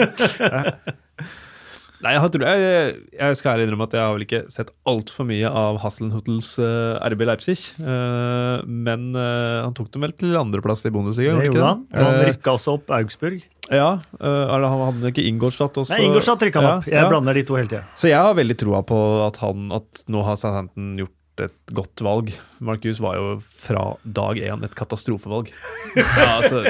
Nei, 2.02 2.16
jeg, 2.16 2.32
tror, 2.34 2.44
jeg, 2.50 2.94
jeg 3.14 3.38
skal 3.38 3.52
ærlig 3.54 3.68
innrømme 3.68 3.86
at 3.86 3.92
jeg 3.94 4.02
har 4.02 4.16
vel 4.16 4.24
ikke 4.26 4.42
sett 4.50 4.72
altfor 4.90 5.28
mye 5.30 5.46
av 5.46 5.78
Hasselhuttels 5.84 6.56
uh, 6.58 6.98
RB 7.14 7.28
Leipzig. 7.30 7.60
Uh, 7.78 8.58
men 8.66 9.12
uh, 9.14 9.62
han 9.68 9.76
tok 9.78 9.92
dem 9.94 10.08
vel 10.08 10.16
til 10.18 10.34
andreplass 10.40 10.82
i 10.90 10.92
Bundesliga? 10.94 11.38
Det 11.38 11.52
gjorde 11.52 11.68
han. 11.68 11.84
Og 11.94 12.08
han 12.08 12.24
rykka 12.32 12.56
også 12.58 12.80
opp 12.80 12.90
Augsburg. 12.98 13.46
Eh, 13.72 13.78
ja, 13.78 14.00
eh, 14.20 14.56
eller 14.56 14.68
han 14.68 14.84
hadde 14.90 15.12
ikke 15.14 15.24
Ingolstadt 15.30 15.78
også? 15.80 15.94
Nei, 15.96 16.10
Ingolstadt 16.10 16.44
rykka 16.44 16.60
han 16.60 16.68
Ja, 16.68 16.76
opp. 16.78 16.90
Jeg 16.92 17.00
ja. 17.00 17.08
blander 17.12 17.38
de 17.38 17.44
to 17.48 17.56
hele 17.56 17.72
tida. 17.72 17.84
Så 17.96 18.12
jeg 18.12 18.20
har 18.20 18.36
veldig 18.36 18.58
troa 18.60 18.84
på 18.88 19.00
at, 19.28 19.40
han, 19.44 19.70
at 19.76 20.04
nå 20.12 20.24
har 20.28 20.40
Southampton 20.40 20.96
gjort 21.00 21.16
et 21.40 21.74
godt 21.74 22.02
valg. 22.04 22.32
Marcus 22.60 23.00
var 23.04 23.16
jo 23.18 23.28
fra 23.42 23.84
dag 24.04 24.40
én 24.42 24.66
et 24.66 24.76
katastrofevalg. 24.78 25.52
Ja, 25.96 26.38
altså, 26.38 26.66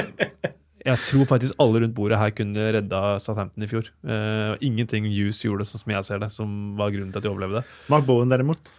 jeg 0.82 0.98
tror 0.98 1.26
faktisk 1.30 1.58
alle 1.62 1.82
rundt 1.84 1.94
bordet 1.94 2.18
her 2.18 2.32
kunne 2.34 2.68
redda 2.74 3.02
Southampton 3.22 3.66
i 3.66 3.70
fjor. 3.70 3.90
Uh, 4.02 4.54
ingenting 4.64 5.06
Hughes 5.10 5.42
gjorde, 5.44 5.66
sånn 5.68 5.84
som 5.84 5.94
jeg 5.94 6.08
ser 6.08 6.22
det, 6.24 6.30
som 6.34 6.74
var 6.78 6.94
grunnen 6.94 7.12
til 7.14 7.22
at 7.22 7.26
de 7.26 7.30
overlevde. 7.30 7.64
Mark 7.92 8.06
Bowen 8.08 8.32
derimot. 8.32 8.70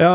Ja, 0.00 0.12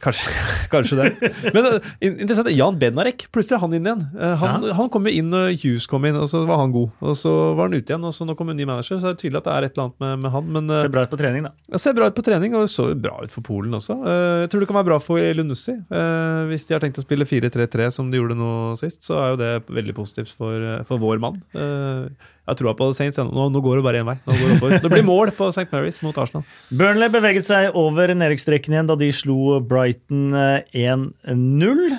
kanskje, 0.00 0.30
kanskje 0.72 0.96
det. 0.98 1.30
Men 1.54 1.66
eh, 1.68 1.88
interessant, 2.08 2.48
Jan 2.54 2.78
Benarek, 2.80 3.26
plutselig 3.34 3.58
er 3.58 3.62
han 3.64 3.74
inn 3.76 3.88
igjen. 3.88 4.04
Eh, 4.16 4.36
han, 4.40 4.64
han 4.78 4.88
kom 4.94 5.04
jo 5.08 5.12
inn 5.20 5.34
og 5.36 5.50
Hughes 5.62 5.86
kom 5.90 6.06
inn, 6.08 6.16
og 6.16 6.28
så 6.32 6.44
var 6.48 6.62
han 6.62 6.72
god. 6.72 6.94
Og 7.04 7.16
så 7.20 7.32
var 7.58 7.68
han 7.68 7.76
ute 7.76 7.92
igjen, 7.92 8.06
og 8.08 8.14
så 8.16 8.24
nå 8.28 8.36
kom 8.38 8.48
en 8.52 8.56
ny 8.58 8.64
manager, 8.68 8.96
så 9.02 9.10
det 9.10 9.14
er 9.16 9.20
tydelig 9.24 9.42
at 9.42 9.48
det 9.50 9.54
er 9.58 9.66
et 9.68 9.76
eller 9.76 9.88
annet 9.88 10.00
med, 10.06 10.22
med 10.24 10.34
han. 10.36 10.48
Men 10.56 10.70
eh, 10.72 10.80
Ser 10.86 10.94
bra 10.94 11.04
ut 11.04 11.12
på 11.12 11.20
trening, 11.20 11.44
da. 11.48 11.52
Ja, 11.74 11.82
ser 11.82 11.98
bra 11.98 12.08
ut 12.08 12.16
på 12.18 12.24
trening, 12.26 12.56
og 12.58 12.64
så 12.72 12.88
bra 12.96 13.18
ut 13.24 13.34
for 13.34 13.44
Polen 13.50 13.76
også. 13.78 13.98
Eh, 14.00 14.38
Jeg 14.46 14.52
tror 14.54 14.64
det 14.64 14.70
kan 14.72 14.80
være 14.80 14.90
bra 14.92 15.00
for 15.02 15.28
Lunussi. 15.38 15.76
Eh, 15.76 16.40
Hvis 16.52 16.64
de 16.70 16.76
har 16.78 16.84
tenkt 16.86 17.00
å 17.02 17.04
spille 17.04 17.28
4-3-3 17.28 17.90
som 17.98 18.08
de 18.12 18.20
gjorde 18.22 18.38
nå 18.38 18.50
sist, 18.80 19.02
så 19.04 19.20
er 19.20 19.34
jo 19.34 19.40
det 19.44 19.52
veldig 19.68 19.96
positivt 20.00 20.32
for, 20.40 20.56
eh, 20.56 20.82
for 20.88 21.00
vår 21.04 21.20
mann. 21.22 21.40
Eh, 21.52 22.08
Jeg 22.48 22.60
tror 22.60 22.76
på 22.78 22.90
Saints. 22.96 23.20
Nå, 23.20 23.48
nå 23.52 23.62
går 23.64 23.78
det 23.78 23.84
bare 23.84 24.02
én 24.02 24.08
vei. 24.08 24.16
Det, 24.24 24.88
blir 24.88 25.04
mål 25.04 25.32
på 25.36 25.50
St. 25.52 25.68
Marys 25.72 26.00
mot 26.04 26.16
Arsenal. 26.20 26.46
Burnley 26.72 27.12
beveget 27.12 27.48
seg 27.48 27.76
over 27.76 28.14
nedrykksstreken 28.16 28.76
igjen 28.76 28.88
da 28.88 28.96
de 28.98 29.10
slo 29.12 29.58
Brighton 29.60 30.32
eh, 30.32 30.86
1-0. 30.88 31.98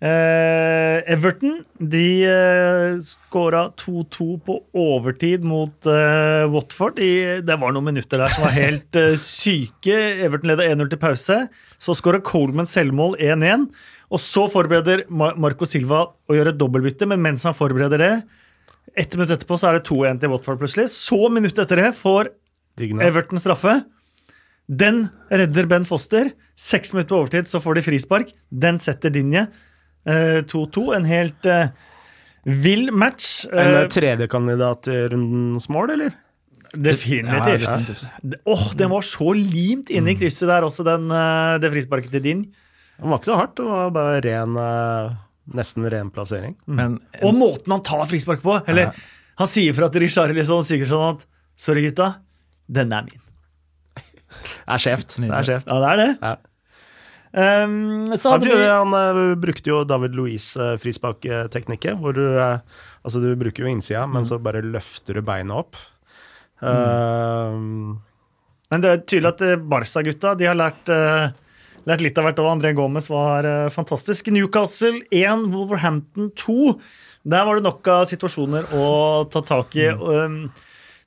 Eh, 0.00 0.98
Everton 1.12 1.58
de 1.76 2.06
eh, 2.24 2.94
skåra 3.04 3.66
2-2 3.76 4.28
på 4.46 4.56
overtid 4.80 5.44
mot 5.44 5.84
eh, 5.84 6.48
Watford. 6.48 7.02
I, 7.04 7.12
det 7.44 7.60
var 7.60 7.76
noen 7.76 7.90
minutter 7.90 8.22
der 8.22 8.32
som 8.32 8.48
var 8.48 8.56
helt 8.56 8.96
eh, 8.96 9.12
syke. 9.20 9.98
Everton 10.24 10.54
leda 10.54 10.72
1-0 10.72 10.94
til 10.94 11.04
pause. 11.04 11.40
Så 11.76 11.98
skåra 12.00 12.22
Coleman 12.24 12.68
selvmål 12.68 13.18
1-1. 13.20 13.68
Og 14.10 14.24
så 14.24 14.48
forbereder 14.50 15.04
Mar 15.12 15.36
Marco 15.38 15.68
Silva 15.68 16.06
å 16.08 16.34
gjøre 16.34 16.56
dobbeltbytte, 16.56 17.06
men 17.12 17.20
mens 17.22 17.44
han 17.46 17.54
forbereder 17.54 18.00
det 18.00 18.14
Ett 18.98 19.14
minutt 19.16 19.30
etterpå 19.30 19.58
så 19.60 19.70
er 19.70 19.78
det 19.78 19.86
2-1 19.88 20.20
til 20.22 20.32
Watford 20.32 20.60
plutselig. 20.62 20.88
Så 20.92 21.18
minuttet 21.32 21.64
etter 21.66 21.76
det 21.84 21.90
får 21.98 22.32
Digna. 22.80 23.04
Everton 23.06 23.38
straffe. 23.42 23.80
Den 24.70 25.08
redder 25.30 25.66
Ben 25.70 25.84
Foster. 25.88 26.30
Seks 26.58 26.92
minutter 26.94 27.14
på 27.14 27.20
overtid 27.22 27.50
så 27.50 27.60
får 27.62 27.78
de 27.78 27.84
frispark. 27.86 28.32
Den 28.50 28.78
setter 28.82 29.12
Dinje. 29.14 29.46
Eh, 30.06 30.40
2-2. 30.50 30.86
En 30.96 31.08
helt 31.08 31.46
eh, 31.46 31.72
vill 32.44 32.90
match. 32.92 33.44
En 33.50 33.82
Eh, 33.82 33.88
tredjekandidat 33.92 34.88
i 34.88 34.98
rundens 35.12 35.68
mål, 35.68 35.96
eller? 35.96 36.18
definitivt. 36.70 37.64
Ja, 37.66 37.74
oh, 38.44 38.54
Åh, 38.54 38.72
den 38.78 38.90
var 38.92 39.02
så 39.02 39.32
limt 39.34 39.90
inne 39.90 40.12
i 40.12 40.18
krysset 40.18 40.46
der 40.46 40.62
også, 40.62 40.84
den, 40.86 41.10
eh, 41.10 41.58
det 41.58 41.72
frisparket 41.72 42.12
til 42.14 42.22
Din. 42.22 42.44
Den 43.00 43.10
var 43.10 43.18
ikke 43.18 43.30
så 43.32 43.38
hardt, 43.40 43.56
det 43.56 43.64
var 43.66 43.90
bare 43.90 44.20
ren 44.22 44.56
eh, 44.56 45.16
Nesten 45.56 45.86
ren 45.90 46.10
plassering. 46.14 46.54
Men 46.66 46.98
Og 47.24 47.34
måten 47.34 47.72
han 47.74 47.82
tar 47.86 48.04
frispark 48.10 48.42
på! 48.44 48.58
Eller 48.70 48.94
han 49.40 49.48
sier 49.50 49.74
fra 49.76 49.88
til 49.92 50.04
Richarlison 50.04 50.66
Sigurdsson 50.66 51.16
at 51.16 51.26
Sorry, 51.60 51.82
gutta. 51.88 52.14
Denne 52.70 53.02
er 53.02 53.08
min. 53.08 53.26
Det 54.30 54.76
er 54.76 54.80
skjevt. 54.80 55.16
Det 55.20 55.28
er 55.28 55.44
skjevt. 55.44 55.66
Ja, 55.68 55.80
det 55.82 55.88
er 55.90 55.98
det. 56.00 56.10
Ja. 56.22 56.36
Um, 57.30 58.10
så 58.18 58.32
Han, 58.32 58.42
hadde 58.42 58.56
vi 58.58 58.66
han 58.66 58.94
uh, 58.96 59.18
brukte 59.38 59.70
jo 59.70 59.82
David 59.86 60.16
Louise-frisparkteknikket, 60.18 61.98
hvor 62.00 62.16
du 62.16 62.24
uh, 62.24 62.58
Altså, 63.04 63.20
du 63.22 63.28
bruker 63.38 63.66
jo 63.66 63.70
innsida, 63.70 64.06
men 64.10 64.24
så 64.26 64.40
bare 64.42 64.64
løfter 64.64 65.20
du 65.20 65.22
beina 65.26 65.60
opp. 65.60 65.76
Mm. 66.60 68.00
Men 68.70 68.82
det 68.84 68.90
er 68.90 69.04
tydelig 69.04 69.30
at 69.32 69.44
eh, 69.46 69.62
Barca-gutta 69.72 70.34
de 70.38 70.46
har 70.46 70.58
lært, 70.58 70.90
eh, 70.92 71.30
lært 71.88 72.04
litt 72.04 72.18
av 72.20 72.26
hvert. 72.28 72.40
Og 72.42 72.50
André 72.52 72.72
Gomez 72.76 73.08
var 73.12 73.46
eh, 73.48 73.68
fantastisk. 73.74 74.32
Newcastle 74.34 75.02
1, 75.08 75.46
Wolverhampton 75.52 76.32
2. 76.40 76.74
Der 77.30 77.46
var 77.46 77.58
det 77.58 77.66
nok 77.66 77.90
av 77.92 78.08
situasjoner 78.10 78.72
å 78.76 78.86
ta 79.32 79.44
tak 79.46 79.76
i. 79.78 79.88
Mm. 79.92 80.42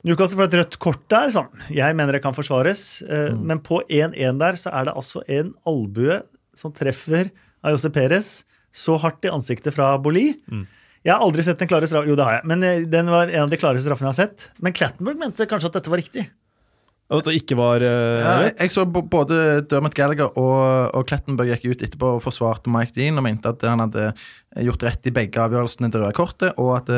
Newcastle 0.04 0.38
får 0.38 0.50
et 0.50 0.58
rødt 0.60 0.78
kort 0.82 1.04
der. 1.12 1.32
Sånn. 1.34 1.50
Jeg 1.74 1.98
mener 1.98 2.16
det 2.16 2.22
kan 2.24 2.36
forsvares. 2.36 3.02
Mm. 3.08 3.42
Men 3.50 3.62
på 3.64 3.82
1-1 3.88 4.40
der 4.42 4.60
så 4.60 4.72
er 4.74 4.88
det 4.88 4.96
altså 4.96 5.24
en 5.26 5.54
albue 5.68 6.22
som 6.54 6.74
treffer 6.74 7.32
Ayose 7.64 7.90
Perez 7.90 8.32
så 8.74 8.96
hardt 9.00 9.26
i 9.26 9.32
ansiktet 9.32 9.74
fra 9.74 9.94
Boli. 10.02 10.32
Jeg 11.04 11.12
har 11.12 11.22
aldri 11.22 11.44
sett 11.44 11.60
en 11.60 11.68
klare 11.68 11.88
straff. 11.88 12.06
Jo, 12.08 12.16
det 12.18 12.24
har 12.26 12.38
jeg. 12.38 12.48
Men 12.48 12.64
eh, 12.64 12.86
den 12.88 13.10
var 13.12 13.28
en 13.28 13.44
av 13.44 13.52
de 13.52 13.60
klare 13.60 13.82
straffene 13.82 14.10
jeg 14.10 14.16
har 14.16 14.22
sett. 14.22 14.48
Men 14.64 14.74
Clattenburg 14.76 15.20
mente 15.20 15.46
kanskje 15.50 15.70
at 15.70 15.78
dette 15.78 15.92
var 15.92 16.00
riktig. 16.00 16.24
At 17.14 17.28
det 17.28 17.36
ikke 17.40 17.58
var 17.58 17.84
uh, 17.84 18.28
rødt. 18.44 18.62
jeg 18.64 18.74
så 18.74 18.84
både 18.88 19.38
Dermot 19.70 19.94
Gallagher 19.96 20.32
og, 20.40 20.58
og 20.94 21.06
Klettenberg 21.08 21.54
gikk 21.54 21.68
ut 21.70 21.84
etterpå 21.86 22.16
og 22.16 22.24
forsvarte 22.24 22.72
Mike 22.72 22.96
Dean 22.96 23.20
og 23.20 23.26
mente 23.26 23.50
at 23.50 23.64
han 23.68 23.82
hadde 23.84 24.10
gjort 24.64 24.84
rett 24.86 25.10
i 25.10 25.14
begge 25.14 25.40
avgjørelsene 25.42 25.90
til 25.90 26.04
røde 26.04 26.14
kortet, 26.14 26.52
og 26.62 26.76
at 26.78 26.92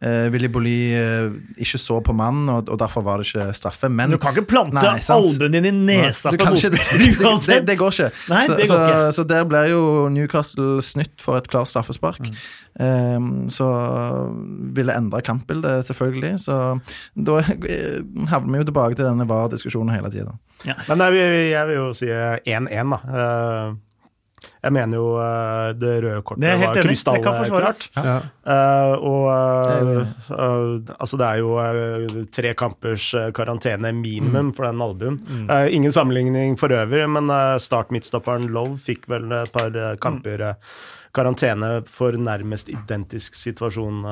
eh, 0.00 0.28
Willy 0.32 0.48
Bolli 0.52 0.76
uh, 0.94 1.32
ikke 1.58 1.78
så 1.80 1.98
på 2.04 2.14
mannen, 2.14 2.48
og, 2.52 2.68
og 2.70 2.78
derfor 2.78 3.02
var 3.06 3.18
det 3.22 3.26
ikke 3.28 3.48
straffe. 3.58 3.88
Men 3.90 4.10
Du 4.14 4.18
kan 4.22 4.36
ikke 4.36 4.46
plante 4.50 4.82
albuen 4.82 5.52
din 5.56 5.68
i 5.70 5.72
nesa 5.72 6.30
på 6.30 6.46
motspiller 6.50 6.78
det, 7.18 7.34
det, 7.48 7.58
det 7.66 7.78
går 7.80 7.92
ikke. 7.96 8.10
Nei, 8.30 8.44
så, 8.46 8.56
det 8.58 8.68
går 8.68 8.74
så, 8.76 8.86
ikke. 8.86 9.12
så 9.18 9.26
der 9.34 9.44
ble 9.50 9.64
jo 9.72 9.82
Newcastle 10.14 10.78
snytt 10.82 11.20
for 11.24 11.40
et 11.40 11.48
klart 11.50 11.70
straffespark. 11.70 12.20
Mm. 12.28 12.38
Ehm, 12.78 13.30
så 13.50 13.66
ville 14.76 14.94
endre 14.94 15.22
kampbildet, 15.26 15.84
selvfølgelig. 15.88 16.36
Så 16.46 16.58
da 17.18 17.40
eh, 17.42 17.98
havner 18.30 18.52
vi 18.54 18.62
jo 18.62 18.68
tilbake 18.70 18.94
til 18.98 19.08
denne 19.08 19.26
VAR-diskusjonen 19.28 19.94
hele 19.96 20.12
tida. 20.14 20.36
Men 20.88 20.98
nei, 21.02 21.10
vi- 21.14 21.50
jeg 21.50 21.66
vil 21.70 21.78
jo 21.80 21.88
si 21.96 22.06
1-1, 22.06 22.94
da. 22.94 23.00
Eh, 23.18 23.76
Jeg 24.58 24.74
mener 24.74 24.98
jo 24.98 25.06
eh, 25.22 25.70
det 25.78 25.94
røde 26.02 26.22
kortet 26.26 26.62
var 26.62 26.80
krystallklart. 26.82 27.88
Ja. 27.94 28.16
Uh, 28.48 28.94
og 29.06 29.24
eh, 29.30 30.12
eh, 30.34 30.94
altså 30.98 31.18
det 31.20 31.28
er 31.28 31.42
jo 31.42 32.24
tre 32.34 32.54
kampers 32.58 33.10
karantene 33.36 33.92
minimum 33.94 34.52
for 34.56 34.68
den 34.68 34.82
albuen. 34.82 35.20
Eh, 35.46 35.74
ingen 35.76 35.94
sammenligning 35.94 36.58
for 36.60 36.74
øvrig, 36.74 37.06
men 37.10 37.30
uh, 37.30 37.56
start-midtstopperen 37.62 38.48
Love 38.54 38.78
fikk 38.82 39.08
vel 39.12 39.30
et 39.32 39.52
par 39.54 39.74
kamper 40.02 40.44
eh, 40.50 40.76
karantene 41.16 41.78
for 41.88 42.14
nærmest 42.20 42.68
identisk 42.70 43.34
situasjon 43.38 44.04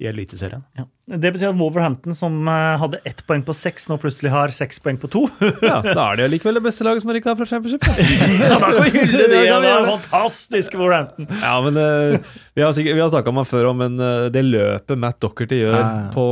i 0.00 0.06
Eliteserien. 0.10 0.62
Ja. 0.76 0.84
Det 1.06 1.30
betyr 1.36 1.52
at 1.52 1.58
Wolverhampton, 1.60 2.16
som 2.18 2.40
eh, 2.50 2.72
hadde 2.82 2.98
ett 3.06 3.20
poeng 3.28 3.44
på 3.46 3.54
seks, 3.54 3.84
nå 3.86 3.94
plutselig 4.02 4.32
har 4.32 4.50
seks 4.50 4.80
poeng 4.82 4.96
på 4.98 5.06
to. 5.12 5.20
ja, 5.62 5.76
Da 5.86 6.08
er 6.12 6.18
det 6.18 6.24
likevel 6.32 6.58
det 6.58 6.64
beste 6.64 6.82
laget 6.82 7.04
som 7.04 7.12
har 7.12 7.18
rykka 7.20 7.36
fra 7.38 7.46
Championship. 7.46 7.86
ja, 8.42 8.56
da 8.58 8.72
kan 8.72 8.80
vi 8.88 8.90
hylle 8.96 9.28
det! 9.30 9.44
Ja, 9.46 9.60
det 9.62 9.70
er 9.70 9.84
det. 9.86 9.92
fantastisk, 9.92 10.74
Wolverhampton. 10.74 11.28
Ja, 11.44 11.52
men 11.62 11.78
uh, 11.78 12.18
Vi 12.58 12.64
har, 12.64 12.74
sikkert- 12.74 12.98
vi 12.98 13.04
har 13.04 13.12
snakka 13.14 13.30
om 13.30 13.38
han 13.38 13.46
før 13.46 13.68
om 13.70 13.78
men 13.84 14.00
uh, 14.02 14.26
det 14.34 14.42
løpet 14.48 14.98
Matt 14.98 15.20
Docherty 15.22 15.60
gjør 15.62 15.76
Ja, 15.76 15.84
ja. 15.84 16.10
på 16.16 16.26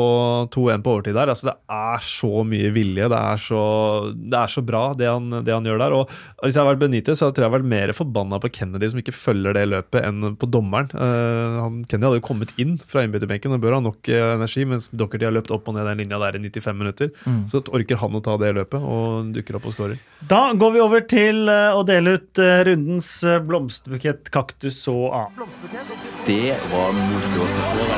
2-1 0.59 0.83
på 0.89 0.97
overtid 0.97 1.15
der. 1.21 1.31
altså 1.37 1.53
Det 1.53 1.55
er 1.79 2.05
så 2.11 2.33
mye 2.51 2.75
vilje. 2.75 3.07
Det 3.15 3.23
er 3.31 3.43
så, 3.47 3.63
det 4.11 4.41
er 4.43 4.53
så 4.57 4.65
bra, 4.67 4.83
det 4.99 5.07
han, 5.13 5.31
det 5.47 5.55
han 5.55 5.71
gjør 5.71 5.79
der. 5.85 5.97
og 6.01 6.11
Hvis 6.43 6.51
jeg 6.59 6.65
hadde 6.65 6.73
vært 6.75 6.83
Benitez, 6.83 7.23
så 7.23 7.31
tror 7.31 7.45
jeg 7.45 7.47
jeg 7.47 7.53
har 7.53 7.57
vært 7.61 7.71
mer 7.77 7.95
forbanna 7.95 8.43
på 8.43 8.51
Kennedy 8.59 8.91
som 8.91 8.99
ikke 9.05 9.15
følger 9.15 9.55
det 9.55 9.69
løpet, 9.71 10.03
enn 10.11 10.35
på 10.43 10.51
dommeren. 10.51 10.91
Uh, 10.99 11.63
han, 11.63 11.81
Kennedy 11.87 12.11
hadde 12.11 12.21
jo 12.25 12.27
kommet 12.27 12.57
inn 12.59 12.75
fra 12.83 13.07
innbytterbenken 13.07 13.54
og 13.57 13.63
bør 13.63 13.77
ha 13.77 13.81
nok 13.85 14.11
eh, 14.13 14.35
energi, 14.35 14.65
mens 14.69 14.89
Dockerty 14.93 15.29
har 15.29 15.35
løpt 15.35 15.53
opp 15.55 15.69
og 15.71 15.77
ned 15.77 15.89
den 15.89 16.03
linja 16.05 16.21
der 16.23 16.39
i 16.39 16.43
95 16.45 16.79
minutter. 16.81 17.11
Så 17.51 17.63
orker 17.75 18.01
han 18.01 18.19
å 18.19 18.23
ta 18.25 18.37
det 18.41 18.53
løpet 18.59 18.83
og 18.95 19.33
dukker 19.37 19.59
opp 19.61 19.69
og 19.71 19.77
skårer. 19.77 20.03
Da 20.31 20.43
går 20.59 20.75
vi 20.77 20.83
over 20.85 21.07
til 21.11 21.49
eh, 21.53 21.71
å 21.75 21.83
dele 21.87 22.17
ut 22.19 22.43
eh, 22.43 22.63
rundens 22.69 23.11
blomsterbukett, 23.49 24.31
kaktus 24.35 24.83
og 24.93 25.11
annet. 25.15 25.59
Det 26.29 26.55
var 26.73 26.95
moro 26.99 27.45
å 27.45 27.51
se 27.51 27.67
på. 27.73 27.91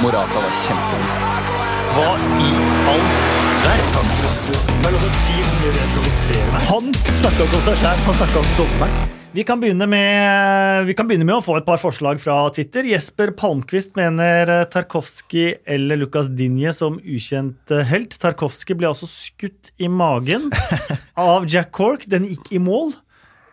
Morata 0.00 0.44
var 0.46 0.58
kjempegod. 0.64 1.56
Hva 1.90 2.10
i 2.40 2.50
all 2.94 3.06
verden? 3.66 4.10
Er. 4.80 6.60
Han 6.70 6.92
snakka 6.94 7.44
ikke 7.44 7.56
om 7.58 7.64
seg 7.66 7.80
sjæl, 7.82 8.04
han 8.06 8.20
snakka 8.22 8.42
om 8.42 8.52
dommeren. 8.58 9.19
Vi 9.32 9.44
kan, 9.44 9.60
med, 9.60 10.86
vi 10.86 10.94
kan 10.98 11.06
begynne 11.06 11.26
med 11.28 11.36
å 11.38 11.42
få 11.44 11.54
et 11.60 11.66
par 11.66 11.78
forslag 11.78 12.18
fra 12.18 12.48
Twitter. 12.50 12.82
Jesper 12.90 13.30
Palmquist 13.38 13.92
mener 13.94 14.50
Tarkovskij 14.72 15.60
eller 15.70 16.00
Lukas 16.00 16.26
Dinje 16.34 16.72
som 16.74 16.96
ukjent 16.98 17.70
helt. 17.86 18.16
Tarkovskij 18.18 18.80
ble 18.80 18.88
altså 18.90 19.06
skutt 19.06 19.70
i 19.78 19.86
magen 19.86 20.48
av 21.30 21.46
Jack 21.46 21.70
Cork. 21.78 22.08
Den 22.10 22.26
gikk 22.26 22.50
i 22.50 22.58
mål. 22.58 22.90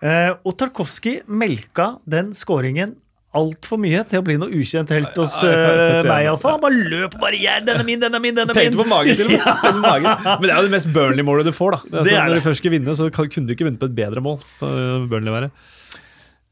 Eh, 0.02 0.34
og 0.42 0.58
Tarkovskij 0.58 1.22
melka 1.30 1.92
den 2.10 2.34
skåringen 2.34 2.98
altfor 3.38 3.80
mye 3.82 4.02
til 4.10 4.20
å 4.22 4.26
bli 4.28 4.36
noe 4.42 4.50
ukjent 4.58 4.92
helt 4.96 5.16
hos 5.22 5.38
Ja, 5.46 5.52
eh, 5.54 6.08
meg, 6.10 6.26
iallfall. 6.28 6.58
Han 6.58 6.64
bare 6.66 6.82
løp 6.92 7.16
bare 7.22 7.38
igjen. 7.38 7.66
Den 7.70 7.82
er 7.82 7.88
min, 7.88 8.02
den 8.04 8.18
er 8.18 8.24
min, 8.24 8.36
den 8.38 8.50
er 8.50 8.54
min. 8.54 8.60
Tenkte 8.64 8.82
på 8.82 8.88
magen 8.90 9.16
til 9.20 9.30
og 9.30 9.36
med. 9.38 10.20
Men 10.28 10.48
det 10.48 10.52
er 10.54 10.58
jo 10.60 10.68
det 10.68 10.76
mest 10.76 10.92
Burnley-målet 10.96 11.48
du 11.50 11.54
får. 11.56 11.80
da 11.94 12.04
er 12.04 12.28
Når 12.32 12.42
du 12.42 12.46
først 12.50 12.64
skal 12.64 12.76
vinne, 12.76 12.98
så 13.00 13.10
kan- 13.14 13.30
kunne 13.32 13.48
du 13.50 13.56
ikke 13.56 13.70
vunnet 13.70 13.80
på 13.82 13.90
et 13.92 13.96
bedre 13.98 14.24
mål. 14.26 14.42
Øh, 14.62 15.08
Burnley 15.12 15.34
være. 15.38 15.52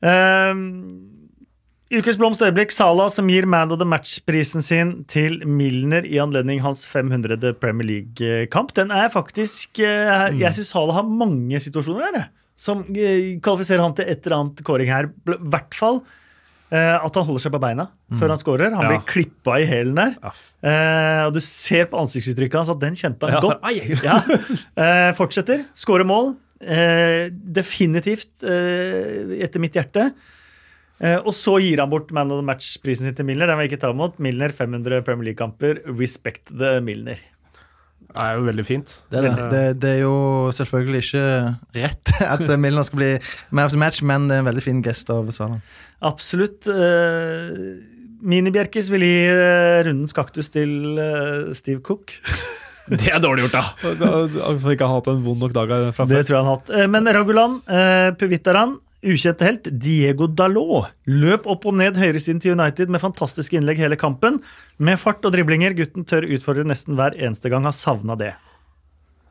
Um, 0.06 1.12
Ukes 1.94 2.18
blomst 2.18 2.42
øyeblikk. 2.42 2.74
Salah 2.74 3.12
som 3.14 3.28
gir 3.30 3.46
Man 3.46 3.72
of 3.72 3.78
the 3.80 3.86
Match-prisen 3.88 4.64
sin 4.66 4.90
til 5.12 5.38
Milner 5.48 6.06
i 6.10 6.18
anledning 6.22 6.60
hans 6.64 6.82
500. 6.90 7.54
Premier 7.62 7.86
League-kamp. 7.88 8.74
Den 8.76 8.90
er 8.92 9.12
faktisk 9.14 9.80
eh, 9.80 10.34
Jeg 10.40 10.58
syns 10.58 10.74
Salah 10.74 10.98
har 10.98 11.06
mange 11.06 11.62
situasjoner 11.62 12.10
der, 12.18 12.26
som 12.58 12.82
eh, 12.90 13.38
kvalifiserer 13.38 13.86
han 13.86 13.94
til 13.96 14.10
et 14.10 14.26
eller 14.26 14.40
annet 14.42 14.64
kåring 14.66 14.90
her. 14.90 15.12
I 15.30 15.38
hvert 15.54 15.78
fall 15.78 16.02
eh, 16.02 16.24
at 16.78 17.16
han 17.16 17.26
holder 17.28 17.42
seg 17.46 17.52
på 17.56 17.60
beina 17.62 17.88
før 18.20 18.30
han 18.34 18.38
scorer. 18.42 18.74
Han 18.76 18.84
Ja. 18.86 18.90
blir 18.94 19.06
klippa 19.08 19.60
i 19.62 19.66
hælen 19.70 19.96
der. 19.96 20.16
Eh, 20.64 21.26
og 21.28 21.34
du 21.34 21.40
ser 21.42 21.86
på 21.92 22.00
ansiktsuttrykket 22.02 22.56
hans 22.62 22.70
at 22.70 22.80
den 22.80 22.96
kjente 22.96 23.30
han 23.30 23.34
Ja. 23.34 23.42
godt. 23.42 24.04
Ja. 24.04 24.18
Eh, 24.76 25.12
fortsetter. 25.14 25.66
Skårer 25.76 26.06
mål. 26.06 26.36
Eh, 26.62 27.30
definitivt 27.30 28.42
eh, 28.44 29.44
etter 29.44 29.60
mitt 29.60 29.74
hjerte. 29.76 30.14
Eh, 31.02 31.18
og 31.20 31.34
så 31.36 31.58
gir 31.60 31.82
han 31.84 31.90
bort 31.92 32.12
Man 32.16 32.32
of 32.32 32.40
the 32.40 32.46
Match-prisen 32.48 33.04
sin 33.10 33.16
til 33.16 33.26
Milner. 33.28 33.48
Den 33.48 33.58
vil 33.60 33.68
jeg 33.68 33.74
ikke 33.76 33.82
ta 33.82 33.92
imot. 33.92 34.18
Milner 34.24 34.50
500 34.56 35.02
Premier 35.04 35.26
League-kamper. 35.34 35.82
Respect 36.00 36.48
the 36.58 36.80
Milner. 36.82 37.20
Det 38.12 38.24
er 38.24 38.38
jo 38.38 38.46
veldig 38.46 38.66
fint. 38.68 38.94
Det 39.12 39.20
er, 39.20 39.26
det. 39.28 39.48
Det, 39.52 39.64
det 39.82 39.90
er 39.98 40.04
jo 40.04 40.16
selvfølgelig 40.56 41.02
ikke 41.04 41.26
rett 41.80 42.14
at 42.36 42.46
Milner 42.62 42.86
skal 42.88 43.02
bli 43.02 43.12
man 43.52 43.66
of 43.68 43.74
the 43.74 43.82
match, 43.82 44.04
men 44.06 44.30
det 44.30 44.38
er 44.38 44.46
en 44.46 44.50
veldig 44.52 44.64
fin 44.64 44.84
gest 44.86 45.12
av 45.14 45.32
Salah. 45.36 45.60
Absolutt. 46.06 46.70
Eh, 46.70 47.56
Mini-Bjerkis 48.26 48.90
vil 48.94 49.06
gi 49.06 49.18
eh, 49.30 49.82
rundens 49.88 50.16
kaktus 50.16 50.52
til 50.54 51.00
eh, 51.02 51.52
Steve 51.58 51.84
Cook. 51.86 52.16
Det 52.86 53.08
er 53.10 53.18
dårlig 53.18 53.48
gjort, 53.48 53.56
da! 53.56 53.94
Altså, 54.46 54.70
ikke 54.76 54.86
ha 54.86 55.00
hatt 55.00 55.08
en 55.10 55.24
vond 55.26 55.42
nok 55.42 55.56
dag 55.56 55.72
fra 55.98 56.06
Det 56.06 56.20
tror 56.28 56.36
jeg 56.36 56.44
han 56.44 56.50
har 56.52 56.60
hatt. 56.60 56.68
Men 56.94 57.10
Ragulan, 57.18 57.56
eh, 57.66 58.12
Puvitaran, 58.14 58.76
ukjente 59.06 59.46
helt, 59.46 59.70
Diego 59.82 60.28
Dalot 60.28 60.92
løp 61.10 61.46
opp 61.52 61.68
og 61.70 61.78
ned 61.80 62.00
høyresiden 62.00 62.42
til 62.44 62.56
United 62.56 62.92
med 62.92 63.04
fantastiske 63.04 63.58
innlegg 63.58 63.80
hele 63.82 63.98
kampen. 64.00 64.42
Med 64.78 65.00
fart 65.02 65.26
og 65.28 65.36
driblinger. 65.36 65.76
Gutten 65.78 66.08
tør 66.08 66.28
utfordre 66.28 66.66
nesten 66.68 66.98
hver 67.00 67.18
eneste 67.18 67.52
gang. 67.54 67.68
Har 67.68 67.76
savna 67.78 68.18
det. 68.20 68.34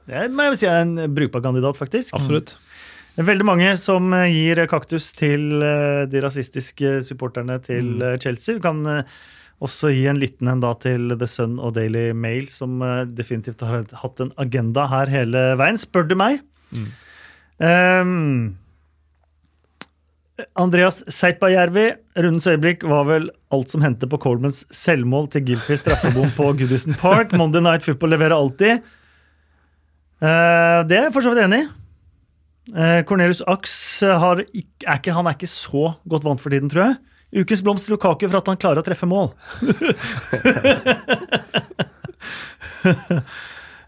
Det 0.08 0.26
må 0.32 0.50
jeg 0.50 0.60
si 0.60 0.68
er 0.68 0.82
en 0.84 0.96
brukbar 1.16 1.44
kandidat, 1.44 1.78
faktisk. 1.80 2.14
Absolutt. 2.16 2.56
Er 3.14 3.28
veldig 3.28 3.46
mange 3.46 3.68
som 3.78 4.10
eh, 4.16 4.32
gir 4.32 4.58
kaktus 4.70 5.12
til 5.14 5.62
eh, 5.62 6.02
de 6.10 6.22
rasistiske 6.24 6.98
supporterne 7.06 7.60
til 7.62 7.94
mm. 8.00 8.18
Chelsea. 8.24 8.56
Vi 8.56 8.64
kan 8.64 8.82
eh, 8.90 9.14
også 9.64 9.92
gi 9.94 10.02
en 10.10 10.18
liten 10.18 10.50
en 10.50 10.62
da 10.62 10.72
til 10.82 11.14
The 11.14 11.28
Sun 11.30 11.60
og 11.62 11.76
Daily 11.78 12.08
Mail, 12.16 12.48
som 12.50 12.82
eh, 12.82 13.04
definitivt 13.06 13.62
har 13.64 13.86
hatt 14.02 14.22
en 14.22 14.34
agenda 14.42 14.88
her 14.90 15.12
hele 15.12 15.46
veien, 15.60 15.78
spør 15.78 16.08
du 16.10 16.16
meg. 16.18 16.42
Ehm, 17.62 18.56
Andreas 20.58 20.96
Seipajärvi, 21.14 21.92
rundens 22.18 22.48
øyeblikk 22.50 22.82
var 22.90 23.04
vel 23.06 23.28
alt 23.54 23.70
som 23.70 23.84
hendte 23.84 24.08
på 24.10 24.18
Colemans 24.18 24.64
selvmål 24.74 25.28
til 25.30 25.44
Gylfis 25.46 25.84
straffebom 25.84 26.32
på 26.34 26.48
Goodison 26.58 26.96
Park. 26.98 27.30
Monday 27.38 27.62
Night 27.62 27.86
Football 27.86 28.10
leverer 28.16 28.34
alltid. 28.34 28.82
Eh, 30.18 30.80
det 30.90 30.98
er 30.98 31.06
jeg 31.06 31.14
for 31.14 31.22
så 31.22 31.30
vidt 31.30 31.44
enig 31.44 31.60
i. 31.62 31.68
Eh, 32.74 33.04
Cornelius 33.06 33.44
Ax 33.46 34.00
har 34.02 34.42
er 34.42 34.50
ikke, 34.58 35.14
han 35.14 35.26
er 35.28 35.34
ikke 35.36 35.50
så 35.50 35.94
godt 36.10 36.26
vant 36.26 36.42
for 36.42 36.50
tiden, 36.50 36.70
tror 36.72 36.82
jeg. 36.88 36.96
Ukens 37.44 37.62
blomst 37.62 37.88
Lukaku 37.90 38.26
for 38.26 38.38
at 38.40 38.48
han 38.50 38.58
klarer 38.58 38.80
å 38.82 38.86
treffe 38.86 39.06
mål. 39.10 39.28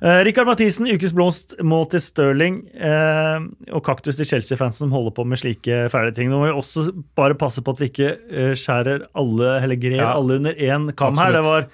Eh, 0.02 0.18
Rikard 0.28 0.44
Mathisen, 0.50 0.84
ukens 0.92 1.14
blomst, 1.16 1.54
må 1.64 1.78
til 1.88 2.02
Stirling 2.04 2.58
eh, 2.76 3.46
og 3.72 3.80
kaktus 3.86 4.18
til 4.18 4.28
Chelsea-fansen 4.28 4.84
som 4.84 4.92
holder 4.92 5.14
på 5.16 5.24
med 5.24 5.40
slike 5.40 5.86
fæle 5.92 6.12
ting. 6.16 6.28
Nå 6.28 6.42
må 6.42 6.50
vi 6.50 6.56
også 6.58 6.90
bare 7.16 7.36
passe 7.40 7.64
på 7.64 7.72
at 7.72 7.80
vi 7.80 7.88
ikke 7.88 8.10
eh, 8.28 8.52
skjærer 8.58 9.06
alle, 9.16 9.54
eller 9.64 9.80
grer 9.80 9.96
Ja. 10.02 10.10
alle 10.18 10.36
under 10.40 10.52
én 10.60 10.90
kam 10.98 11.16
her. 11.16 11.32
Det 11.32 11.44
var, 11.46 11.68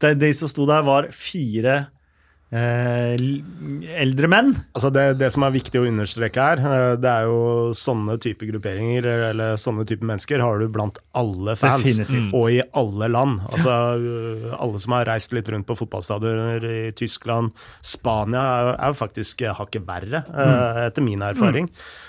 de, 0.00 0.14
de 0.24 0.32
som 0.32 0.48
sto 0.48 0.64
der, 0.70 0.80
var 0.86 1.10
fire 1.12 1.86
eldre 2.48 4.28
menn. 4.32 4.54
Altså 4.72 4.88
det, 4.94 5.02
det 5.20 5.28
som 5.34 5.44
er 5.44 5.52
viktig 5.52 5.82
å 5.82 5.84
understreke 5.84 6.40
her, 6.40 6.62
eh, 6.64 6.94
det 7.00 7.10
er 7.10 7.28
jo 7.28 7.74
sånne 7.76 8.16
type 8.24 8.48
grupperinger 8.48 9.04
eller 9.30 9.60
sånne 9.60 9.84
type 9.88 10.06
mennesker 10.06 10.40
har 10.40 10.62
du 10.62 10.68
blant 10.72 11.00
alle 11.18 11.58
fans. 11.60 11.84
Definitivt. 11.84 12.32
Og 12.38 12.48
i 12.56 12.62
alle 12.72 13.10
land. 13.12 13.42
Altså 13.52 13.76
eh, 14.00 14.48
Alle 14.58 14.80
som 14.80 14.96
har 14.96 15.08
reist 15.10 15.36
litt 15.36 15.48
rundt 15.52 15.68
på 15.68 15.76
fotballstadioner 15.76 16.64
i 16.64 16.82
Tyskland, 16.96 17.52
Spania, 17.84 18.42
er, 18.42 18.74
er 18.78 18.94
jo 18.94 19.00
faktisk 19.02 19.44
eh, 19.44 19.56
hakket 19.58 19.84
verre, 19.88 20.24
mm. 20.28 20.84
etter 20.88 21.04
min 21.04 21.24
erfaring. 21.24 21.68
Mm. 21.68 22.04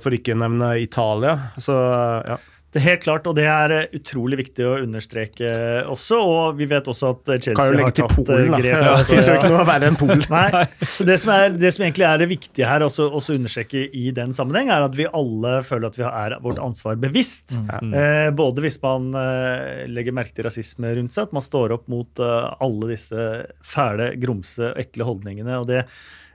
For 0.00 0.14
ikke 0.16 0.32
nevne 0.40 0.70
Italia. 0.80 1.34
Så 1.60 1.74
ja. 1.76 2.38
Det 2.72 2.80
er 2.80 2.86
helt 2.86 3.02
klart, 3.04 3.26
og 3.28 3.36
det 3.36 3.44
er 3.52 3.72
eh, 3.76 3.96
utrolig 3.98 4.38
viktig 4.40 4.64
å 4.64 4.76
understreke 4.80 5.48
også. 5.92 6.20
Og 6.24 6.56
vi 6.56 6.68
vet 6.70 6.86
også 6.88 7.10
at 7.12 7.32
eh, 7.34 7.40
Chelsea 7.42 7.58
Kan 7.58 7.68
jo 7.68 7.74
har 7.74 7.80
legge 7.82 7.96
til 7.98 8.06
tatt 8.08 8.20
eh, 8.22 8.30
Polen, 8.30 8.54
grep. 8.56 8.72
Ja, 8.72 8.94
det 8.96 9.08
fins 9.10 9.28
jo 9.28 9.34
ikke 9.36 9.50
noe 9.52 9.66
verre 9.68 9.90
enn 9.90 9.98
Polen. 10.00 10.24
Nei, 10.32 10.62
så 10.94 11.06
det 11.08 11.18
som, 11.20 11.34
er, 11.34 11.58
det 11.60 11.72
som 11.76 11.84
egentlig 11.84 12.06
er 12.08 12.22
det 12.22 12.28
viktige 12.30 12.70
her, 12.70 12.86
også, 12.86 13.10
også 13.20 13.36
understreke 13.36 13.84
i 13.92 14.06
den 14.16 14.32
sammenheng, 14.36 14.72
er 14.72 14.86
at 14.86 14.96
vi 14.96 15.08
alle 15.10 15.58
føler 15.68 15.92
at 15.92 16.00
vi 16.00 16.06
er 16.08 16.36
vårt 16.46 16.62
ansvar 16.64 16.96
bevisst. 17.02 17.58
Eh, 17.58 18.30
både 18.40 18.64
hvis 18.64 18.80
man 18.80 19.12
eh, 19.20 19.84
legger 19.92 20.16
merke 20.16 20.32
til 20.36 20.48
rasisme 20.48 20.94
rundt 20.96 21.12
seg, 21.12 21.28
at 21.28 21.36
man 21.36 21.44
står 21.44 21.76
opp 21.76 21.92
mot 21.92 22.24
eh, 22.24 22.50
alle 22.64 22.92
disse 22.94 23.28
fæle, 23.68 24.14
grumse, 24.22 24.72
ekle 24.80 25.12
holdningene. 25.12 25.60
og 25.60 25.68
det 25.68 25.84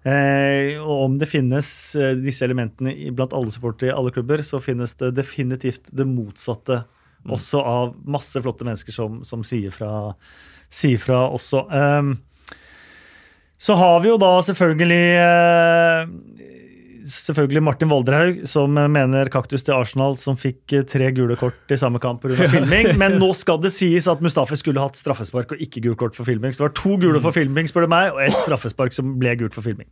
Eh, 0.05 0.77
og 0.77 1.05
om 1.07 1.17
det 1.19 1.29
finnes 1.31 1.69
eh, 1.97 2.13
disse 2.21 2.45
elementene 2.45 2.93
blant 3.15 3.33
alle 3.35 3.51
supportere 3.53 3.91
i 3.91 3.95
alle 3.95 4.13
klubber, 4.15 4.43
så 4.45 4.61
finnes 4.63 4.93
det 4.99 5.15
definitivt 5.17 5.89
det 5.91 6.07
motsatte 6.07 6.83
også 7.27 7.59
av 7.59 7.95
masse 8.07 8.39
flotte 8.39 8.67
mennesker 8.67 8.95
som, 8.95 9.21
som 9.27 9.43
sier, 9.43 9.73
fra, 9.73 10.13
sier 10.69 11.01
fra 11.01 11.25
også. 11.33 11.65
Eh, 11.67 12.13
så 13.57 13.73
har 13.73 13.99
vi 14.03 14.11
jo 14.11 14.19
da 14.21 14.35
selvfølgelig 14.45 15.05
eh, 15.17 16.56
Selvfølgelig 17.07 17.61
Martin 17.63 17.89
Valderhaug, 17.91 18.41
som 18.49 18.73
mener 18.75 19.29
kaktus 19.31 19.63
til 19.63 19.75
Arsenal, 19.77 20.17
som 20.19 20.37
fikk 20.39 20.75
eh, 20.75 20.85
tre 20.87 21.09
gule 21.15 21.37
kort 21.39 21.71
i 21.71 21.77
samme 21.79 22.01
kamp 22.03 22.21
pga. 22.23 22.49
filming. 22.55 22.91
Men 22.99 23.17
nå 23.21 23.31
skal 23.37 23.61
det 23.63 23.71
sies 23.75 24.09
at 24.11 24.23
Mustafi 24.23 24.59
skulle 24.59 24.83
hatt 24.83 24.99
straffespark 24.99 25.55
og 25.55 25.63
ikke 25.63 25.85
gult 25.87 26.01
kort 26.01 26.17
for 26.19 26.27
filming. 26.27 26.53
Så 26.53 26.63
det 26.63 26.67
var 26.69 26.77
to 26.81 26.97
gule 27.01 27.21
for 27.23 27.35
filming, 27.35 27.69
spør 27.71 27.87
du 27.87 27.93
meg, 27.95 28.11
og 28.13 28.23
ett 28.25 28.37
straffespark 28.43 28.95
som 28.95 29.15
ble 29.21 29.37
gult 29.39 29.55
for 29.55 29.65
filming. 29.65 29.87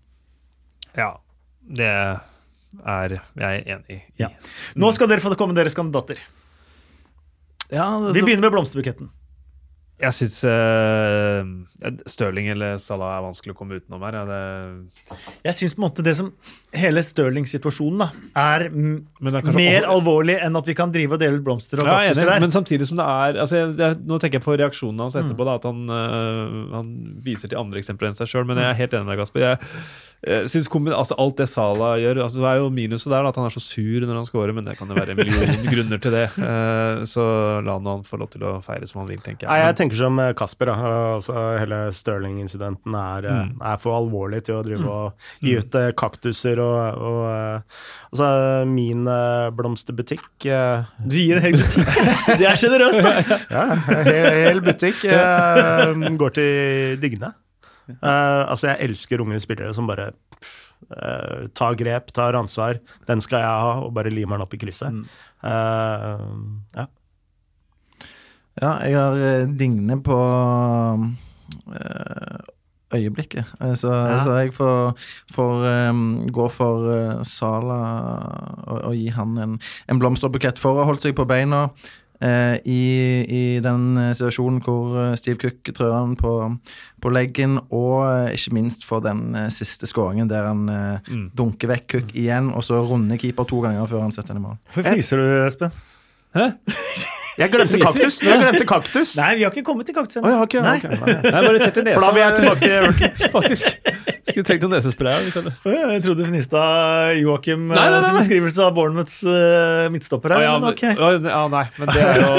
Ja, 0.95 1.13
det 1.79 1.91
er 1.91 3.19
jeg 3.39 3.65
enig 3.65 3.99
i. 3.99 4.01
Ja. 4.19 4.33
Nå 4.75 4.91
skal 4.95 5.11
dere 5.11 5.23
få 5.23 5.33
komme 5.39 5.55
deres 5.57 5.77
kandidater. 5.77 6.19
Ja, 7.71 7.87
det, 8.03 8.13
Vi 8.17 8.21
begynner 8.21 8.47
med 8.47 8.57
blomsterbuketten. 8.57 9.09
Jeg 9.95 10.11
syns 10.11 10.41
uh, 10.43 11.45
Stirling 12.09 12.49
eller 12.51 12.75
Salah 12.83 13.13
er 13.15 13.21
vanskelig 13.23 13.53
å 13.53 13.57
komme 13.57 13.77
utenom 13.79 14.01
her. 14.03 14.17
Ja, 14.17 14.23
det, 14.27 15.19
Jeg 15.45 15.55
syns 15.59 15.75
på 15.77 15.79
en 15.79 15.85
måte 15.85 16.03
det 16.03 16.15
som 16.19 16.33
hele 16.75 17.03
Stirling-situasjonen 17.05 18.03
er 18.03 18.65
er 18.65 19.53
mer 19.55 19.87
alvorlig 19.87 20.35
enn 20.43 20.59
at 20.59 20.67
vi 20.67 20.75
kan 20.77 20.91
drive 20.91 21.15
og 21.15 21.21
dele 21.21 21.39
ut 21.39 21.45
blomster 21.45 21.79
og 21.79 21.87
ja, 21.87 21.95
er 21.95 22.09
kaktuser 22.09 22.25
enig, 22.25 22.33
der. 22.33 22.43
men 22.43 22.55
samtidig 22.55 22.89
som 22.89 22.99
det 22.99 23.05
er 23.07 23.39
altså 23.45 23.61
jeg, 23.61 23.71
jeg, 23.79 23.99
Nå 24.09 24.19
tenker 24.19 24.39
jeg 24.39 24.45
på 24.45 24.57
reaksjonen 24.59 25.05
hans 25.05 25.15
etterpå, 25.19 25.47
da, 25.47 25.55
at 25.61 25.69
han, 25.69 25.85
uh, 25.87 26.75
han 26.75 26.91
viser 27.23 27.51
til 27.51 27.61
andre 27.61 27.79
eksempler 27.79 28.11
enn 28.11 28.19
seg 28.19 28.29
sjøl. 28.31 28.47
Men 28.49 28.59
jeg 28.61 28.71
er 28.73 28.81
helt 28.83 28.97
enig 28.97 29.07
med 29.07 29.15
deg, 29.15 29.23
Gasper. 29.23 29.45
Jeg 29.45 29.57
synes 30.49 30.69
kombi- 30.71 30.93
altså, 30.95 31.15
Alt 31.21 31.37
det 31.37 31.47
Salah 31.51 31.99
gjør 32.01 32.23
altså, 32.23 32.41
Det 32.41 32.49
er 32.49 32.61
jo 32.61 32.69
minuset 32.73 33.11
der, 33.13 33.27
at 33.29 33.35
han 33.37 33.45
er 33.45 33.53
så 33.53 33.61
sur 33.61 34.05
når 34.05 34.15
han 34.21 34.25
scorer, 34.27 34.53
men 34.57 34.65
det 34.65 34.77
kan 34.79 34.89
jo 34.89 34.97
være 34.97 35.13
en 35.13 35.19
million 35.21 35.67
grunner 35.73 36.01
til 36.01 36.15
det. 36.15 36.25
Eh, 36.39 37.03
så 37.09 37.25
la 37.65 37.77
nå 37.79 37.97
han 37.97 38.05
få 38.07 38.19
lov 38.21 38.31
til 38.33 38.45
å 38.47 38.55
feire 38.65 38.87
som 38.89 39.03
han 39.03 39.11
vil, 39.11 39.21
tenker 39.25 39.49
Nei, 39.49 39.59
jeg. 39.61 39.69
jeg 39.69 39.79
tenker 39.81 40.01
som 40.01 40.21
eh, 40.23 40.33
Kasper. 40.37 40.71
Altså, 40.75 41.35
hele 41.61 41.81
Stirling-incidenten 41.95 42.97
er, 42.99 43.29
mm. 43.29 43.53
er 43.73 43.79
for 43.81 43.97
alvorlig 43.99 44.43
til 44.47 44.59
å 44.59 44.63
drive 44.65 44.89
og 44.89 45.29
gi 45.45 45.55
ut 45.59 45.79
eh, 45.81 45.91
kaktuser 45.97 46.61
og, 46.63 47.05
og 47.11 47.21
eh, 47.29 47.79
Altså, 48.15 48.27
min 48.69 49.07
eh, 49.11 49.49
blomsterbutikk 49.51 50.45
eh, 50.47 50.85
Du 51.03 51.17
gir 51.19 51.35
en 51.39 51.43
hel 51.43 51.57
butikk. 51.59 51.89
Det 52.39 52.47
er 52.47 52.59
sjenerøst, 52.59 53.01
da! 53.03 53.39
Ja, 53.55 53.65
hel, 54.07 54.29
hel 54.39 54.61
butikk 54.63 55.03
eh, 55.11 56.05
går 56.19 56.37
til 56.39 57.01
Digne. 57.03 57.33
Eh, 57.89 58.41
altså, 58.49 58.71
jeg 58.71 58.89
elsker 58.89 59.21
unge 59.23 59.39
spillere 59.43 59.73
som 59.77 59.87
bare 59.89 60.11
uh, 60.89 61.45
tar 61.57 61.77
grep, 61.79 62.11
tar 62.15 62.37
ansvar. 62.37 62.79
Den 63.09 63.21
skal 63.23 63.43
jeg 63.43 63.63
ha, 63.65 63.73
og 63.85 63.93
bare 63.95 64.13
limer 64.13 64.37
den 64.37 64.45
opp 64.45 64.53
i 64.57 64.61
krysset. 64.61 65.03
Uh, 65.45 66.25
ja. 66.75 66.87
Ja, 68.55 68.69
jeg 68.87 68.95
har 68.95 69.49
Digne 69.59 69.97
på 69.99 70.15
eh, 71.75 72.37
øyeblikket. 72.95 73.45
Så, 73.75 73.91
Ja. 73.91 74.19
så 74.23 74.37
jeg 74.39 74.53
får, 74.55 74.93
får 75.35 75.65
um, 75.89 76.27
gå 76.31 76.45
for 76.55 76.87
uh, 76.87 77.23
Sala 77.27 77.79
og, 78.63 78.79
og 78.79 78.95
gi 78.95 79.09
han 79.11 79.35
en, 79.43 79.57
en 79.91 79.99
blomsterbukett 79.99 80.61
for 80.61 80.71
å 80.79 80.85
ha 80.85 80.87
holdt 80.87 81.03
seg 81.03 81.17
på 81.17 81.27
beina. 81.27 81.65
Eh, 82.21 82.55
i, 82.65 82.79
I 83.25 83.41
den 83.65 83.97
eh, 83.97 84.11
situasjonen 84.15 84.61
hvor 84.65 84.95
eh, 85.01 85.15
Steve 85.19 85.37
Cook 85.41 85.71
trør 85.75 85.93
han 85.97 86.13
på, 86.19 86.33
på 87.01 87.11
leggen, 87.15 87.57
og 87.69 88.05
eh, 88.29 88.35
ikke 88.37 88.53
minst 88.59 88.85
for 88.87 89.03
den 89.05 89.35
eh, 89.35 89.49
siste 89.53 89.89
skåringen 89.89 90.29
der 90.31 90.47
han 90.51 90.63
eh, 90.69 91.11
Mm. 91.11 91.27
dunker 91.37 91.69
vekk 91.73 91.87
Cook 91.91 92.13
igjen, 92.15 92.51
og 92.55 92.63
så 92.65 92.79
runder 92.87 93.17
keeper 93.21 93.45
to 93.49 93.59
ganger 93.65 93.85
før 93.89 94.01
han 94.07 94.11
setter 94.15 94.33
den 94.33 94.41
i 94.43 94.45
mål. 94.47 94.57
Hvorfor 94.71 94.89
fniser 94.93 95.21
du, 95.21 95.27
Espen? 95.45 95.71
Jeg 97.37 97.51
glemte 97.51 97.79
kaktus! 97.85 98.21
Jeg 98.23 98.39
glemte 98.39 98.65
kaktus! 98.67 99.15
Nei, 99.19 99.33
vi 99.39 99.43
har 99.43 99.51
ikke 99.51 99.65
kommet 99.67 99.87
til 99.89 99.95
kaktus 99.97 100.21
Å, 100.21 100.27
ja, 100.31 100.41
okay, 100.43 100.61
Nei. 100.63 100.77
ok, 100.79 100.85
nei. 101.01 101.15
Nei, 101.25 101.41
bare 101.49 101.59
tett 101.63 101.79
i 101.81 101.85
nesa. 101.89 101.99
For 101.99 102.07
da 102.07 102.13
vil 102.15 102.23
jeg 102.23 102.37
tilbake 102.39 102.61
til 102.63 102.77
Everton. 102.79 103.31
Faktisk. 103.35 104.14
Skulle 104.25 104.45
tenkt 104.47 104.63
noe 104.65 104.71
nesespray. 104.73 105.27
hvis 105.29 105.35
jeg- 105.37 106.03
trodde 106.05 106.23
du 106.23 106.29
fnista 106.31 106.61
Joakim 107.19 107.67
Nei, 107.69 107.75
nei, 107.77 107.89
nei, 107.91 107.97
eh, 107.99 108.05
som 108.07 108.15
nei. 108.15 108.21
beskrivelse 108.23 108.63
av 108.65 108.73
Bournemouths 108.73 109.19
uh, 109.23 109.85
midtstopper 109.93 110.33
her. 110.33 110.39
her. 110.39 110.47
ja, 110.47 110.53
men 110.59 110.61
men, 110.61 110.73
ok. 110.73 110.83
å, 110.97 111.11
ja, 111.29 111.43
nei, 111.53 111.65
men 111.77 111.93
det 111.93 112.01
er 112.01 112.23
jo 112.23 112.31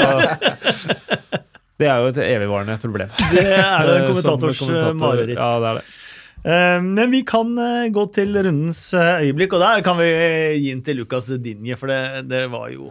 Det 1.77 1.85
er 1.85 1.99
jo 2.01 2.07
et 2.09 2.17
evigvarende 2.25 2.75
problem. 2.81 3.09
Det 3.29 3.43
er 3.53 3.83
det 3.85 3.95
en 3.99 4.07
kommentators 4.09 4.57
kommentator. 4.63 4.89
eh, 4.89 5.01
mareritt. 5.01 5.37
Ja, 5.37 5.49
det 5.61 5.67
er 5.69 5.75
det. 5.77 5.83
Eh, 6.47 6.79
Men 6.81 7.11
vi 7.13 7.19
kan 7.27 7.51
eh, 7.61 7.89
gå 7.93 8.05
til 8.15 8.33
rundens 8.33 8.79
eh, 8.97 9.19
øyeblikk, 9.27 9.53
og 9.53 9.61
der 9.61 9.83
kan 9.85 9.97
vi 10.01 10.07
gi 10.57 10.71
den 10.73 10.81
til 10.85 10.97
Lucas 11.03 11.27
Dinje, 11.43 11.77
for 11.77 11.91
det, 11.93 11.99
det 12.31 12.47
var 12.49 12.71
jo 12.73 12.89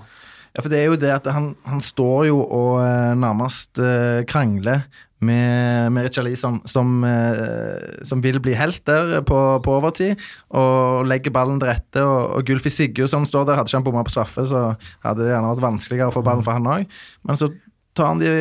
Ja, 0.56 0.62
for 0.64 0.72
det 0.72 0.78
er 0.80 0.86
jo 0.88 0.96
det 0.96 1.12
at 1.12 1.26
han, 1.28 1.50
han 1.68 1.82
står 1.84 2.30
jo 2.30 2.38
og 2.40 2.78
eh, 2.80 3.12
nærmest 3.20 3.76
eh, 3.76 4.22
krangler 4.28 4.86
med, 5.20 5.92
med 5.92 6.18
Lee 6.24 6.36
som, 6.36 6.60
eh, 7.04 8.00
som 8.04 8.22
vil 8.24 8.40
bli 8.40 8.54
helt 8.56 8.80
der 8.88 9.20
på, 9.26 9.36
på 9.64 9.76
overtid, 9.78 10.16
og 10.56 11.06
legger 11.08 11.32
ballen 11.32 11.60
til 11.60 11.70
rette. 11.70 12.02
Og, 12.02 12.36
og 12.36 12.48
Gulfi 12.48 12.72
som 13.08 13.24
står 13.28 13.46
der. 13.46 13.56
Hadde 13.56 13.68
ikke 13.68 13.80
han 13.80 13.86
bomma 13.86 14.04
på 14.06 14.16
straffe, 14.16 14.46
så 14.48 14.64
hadde 15.04 15.24
det 15.24 15.32
gjerne 15.32 15.52
vært 15.52 15.66
vanskeligere 15.66 16.12
å 16.12 16.16
få 16.16 16.24
ballen 16.24 16.44
for 16.44 16.56
han 16.56 16.72
òg. 16.72 16.98
Men 17.26 17.40
så 17.40 17.50
tar 17.96 18.12
han 18.12 18.20
de 18.20 18.32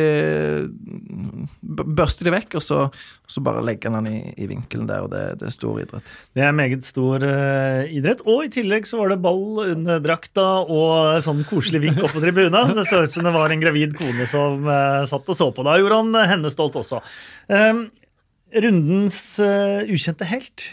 Børste 1.66 2.24
de 2.26 2.32
vekk, 2.32 2.56
og 2.58 2.62
så, 2.64 2.78
så 3.28 3.42
bare 3.44 3.64
legger 3.64 3.94
han 3.96 4.06
i, 4.08 4.20
i 4.38 4.46
vinkelen 4.48 4.86
der, 4.88 5.04
og 5.04 5.10
det, 5.12 5.22
det 5.40 5.48
er 5.48 5.54
stor 5.54 5.80
idrett. 5.82 6.12
Det 6.36 6.44
er 6.44 6.54
meget 6.56 6.86
stor 6.88 7.24
uh, 7.24 7.82
idrett. 7.90 8.22
Og 8.28 8.46
i 8.46 8.52
tillegg 8.54 8.88
så 8.88 9.00
var 9.00 9.12
det 9.12 9.20
ball 9.24 9.60
under 9.64 10.00
drakta 10.04 10.46
og 10.62 11.18
sånn 11.24 11.44
koselig 11.50 11.82
vink 11.84 12.00
opp 12.00 12.14
på 12.16 12.22
tribuna. 12.22 12.64
Så 12.68 12.78
det 12.78 12.86
så 12.88 13.02
ut 13.04 13.12
som 13.12 13.26
det 13.26 13.34
var 13.36 13.52
en 13.52 13.62
gravid 13.62 13.96
kone 13.98 14.28
som 14.30 14.66
uh, 14.68 15.04
satt 15.10 15.32
og 15.32 15.38
så 15.38 15.50
på. 15.54 15.66
Da 15.66 15.76
gjorde 15.80 16.00
han 16.02 16.32
henne 16.32 16.52
stolt 16.54 16.78
også. 16.80 17.02
Um, 17.50 17.86
rundens 18.54 19.20
uh, 19.42 19.82
ukjente 19.90 20.28
helt. 20.30 20.70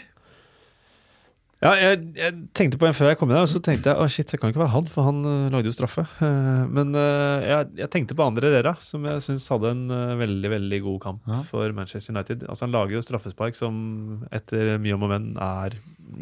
Ja, 1.64 1.70
jeg, 1.80 2.00
jeg 2.18 2.32
tenkte 2.52 2.76
på 2.76 2.84
en 2.84 2.92
før 2.96 3.08
jeg 3.08 3.16
kom 3.16 3.30
inn 3.30 3.38
her, 3.38 3.46
og 3.46 3.48
så 3.48 3.60
tenkte 3.64 3.88
jeg 3.88 3.96
å 3.96 4.08
shit, 4.12 4.28
det 4.28 4.36
kan 4.40 4.50
ikke 4.52 4.60
være 4.60 4.74
han, 4.74 4.88
for 4.92 5.06
han 5.08 5.22
uh, 5.24 5.46
lagde 5.54 5.70
jo 5.70 5.72
straffe. 5.72 6.04
Uh, 6.20 6.66
men 6.76 6.92
uh, 6.92 7.40
jeg, 7.40 7.70
jeg 7.80 7.90
tenkte 7.94 8.16
på 8.18 8.26
Andre 8.26 8.50
Rera, 8.52 8.74
som 8.84 9.06
jeg 9.08 9.22
syns 9.24 9.48
hadde 9.48 9.72
en 9.72 9.82
øh, 9.88 10.12
veldig 10.20 10.50
veldig 10.52 10.80
god 10.84 11.00
kamp 11.06 11.30
Ja. 11.30 11.40
for 11.48 11.72
Manchester 11.76 12.12
United. 12.12 12.44
Altså 12.50 12.66
Han 12.66 12.74
lager 12.76 12.98
jo 12.98 13.04
straffespark 13.06 13.56
som 13.56 13.74
etter 14.34 14.76
mye 14.82 14.98
om 14.98 15.06
og 15.08 15.14
men 15.14 15.30
er 15.40 15.78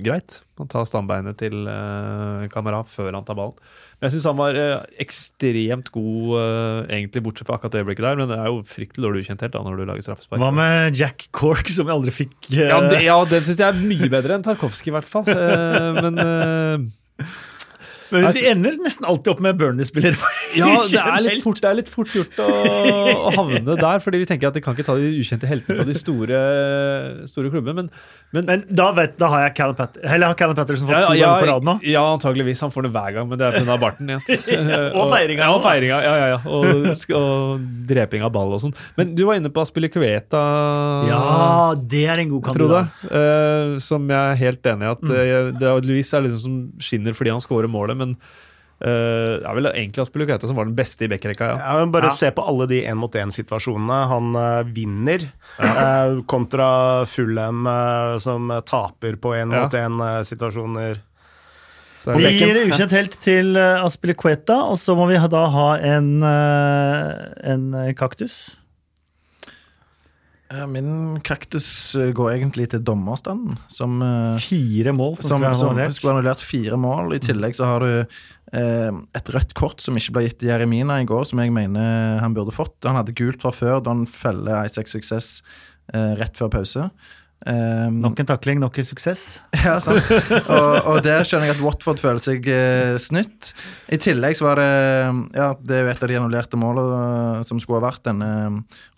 greit. 0.07 0.39
Han 0.61 0.71
tar 0.71 0.87
stambeinet 0.89 1.41
til 1.43 1.67
uh, 1.67 2.47
Kamara 2.55 2.85
før 2.87 3.11
han 3.19 3.27
tar 3.27 3.39
ballen. 3.39 3.59
Men 4.03 4.11
jeg 4.11 4.17
syns 4.17 4.25
han 4.27 4.39
var 4.41 4.57
øh, 4.59 4.81
ekstremt 4.99 5.93
god, 5.95 6.31
øh, 6.43 6.79
egentlig 6.91 7.21
bortsett 7.23 7.47
fra 7.47 7.55
akkurat 7.55 7.77
det 7.77 7.85
øyeblikket 7.85 8.03
der. 8.03 8.17
Men 8.19 8.33
det 8.33 8.39
er 8.43 8.49
jo 8.51 8.57
fryktelig 8.67 9.05
dårlig 9.05 9.23
ukjent 9.23 9.45
helt 9.47 9.55
da 9.55 9.63
når 9.63 9.77
du 9.79 9.85
lager 9.87 10.03
straffespark. 10.09 10.43
Hva 10.43 10.49
med 10.57 10.99
Jack 10.99 11.29
Cork, 11.31 11.71
som 11.71 11.87
jeg 11.87 11.95
aldri 11.95 12.15
fikk 12.17 12.35
eh, 12.51 12.65
Ja, 12.67 12.81
det, 12.91 12.99
ja, 13.07 13.21
den 13.31 13.47
syns 13.47 13.63
jeg 13.63 13.69
er 13.69 13.79
mye 13.79 14.11
bedre 14.11 14.35
enn 14.35 14.43
Tarkovskij, 14.43 14.91
i 14.91 14.97
hvert 14.97 15.07
fall. 15.07 15.31
Eh, 15.31 16.83
men 18.13 18.27
eh, 18.29 18.33
de 18.37 18.43
ender 18.53 18.77
nesten 18.85 19.07
alltid 19.09 19.33
opp 19.35 19.41
med 19.45 19.59
Burnley-spillere. 19.61 20.17
ja, 20.59 20.69
det 20.87 21.01
er, 21.03 21.21
litt 21.25 21.43
fort, 21.45 21.61
er 21.65 21.77
litt 21.79 21.91
fort 21.93 22.13
gjort 22.15 22.39
å, 22.45 22.49
å 22.49 23.33
havne 23.37 23.77
der. 23.81 24.03
Fordi 24.05 24.21
vi 24.23 24.29
tenker 24.29 24.51
at 24.51 24.57
de 24.59 24.63
kan 24.65 24.77
ikke 24.77 24.87
ta 24.87 24.97
de 25.01 25.11
ukjente 25.23 25.49
heltene 25.49 25.81
fra 25.81 25.87
de 25.89 25.97
store, 25.99 26.43
store 27.31 27.53
klubbene. 27.53 27.89
Men, 28.33 28.47
Men 28.49 28.65
da, 28.69 28.91
vet, 28.97 29.17
da 29.21 29.29
har 29.33 29.47
jeg 29.47 29.57
Callum, 29.59 29.77
Pat 29.79 29.99
eller 30.03 30.31
har 30.33 30.39
Callum 30.39 30.57
Patterson 30.59 30.89
fått 30.89 30.97
ja, 30.97 31.05
to 31.09 31.17
ja, 31.19 31.31
ganger 31.33 31.45
på 31.47 31.51
rad 31.53 31.69
nå. 31.69 31.77
ja, 31.89 32.05
antageligvis. 32.15 32.63
Han 32.65 32.73
får 32.75 32.89
det 32.89 32.93
hver 32.95 33.17
gang, 33.19 33.29
men 33.31 33.41
det 33.41 33.49
er 33.49 33.59
pga. 33.61 33.79
barten. 33.83 34.13
Ja. 34.13 34.21
og 34.93 35.11
feiringa. 35.15 35.43
Ja, 35.47 35.51
og 35.57 35.63
feiringa. 35.67 36.01
Ja, 36.05 36.15
ja, 36.23 36.29
ja. 36.37 36.41
Og, 36.47 36.91
og 37.19 37.67
dreping 37.91 38.25
av 38.27 38.33
ball 38.35 38.55
og 38.57 38.63
sånn. 38.65 38.77
Men 38.99 39.15
du 39.19 39.25
var 39.29 39.41
inne 39.41 39.53
på 39.53 39.65
Aspilicueta. 39.65 40.43
Ja, 41.09 41.23
det 41.79 42.05
er 42.13 42.23
en 42.23 42.33
god 42.33 42.51
Frode, 42.53 42.83
kandidat. 42.87 43.07
eh, 43.13 43.77
som 43.85 44.07
jeg 44.11 44.21
er 44.21 44.41
helt 44.47 44.73
enig 44.75 44.89
i 44.89 44.93
at 44.93 45.01
Mm. 45.03 45.17
eh, 45.19 45.49
det 45.59 45.67
er 45.67 45.81
er 45.83 46.23
liksom 46.25 46.41
som 46.43 46.57
skinner 46.83 47.15
fordi 47.17 47.33
han 47.33 47.41
scorer 47.43 47.69
målet, 47.71 47.97
men 48.03 48.17
eh, 48.83 49.39
det 49.39 49.47
er 49.47 49.59
vel 49.59 49.71
egentlig 49.71 50.03
Aspilicueta 50.03 50.51
som 50.51 50.59
var 50.59 50.69
den 50.69 50.77
beste 50.79 51.07
i 51.07 51.11
backrekka. 51.13 51.53
Ja. 51.55 51.79
Ja, 51.79 51.87
bare 51.87 52.11
Ja. 52.11 52.17
se 52.19 52.33
på 52.35 52.45
alle 52.45 52.67
de 52.71 52.83
én-mot-én-situasjonene. 52.83 54.01
Han 54.11 54.35
uh, 54.37 54.63
vinner 54.67 55.29
uh, 55.63 56.23
kontra 56.27 56.69
Fulham, 57.07 57.65
som 58.21 58.51
taper 58.67 59.17
på 59.23 59.37
én-mot-én-situasjoner. 59.39 61.03
Vi 62.03 62.33
gir 62.35 62.59
ukjent 62.65 62.97
helt 62.97 63.15
til 63.23 63.55
uh, 63.55 63.85
Aspilicueta, 63.87 64.59
og 64.67 64.81
så 64.83 64.97
må 64.99 65.07
vi 65.13 65.21
da 65.31 65.45
ha 65.55 65.69
en, 65.79 66.11
en 66.27 67.95
kaktus. 67.95 68.57
Eh, 70.53 70.67
Min 70.69 71.21
kaktus 71.25 71.95
eh, 71.97 72.11
går 72.17 72.35
egentlig 72.35 72.69
til 72.73 72.83
dommerstanden, 72.85 73.57
som 73.73 74.03
eh, 74.05 74.43
Fire 74.45 74.93
mål 74.97 75.17
som, 75.23 75.41
som, 75.41 75.57
som 75.57 75.81
skulle 75.95 76.17
annullert 76.17 76.45
fire 76.45 76.79
mål. 76.81 77.17
I 77.17 77.23
tillegg 77.25 77.57
så 77.57 77.69
har 77.71 77.85
du 77.87 77.91
eh, 78.03 78.91
et 79.17 79.33
rødt 79.37 79.55
kort 79.59 79.81
som 79.85 79.97
ikke 79.99 80.17
ble 80.19 80.27
gitt 80.29 80.39
til 80.43 80.53
Jeremina 80.53 81.01
i 81.01 81.09
går, 81.09 81.25
som 81.31 81.41
jeg 81.43 81.55
mener 81.55 82.21
han 82.23 82.37
burde 82.37 82.55
fått. 82.55 82.77
Han 82.89 82.99
hadde 83.01 83.17
gult 83.19 83.43
fra 83.45 83.55
før 83.55 83.81
da 83.81 83.95
han 83.95 84.07
feller 84.11 84.69
Isaac 84.69 84.93
Success 84.93 85.41
eh, 85.95 86.13
rett 86.21 86.37
før 86.39 86.53
pause. 86.59 86.91
Eh, 87.43 87.87
Nok 87.91 88.21
en 88.23 88.29
takling, 88.29 88.61
nok 88.63 88.77
en 88.79 88.87
suksess. 88.87 89.23
ja, 89.65 89.79
sant. 89.83 90.07
Og, 90.47 90.77
og 90.93 90.99
der 91.03 91.27
skjønner 91.27 91.51
jeg 91.51 91.57
at 91.57 91.63
Watford 91.65 92.03
føler 92.03 92.23
seg 92.23 92.47
eh, 92.47 92.95
snytt. 93.03 93.51
I 93.91 93.99
tillegg 94.03 94.39
så 94.39 94.47
var 94.47 94.61
det 94.63 94.69
Ja, 95.35 95.49
det 95.59 95.79
er 95.79 95.87
jo 95.87 95.93
et 95.95 96.05
av 96.07 96.13
de 96.13 96.19
annullerte 96.21 96.61
målene 96.61 97.41
uh, 97.41 97.47
som 97.47 97.59
skulle 97.63 97.81
ha 97.81 97.89
vært 97.89 98.05
denne 98.07 98.29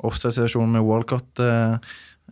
offside-situasjonen 0.05 0.77
med 0.79 0.85
Walcott 0.89 1.41
Uh, 1.41 1.79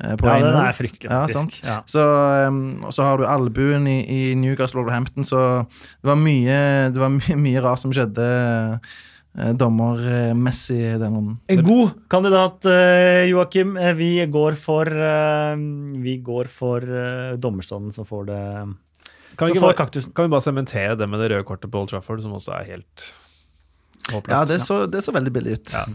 eh, 0.00 0.14
på 0.20 0.28
Ja, 0.28 0.36
det 0.40 0.50
den 0.50 0.58
er 0.62 0.76
fryktelig, 0.76 1.08
Ja, 1.10 1.22
faktisk. 1.24 1.38
sant. 1.38 1.60
Ja. 1.64 1.78
Så, 1.88 2.04
um, 2.48 2.84
så 2.92 3.04
har 3.08 3.20
du 3.20 3.26
albuen 3.28 3.88
i, 3.90 3.98
i 4.04 4.20
Newcastle 4.38 4.80
Wolverhampton, 4.80 5.24
så 5.24 5.64
det 5.68 6.08
var 6.12 6.20
mye, 6.20 6.58
det 6.92 7.00
var 7.00 7.12
mye, 7.12 7.36
mye 7.40 7.64
rart 7.64 7.82
som 7.82 7.92
skjedde 7.92 8.28
eh, 8.28 8.94
dommermessig 9.32 10.98
den 11.00 11.14
runden. 11.16 11.36
En 11.48 11.62
god 11.64 11.94
kandidat, 12.12 12.66
uh, 12.68 13.24
Joakim. 13.30 13.76
Eh, 13.80 13.94
Vi 13.96 14.26
går 14.28 14.58
for, 14.60 14.86
eh, 14.86 15.56
vi 16.02 16.18
går 16.20 16.50
for 16.52 16.84
eh, 16.84 17.36
dommerstanden 17.40 17.92
som 17.92 18.04
får 18.04 18.26
det 18.28 18.42
Kan 19.38 19.48
vi, 19.48 19.60
bare, 19.60 19.74
kan 19.74 20.24
vi 20.26 20.28
bare 20.28 20.44
sementere 20.44 20.94
det 20.96 21.08
med 21.08 21.20
det 21.20 21.30
røde 21.32 21.44
kortet 21.48 21.70
på 21.72 21.80
Old 21.80 21.88
Trafford, 21.88 22.20
som 22.20 22.34
også 22.36 22.52
er 22.58 22.66
helt 22.74 23.06
håpløst? 24.10 24.28
Ja, 24.28 24.44
det 24.44 24.60
så, 24.60 24.84
det 24.86 25.00
så 25.02 25.14
veldig 25.14 25.32
billig 25.32 25.52
ut. 25.56 25.72
Ja. 25.72 25.86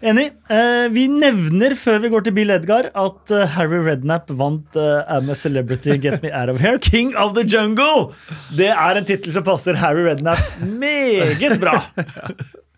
Enig. 0.00 0.30
Eh, 0.48 0.86
vi 0.94 1.04
nevner 1.12 1.74
før 1.76 1.98
vi 2.00 2.10
går 2.12 2.24
til 2.24 2.34
Bill 2.38 2.54
Edgar, 2.54 2.88
at 2.96 3.32
eh, 3.36 3.50
Harry 3.56 3.82
Redknapp 3.84 4.30
vant 4.32 4.78
I'm 4.80 5.28
a 5.28 5.36
Celebrity 5.36 5.98
Get 6.00 6.22
Me 6.22 6.32
Out 6.32 6.48
of 6.48 6.60
Here. 6.60 6.78
King 6.78 7.12
of 7.20 7.34
the 7.36 7.44
Jungle! 7.44 8.14
Det 8.56 8.70
er 8.72 8.96
en 8.96 9.04
tittel 9.08 9.34
som 9.36 9.44
passer 9.44 9.76
Harry 9.76 10.06
Redknapp 10.08 10.56
meget 10.64 11.60
bra. 11.60 11.82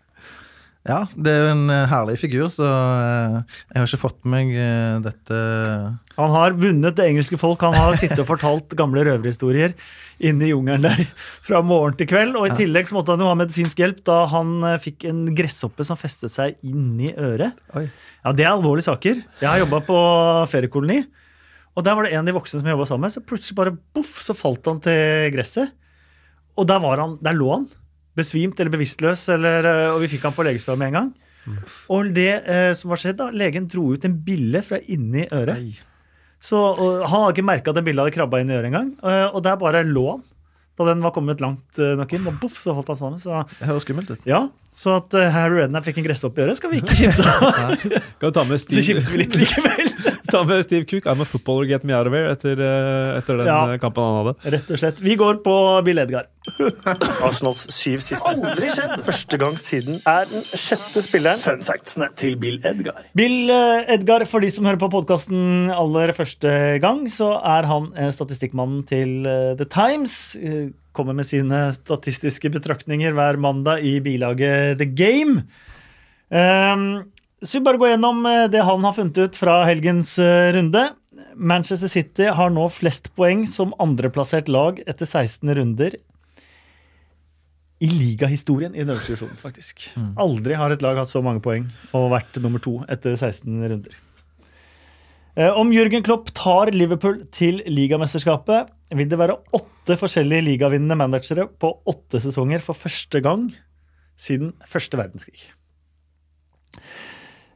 Ja, 0.83 1.05
det 1.15 1.31
er 1.31 1.45
jo 1.45 1.51
en 1.53 1.69
eh, 1.71 1.85
herlig 1.87 2.17
figur, 2.19 2.49
så 2.51 2.67
eh, 2.67 3.35
jeg 3.71 3.79
har 3.79 3.87
ikke 3.87 4.01
fått 4.01 4.17
med 4.25 4.33
meg 4.33 4.49
eh, 4.59 4.95
dette 5.05 5.37
Han 6.17 6.33
har 6.33 6.55
vunnet 6.59 6.97
det 6.97 7.05
engelske 7.07 7.39
folk. 7.39 7.61
Han 7.63 7.77
har 7.77 7.95
sittet 7.99 8.19
og 8.19 8.27
fortalt 8.27 8.75
gamle 8.75 9.05
røverhistorier 9.07 9.77
inne 10.23 10.49
i 10.49 10.51
jungelen 10.51 10.83
der 10.83 11.05
fra 11.47 11.61
morgen 11.63 11.95
til 11.99 12.09
kveld. 12.11 12.35
Og 12.35 12.49
i 12.49 12.57
tillegg 12.57 12.89
så 12.89 12.97
måtte 12.97 13.15
han 13.15 13.23
jo 13.23 13.29
ha 13.31 13.37
medisinsk 13.39 13.79
hjelp 13.79 14.01
da 14.09 14.17
han 14.33 14.57
fikk 14.83 15.07
en 15.07 15.23
gresshoppe 15.37 15.87
som 15.87 15.99
festet 15.99 16.35
seg 16.35 16.59
inn 16.67 16.99
i 16.99 17.13
øret. 17.15 17.55
Oi. 17.79 17.85
Ja, 18.25 18.35
det 18.35 18.43
er 18.43 18.51
alvorlige 18.51 18.89
saker. 18.89 19.23
Jeg 19.39 19.47
har 19.47 19.63
jobba 19.63 19.79
på 19.87 20.01
feriekoloni, 20.51 20.99
og 21.73 21.87
der 21.87 21.95
var 21.95 22.05
det 22.05 22.11
en 22.11 22.25
av 22.25 22.27
de 22.27 22.35
voksne 22.35 22.59
som 22.59 22.67
jeg 22.67 22.75
jobba 22.75 22.89
sammen 22.91 23.07
med, 23.07 23.15
så 23.15 23.23
plutselig 23.23 23.55
bare 23.57 23.75
boff, 23.95 24.19
så 24.25 24.35
falt 24.35 24.67
han 24.67 24.83
til 24.83 25.31
gresset. 25.33 25.71
Og 26.59 26.67
der, 26.69 26.83
var 26.83 27.01
han, 27.01 27.15
der 27.23 27.39
lå 27.39 27.49
han. 27.55 27.65
Besvimt 28.15 28.59
eller 28.59 28.73
bevisstløs, 28.75 29.23
eller, 29.33 29.65
eh, 29.65 29.91
og 29.95 30.01
vi 30.03 30.11
fikk 30.11 30.27
han 30.27 30.35
på 30.37 30.45
legestua 30.45 30.75
med 30.77 30.91
en 30.91 30.97
gang. 30.99 31.13
Og 31.91 32.11
det 32.15 32.29
eh, 32.47 32.73
som 32.77 32.93
var 32.93 33.01
skjedd 33.01 33.17
da, 33.19 33.31
legen 33.35 33.65
dro 33.67 33.89
ut 33.95 34.05
en 34.07 34.13
bille 34.23 34.61
fra 34.63 34.77
inni 34.93 35.25
øret. 35.33 35.81
Så 36.43 36.59
og 36.59 37.01
Han 37.09 37.23
hadde 37.25 37.33
ikke 37.37 37.45
merka 37.47 37.71
at 37.71 37.75
den 37.79 37.85
billa 37.87 38.03
hadde 38.05 38.15
krabba 38.15 38.39
inn 38.43 38.51
i 38.51 38.55
øret 38.55 38.69
engang. 38.69 38.93
eh, 39.03 39.25
Og 39.33 39.43
der 39.43 39.55
bare 39.59 39.83
lå 39.87 40.05
han 40.11 40.23
da 40.73 40.87
den 40.89 41.03
var 41.05 41.11
kommet 41.13 41.37
langt 41.39 41.77
eh, 41.77 41.93
nok 41.99 42.13
inn. 42.17 42.25
Og 42.25 42.39
boff, 42.41 42.55
så 42.63 42.73
holdt 42.73 42.87
han 42.89 42.97
sammen. 42.97 43.19
Så 43.21 43.43
Det 43.59 43.67
høres 43.69 43.83
skummelt 43.85 44.09
ut. 44.09 44.23
ja, 44.25 44.47
så 44.73 44.95
at 44.97 45.13
uh, 45.13 45.27
Harry 45.29 45.59
Rednap 45.61 45.85
fikk 45.85 45.99
en 46.01 46.07
gresshopp 46.07 46.39
i 46.39 46.41
øret, 46.47 46.57
skal 46.57 46.71
vi 46.71 46.79
ikke 46.81 46.95
kimse 46.97 47.21
av. 47.21 47.75
Så 48.73 48.81
kimser 48.87 49.13
vi 49.13 49.19
litt 49.21 49.35
likevel. 49.37 49.91
Ta 50.33 50.41
med 50.49 50.63
Steve 50.65 50.87
Cook? 50.89 51.05
I'm 51.09 51.21
a 51.23 51.25
footballer, 51.29 51.67
get 51.69 51.83
me 51.87 51.93
out 51.95 52.09
of 52.09 52.13
here, 52.17 52.31
etter, 52.33 52.57
eh, 52.59 53.17
etter 53.19 53.37
den 53.39 53.47
Ja. 53.49 53.57
eh, 53.73 53.79
kampen 53.81 54.03
han 54.03 54.17
hadde. 54.25 54.51
Rett 54.55 54.71
og 54.73 54.79
slett. 54.81 54.99
Vi 55.05 55.15
går 55.19 55.39
på 55.45 55.55
Bill 55.85 56.01
Edgar. 56.03 56.27
Arsenals 57.23 57.61
syv 57.71 58.01
siste. 58.03 58.25
Aldri 58.27 58.69
skjedd. 58.75 58.97
Første 59.07 59.39
gang 59.39 59.55
siden 59.61 59.99
er 60.09 60.25
den 60.31 60.43
sjette 60.59 61.03
spilleren. 61.05 61.39
Fun 61.43 61.63
factsene 61.65 62.09
til 62.19 62.35
Bill 62.41 62.59
Edgar. 62.65 63.05
Bill 63.15 63.49
eh, 63.53 63.85
Edgar, 63.95 64.25
for 64.29 64.43
de 64.43 64.49
som 64.53 64.65
hører 64.67 64.81
på 64.81 64.91
podkasten 64.93 65.69
aller 65.73 66.13
første 66.17 66.55
gang, 66.83 67.05
så 67.13 67.31
er 67.39 67.69
han 67.69 67.91
statistikkmannen 68.15 68.83
til 68.89 69.23
The 69.59 69.65
Times. 69.71 70.17
Kommer 70.93 71.15
med 71.17 71.25
sine 71.25 71.71
statistiske 71.73 72.51
betraktninger 72.53 73.15
hver 73.17 73.39
mandag 73.41 73.81
i 73.87 73.95
bilaget 74.03 74.77
The 74.81 74.85
Game. 74.93 75.45
Um, 76.33 77.11
så 77.43 77.59
vi 77.59 77.63
bare 77.65 77.79
går 77.81 77.93
gjennom 77.93 78.25
eh, 78.29 78.45
det 78.51 78.63
han 78.65 78.85
har 78.87 78.95
funnet 78.97 79.17
ut 79.19 79.37
fra 79.39 79.61
helgens 79.67 80.15
eh, 80.21 80.51
runde. 80.55 80.87
Manchester 81.35 81.91
City 81.91 82.29
har 82.33 82.51
nå 82.53 82.65
flest 82.73 83.11
poeng 83.17 83.45
som 83.49 83.73
andreplassert 83.83 84.49
lag 84.51 84.79
etter 84.85 85.05
16 85.09 85.53
runder 85.57 85.97
i 87.83 87.89
ligahistorien 87.89 88.75
i 88.77 88.85
Norges 88.87 89.09
divisjon, 89.09 89.33
faktisk. 89.41 89.89
Aldri 90.21 90.55
har 90.55 90.71
et 90.71 90.83
lag 90.85 91.01
hatt 91.01 91.11
så 91.11 91.19
mange 91.25 91.43
poeng 91.43 91.65
og 91.91 92.11
vært 92.13 92.37
nummer 92.39 92.61
to 92.63 92.77
etter 92.91 93.17
16 93.17 93.49
runder. 93.59 93.97
Eh, 95.35 95.49
Om 95.49 95.73
Jürgen 95.73 96.05
Klopp 96.05 96.29
tar 96.37 96.71
Liverpool 96.71 97.23
til 97.33 97.59
ligamesterskapet, 97.67 98.71
vil 98.93 99.09
det 99.09 99.17
være 99.19 99.39
åtte 99.57 99.97
forskjellige 99.99 100.45
ligavinnende 100.45 100.97
managere 100.99 101.47
på 101.49 101.73
åtte 101.89 102.21
sesonger 102.21 102.61
for 102.63 102.77
første 102.77 103.19
gang 103.25 103.49
siden 104.15 104.53
første 104.69 104.99
verdenskrig. 104.99 105.47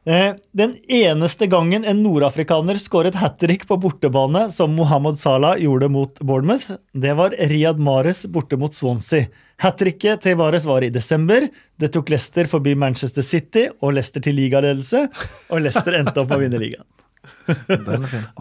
Eh, 0.08 0.34
Den 0.56 0.76
eneste 0.88 1.46
gangen 1.52 1.84
en 1.84 1.98
nordafrikaner 2.02 2.78
skåret 2.80 3.18
hat 3.20 3.34
trick 3.42 3.66
på 3.68 3.76
bortebane, 3.76 4.46
som 4.50 4.72
Mohammed 4.72 5.18
Salah 5.20 5.58
gjorde 5.60 5.90
mot 5.92 6.20
Bournemouth, 6.24 6.70
det 6.96 7.12
var 7.18 7.34
Riyad 7.50 7.78
Mares 7.82 8.22
borte 8.26 8.56
mot 8.56 8.72
Swansea. 8.72 9.28
Hat 9.60 9.76
tricket 9.80 10.22
til 10.24 10.38
Mares 10.38 10.64
var 10.64 10.86
i 10.86 10.88
desember. 10.94 11.48
Det 11.76 11.90
tok 11.92 12.08
Leicester 12.14 12.48
forbi 12.48 12.72
Manchester 12.78 13.26
City 13.26 13.66
og 13.82 13.96
Leicester 13.98 14.22
til 14.24 14.38
ligaledelse, 14.38 15.08
og 15.50 15.60
Leicester 15.66 15.98
endte 15.98 16.22
opp 16.22 16.30
med 16.30 16.38
å 16.38 16.44
vinne 16.46 16.62
ligaen. 16.62 16.86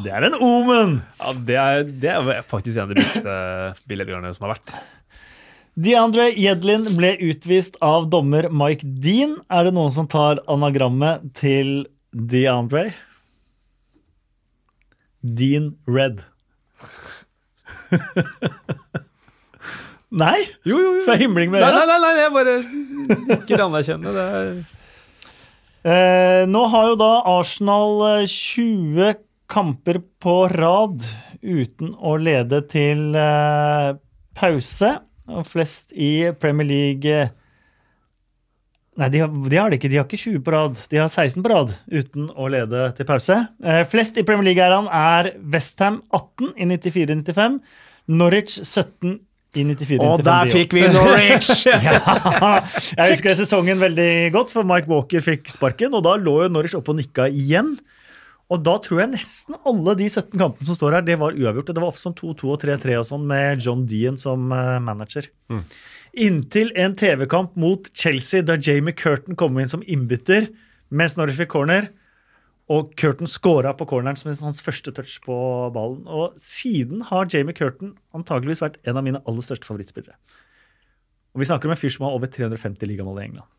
Det 0.05 0.11
er 0.13 0.27
en 0.29 0.37
omen! 0.39 0.99
Ja, 1.19 1.33
det 1.49 1.57
er, 1.59 1.83
det 2.05 2.13
er 2.13 2.45
faktisk 2.47 2.77
en 2.77 2.85
av 2.85 2.93
de 2.93 3.01
beste 3.01 3.33
billedgangene 3.89 4.31
som 4.37 4.47
har 4.47 4.55
vært. 4.55 4.77
DeAndre 5.77 6.31
Jedlin 6.33 6.87
ble 6.97 7.11
utvist 7.21 7.75
av 7.85 8.07
dommer 8.09 8.47
Mike 8.49 8.87
Dean. 9.03 9.35
Er 9.53 9.67
det 9.67 9.75
noen 9.77 9.93
som 9.93 10.07
tar 10.09 10.39
anagrammet 10.49 11.27
til 11.37 11.85
DeAndre? 12.09 12.89
Dean 15.21 15.75
Red. 15.85 16.23
Nei? 20.17 20.39
Jo, 20.65 20.79
jo, 20.79 20.95
jo. 20.97 21.03
Fra 21.05 21.17
himling 21.19 21.51
med 21.53 21.61
Nei, 21.61 21.71
nei, 21.75 21.85
nei, 21.85 21.99
nei, 22.01 22.11
jeg 22.23 22.33
bare 22.33 22.57
ikke 23.37 23.61
anerkjenner 23.67 24.17
det. 24.17 24.27
Eh, 25.87 26.43
nå 26.49 26.67
har 26.73 26.89
jo 26.89 26.97
da 26.99 27.11
Arsenal 27.37 28.01
eh, 28.15 28.25
20 28.25 29.21
kamper 29.51 30.01
på 30.23 30.39
rad 30.51 31.05
uten 31.45 31.93
å 32.01 32.17
lede 32.17 32.65
til 32.71 33.13
eh, 33.13 33.93
pause. 34.41 34.97
Og 35.27 35.47
flest 35.47 35.91
i 35.91 36.31
Premier 36.39 36.67
League 36.67 37.27
Nei, 38.97 39.11
de 39.13 39.19
har, 39.21 39.29
de 39.29 39.57
har 39.59 39.69
det 39.69 39.77
ikke. 39.77 39.89
De 39.93 39.99
har 39.99 40.07
ikke 40.07 40.17
20 40.17 40.39
på 40.41 40.53
rad. 40.55 40.79
De 40.89 40.97
har 40.97 41.11
16 41.11 41.43
på 41.45 41.51
rad 41.51 41.75
uten 41.85 42.31
å 42.33 42.47
lede 42.49 42.87
til 42.97 43.05
pause. 43.05 43.35
Eh, 43.61 43.83
flest 43.91 44.17
i 44.17 44.23
Premier 44.25 44.49
League-æraen 44.49 44.89
er 44.89 45.35
Westham 45.53 45.99
18 46.09 46.55
i 46.57 46.65
94-95. 46.71 47.59
Norwich 48.09 48.55
17 48.63 49.19
i 49.53 49.67
94-95. 49.67 50.01
Og 50.01 50.23
der 50.25 50.49
fikk 50.49 50.73
vi 50.73 50.87
Norwich! 50.89 51.51
ja, 51.67 51.99
jeg 52.97 53.13
husker 53.13 53.37
sesongen 53.37 53.77
veldig 53.81 54.09
godt, 54.33 54.49
for 54.53 54.65
Mike 54.65 54.89
Walker 54.89 55.21
fikk 55.29 55.45
sparken. 55.53 55.93
Og 55.93 56.01
da 56.07 56.15
lå 56.17 56.39
jo 56.47 56.49
Norwich 56.55 56.73
oppe 56.79 56.95
og 56.95 56.97
nikka 57.03 57.29
igjen. 57.29 57.75
Og 58.47 58.61
da 58.63 58.77
tror 58.79 59.01
jeg 59.01 59.11
nesten 59.11 59.57
alle 59.67 59.93
de 59.99 60.05
17 60.07 60.31
kampene 60.39 60.67
som 60.69 60.77
står 60.77 60.95
her, 60.97 61.03
det 61.03 61.17
var 61.19 61.35
uavgjort. 61.35 61.67
Det 61.75 61.83
var 61.83 61.91
ofte 61.91 62.05
sånn 62.05 62.15
2-2 62.15 62.53
og 62.53 62.61
3-3 62.61 62.95
og 63.01 63.07
sånn, 63.09 63.25
med 63.27 63.63
John 63.65 63.83
Dean 63.89 64.19
som 64.19 64.47
eh, 64.55 64.77
manager. 64.83 65.27
Inntil 66.17 66.71
en 66.79 66.95
TV-kamp 66.97 67.57
mot 67.59 67.89
Chelsea, 67.91 68.45
da 68.47 68.55
Jamie 68.55 68.95
Curtin 68.95 69.35
kom 69.37 69.59
inn 69.59 69.69
som 69.69 69.83
innbytter 69.83 70.47
mens 70.95 71.17
Norwich 71.19 71.41
fikk 71.41 71.51
corner. 71.51 71.89
Og 72.71 72.91
Curtin 72.99 73.29
scora 73.31 73.71
på 73.75 73.87
corneren 73.87 74.17
som 74.19 74.31
hans 74.43 74.63
første 74.63 74.91
touch 74.95 75.17
på 75.23 75.35
ballen. 75.75 76.01
Og 76.07 76.39
siden 76.39 77.03
har 77.11 77.27
Jamie 77.31 77.55
Curtin 77.55 77.93
antageligvis 78.15 78.63
vært 78.63 78.79
en 78.87 78.99
av 78.99 79.05
mine 79.07 79.21
aller 79.27 79.43
største 79.45 79.67
favorittspillere. 79.67 80.15
Og 81.35 81.43
vi 81.43 81.47
snakker 81.47 81.69
om 81.69 81.75
en 81.75 81.79
fyr 81.79 81.93
som 81.93 82.07
har 82.07 82.15
over 82.15 82.31
350 82.31 82.89
ligamål 82.89 83.21
i 83.21 83.27
England. 83.27 83.51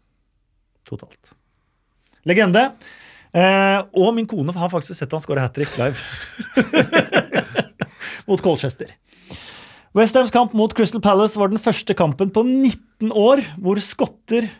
Totalt. 0.89 1.37
Legende. 2.29 2.65
Eh, 3.37 3.81
og 3.93 4.15
min 4.17 4.29
kone 4.29 4.55
har 4.57 4.71
faktisk 4.73 4.97
sett 4.97 5.13
han 5.13 5.23
skåre 5.23 5.45
hat 5.45 5.57
trick 5.57 5.75
live. 5.81 6.01
mot 8.29 8.43
Colchester. 8.45 8.93
Westhams 9.97 10.33
kamp 10.33 10.55
mot 10.57 10.75
Crystal 10.77 11.03
Palace 11.03 11.39
var 11.41 11.51
den 11.53 11.61
første 11.61 11.97
kampen 11.97 12.33
på 12.33 12.45
19 12.45 13.13
år 13.17 13.43
hvor 13.57 13.81
skotter 13.83 14.51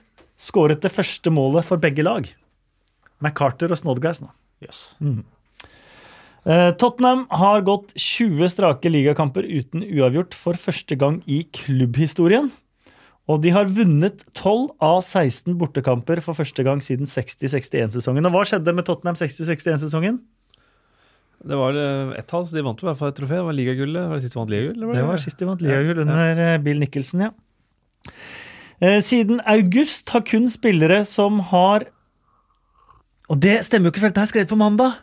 skåret 0.41 0.83
det 0.85 0.93
første 0.95 1.31
målet 1.35 1.67
for 1.69 1.81
begge 1.81 2.05
lag. 2.07 2.29
McCarter 3.21 3.73
og 3.75 3.81
Snodgrass 3.81 4.23
nå. 4.23 4.31
Yes. 4.65 4.97
Eh, 6.49 6.71
Tottenham 6.81 7.27
har 7.35 7.67
gått 7.67 7.93
20 7.99 8.51
strake 8.55 8.91
ligakamper 8.91 9.47
uten 9.47 9.85
uavgjort 9.85 10.37
for 10.39 10.59
første 10.59 10.97
gang 10.99 11.21
i 11.27 11.43
klubbhistorien. 11.55 12.51
Og 13.29 13.43
de 13.45 13.51
har 13.53 13.69
vunnet 13.69 14.23
12 14.33 14.71
av 14.81 15.03
16 15.05 15.53
bortekamper 15.61 16.23
for 16.25 16.39
første 16.39 16.65
gang 16.65 16.81
siden 16.85 17.09
60-61-sesongen. 17.11 18.25
Og 18.25 18.33
hva 18.33 18.45
skjedde 18.49 18.73
med 18.73 18.87
Tottenham 18.89 19.19
60-61-sesongen? 19.21 20.23
Det 21.49 21.55
var 21.61 21.77
eh, 21.79 22.15
ett 22.19 22.27
tall, 22.31 22.47
så 22.49 22.57
de 22.57 22.65
vant 22.67 22.81
i 22.83 22.87
hvert 22.89 22.99
fall 22.99 23.13
et 23.13 23.19
trofé. 23.21 23.37
Det 23.39 23.45
var 23.47 23.55
ligagullet. 23.55 24.09
Var 24.11 24.17
det 24.19 24.25
sist 24.25 24.35
de 24.35 24.41
vant 24.41 24.51
ligagull? 24.51 24.79
eller 24.81 24.97
Det 24.97 25.05
var 25.07 25.21
sist 25.23 25.39
de 25.39 25.49
vant 25.51 25.63
ligagull 25.63 26.01
under 26.07 26.23
ja. 26.33 26.47
eh, 26.55 26.63
Bill 26.65 26.81
Nicholson, 26.83 27.27
ja. 27.29 28.15
Eh, 28.81 28.99
Siden 29.05 29.43
august 29.45 30.09
har 30.15 30.25
kun 30.27 30.49
spillere 30.51 31.03
som 31.07 31.41
har 31.51 31.85
Og 33.29 33.41
det 33.43 33.59
stemmer 33.67 33.91
jo 33.91 33.93
ikke, 33.93 34.05
for 34.07 34.13
dette 34.13 34.25
er 34.25 34.31
skrevet 34.31 34.51
på 34.51 34.59
mandag. 34.59 34.97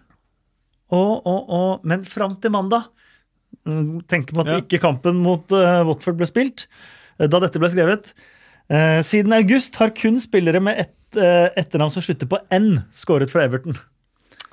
Og, 0.96 1.14
og, 1.28 1.50
og, 1.50 1.86
men 1.86 2.04
fram 2.08 2.36
til 2.42 2.54
mandag 2.56 2.90
Tenker 3.66 4.04
Tenk 4.12 4.34
på 4.34 4.44
at 4.44 4.50
Ja. 4.52 4.58
ikke 4.62 4.82
kampen 4.84 5.22
mot 5.24 5.50
Watford 5.52 6.18
ble 6.20 6.28
spilt 6.30 6.66
da 7.20 7.40
dette 7.40 7.60
ble 7.62 7.70
skrevet. 7.72 8.14
Eh, 8.70 9.02
siden 9.06 9.34
august 9.38 9.76
har 9.80 9.92
kun 9.96 10.18
spillere 10.20 10.62
med 10.64 10.80
et, 10.86 10.96
eh, 11.18 11.50
etternavn 11.62 11.92
som 11.94 12.02
slutter 12.04 12.28
på 12.28 12.40
N, 12.52 12.84
skåret 12.94 13.30
for 13.30 13.40
Everton. 13.42 13.78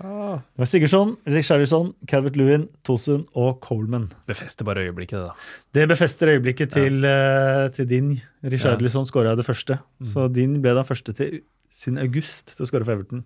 Ah, 0.03 0.41
Det 0.57 0.59
var 0.59 0.67
Sigurdsson, 0.67 1.17
Richarlison, 1.27 1.93
Calvert 2.09 2.35
Lewin, 2.37 2.69
Tosun 2.83 3.27
og 3.37 3.61
Coleman. 3.61 4.11
befester 4.27 4.65
bare 4.65 4.83
øyeblikket, 4.83 5.11
det, 5.21 5.29
da. 5.29 5.35
Det 5.75 5.89
befester 5.89 6.27
øyeblikket 6.33 6.73
til, 6.73 7.05
eh, 7.05 7.69
til 7.77 7.87
din. 7.87 8.21
Richarlison 8.43 9.05
skåra 9.07 9.37
det 9.37 9.47
første. 9.47 9.79
Så 10.03 10.33
din 10.33 10.61
ble 10.63 10.75
da 10.75 10.83
første 10.83 11.15
til 11.15 11.41
siden 11.71 11.99
august 11.99 12.57
til 12.57 12.65
å 12.65 12.69
skåre 12.69 12.85
for 12.85 12.93
Everton. 12.97 13.25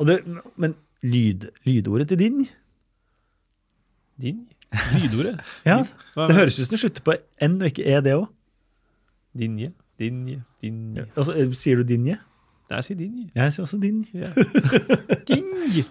Og 0.00 0.06
det, 0.06 0.24
men 0.56 0.74
lyd, 1.02 1.50
lydordet 1.64 2.08
til 2.08 2.18
din? 2.18 2.48
Din? 4.20 4.46
Lydordet? 4.96 5.40
Ja, 5.66 5.82
Det 6.16 6.36
høres 6.36 6.58
ut 6.58 6.66
som 6.66 6.74
det 6.74 6.80
slutter 6.82 7.04
på 7.06 7.16
N 7.44 7.58
og 7.60 7.68
ikke 7.70 7.84
E, 7.86 8.00
det 8.04 8.16
òg. 8.16 8.26
Dinje. 9.36 9.72
Dinje. 10.00 10.40
Dinje. 10.62 11.06
Altså, 11.16 11.36
sier 11.56 11.80
du 11.80 11.86
dinje? 11.88 12.18
Nei, 12.66 12.80
jeg 12.80 12.88
sier 12.88 12.98
dinje. 12.98 13.28
Jeg 13.36 13.54
sier 13.54 13.64
også 13.66 13.78
dinje. 13.78 14.10
Ja. 14.16 14.32
Dinje. 15.28 15.84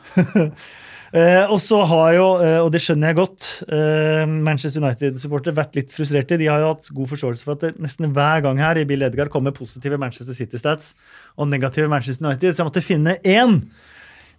Eh, 1.15 1.45
og 1.47 1.61
så 1.63 1.77
har 1.87 2.09
jo, 2.17 2.25
eh, 2.43 2.57
og 2.59 2.71
det 2.73 2.81
skjønner 2.83 3.13
jeg 3.13 3.15
godt, 3.21 3.45
eh, 3.71 4.25
Manchester 4.27 4.81
United-supportere 4.81 5.55
vært 5.55 5.77
litt 5.77 5.93
frustrerte. 5.95 6.35
De 6.41 6.49
har 6.49 6.59
jo 6.59 6.73
hatt 6.73 6.89
god 6.97 7.07
forståelse 7.13 7.45
for 7.45 7.55
at 7.55 7.61
det 7.63 7.79
nesten 7.79 8.11
hver 8.11 8.41
gang 8.43 8.59
her 8.59 8.81
i 8.81 8.83
Bill 8.89 9.05
Edgar 9.05 9.29
kommer 9.31 9.55
positive 9.55 9.99
Manchester 10.01 10.35
City-stats 10.35 10.91
og 11.37 11.47
negative 11.47 11.87
Manchester 11.87 12.25
United, 12.25 12.51
så 12.51 12.63
jeg 12.63 12.67
måtte 12.67 12.83
finne 12.83 13.15
én. 13.23 13.61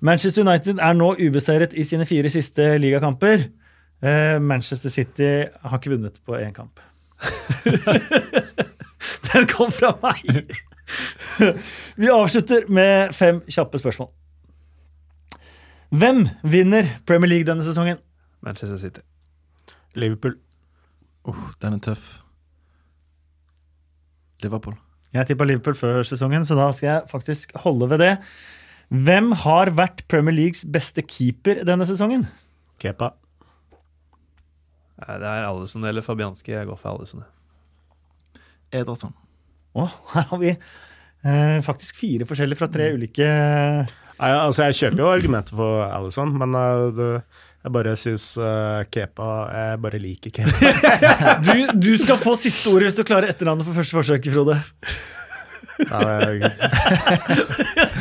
Manchester 0.04 0.44
United 0.44 0.82
er 0.82 0.98
nå 0.98 1.14
ubeseiret 1.16 1.72
i 1.72 1.86
sine 1.86 2.04
fire 2.04 2.28
siste 2.34 2.74
ligakamper. 2.82 3.46
Eh, 4.02 4.36
Manchester 4.42 4.90
City 4.92 5.30
har 5.62 5.78
ikke 5.78 5.94
vunnet 5.94 6.18
på 6.26 6.36
én 6.38 6.54
kamp. 6.56 6.80
Den 9.32 9.46
kom 9.50 9.72
fra 9.72 9.94
meg! 10.02 10.52
Vi 11.96 12.08
avslutter 12.12 12.68
med 12.72 13.14
fem 13.16 13.40
kjappe 13.50 13.78
spørsmål. 13.80 14.10
Hvem 15.96 16.26
vinner 16.42 16.88
Premier 17.06 17.30
League 17.30 17.48
denne 17.48 17.64
sesongen? 17.64 17.98
Manchester 18.44 18.78
City. 18.80 19.00
Liverpool. 19.96 20.36
Oh, 21.26 21.48
den 21.62 21.76
er 21.76 21.82
tøff. 21.82 22.18
Liverpool. 24.42 24.76
Jeg 25.14 25.30
tippa 25.30 25.46
Liverpool 25.48 25.76
før 25.78 26.02
sesongen, 26.06 26.44
så 26.44 26.56
da 26.58 26.68
skal 26.76 26.88
jeg 26.88 27.10
faktisk 27.10 27.54
holde 27.64 27.88
ved 27.90 28.02
det. 28.02 28.12
Hvem 28.88 29.32
har 29.42 29.72
vært 29.74 30.04
Premier 30.10 30.34
Leagues 30.36 30.64
beste 30.72 31.02
keeper 31.02 31.64
denne 31.66 31.86
sesongen? 31.88 32.26
Kepa. 32.82 33.14
Det 34.96 35.28
er 35.28 35.44
Allison 35.44 35.84
eller 35.84 36.04
Fabianski. 36.04 36.54
Jeg 36.54 36.68
går 36.68 36.78
for 36.80 36.94
Allison. 36.94 37.24
Ederson. 38.74 39.14
Å, 39.76 39.86
her 40.14 40.26
har 40.30 40.40
vi 40.40 40.52
eh, 40.54 41.58
faktisk 41.64 42.00
fire 42.00 42.26
forskjellige 42.28 42.58
fra 42.62 42.68
tre 42.72 42.88
ulike 42.96 43.26
Nei, 44.16 44.30
altså, 44.32 44.70
jeg 44.70 44.78
kjøper 44.78 45.02
jo 45.02 45.10
argumentet 45.12 45.52
for 45.58 45.82
Alison, 45.84 46.30
men 46.40 46.56
uh, 46.56 46.86
det, 46.96 47.08
jeg 47.66 47.72
bare 47.74 47.92
syns 48.00 48.30
uh, 48.40 48.80
Kepa 48.88 49.26
Jeg 49.52 49.82
bare 49.84 50.00
liker 50.00 50.32
Kepa. 50.38 50.70
du, 51.44 51.74
du 51.76 51.90
skal 52.00 52.16
få 52.22 52.32
siste 52.40 52.72
ordet 52.72 52.88
hvis 52.88 52.96
du 52.96 53.04
klarer 53.04 53.34
etternavnet 53.34 53.68
på 53.68 53.76
første 53.76 53.98
forsøk, 53.98 54.30
Frode. 54.32 54.56
Ja, 55.84 55.98
det, 56.00 56.50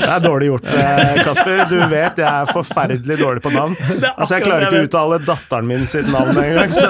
er, 0.07 0.19
dårlig 0.23 0.47
gjort, 0.49 0.67
eh, 0.71 1.21
Kasper. 1.25 1.63
Du 1.69 1.77
vet 1.91 2.19
jeg 2.21 2.27
er 2.29 2.51
forferdelig 2.51 3.17
dårlig 3.19 3.43
på 3.43 3.51
navn. 3.53 3.75
Altså, 4.15 4.37
Jeg 4.37 4.45
klarer 4.45 4.67
ikke 4.67 4.83
å 4.83 4.87
uttale 4.89 5.19
datteren 5.25 5.67
min 5.69 5.85
sitt 5.89 6.07
navn 6.11 6.37
engang. 6.39 6.71
Så 6.73 6.89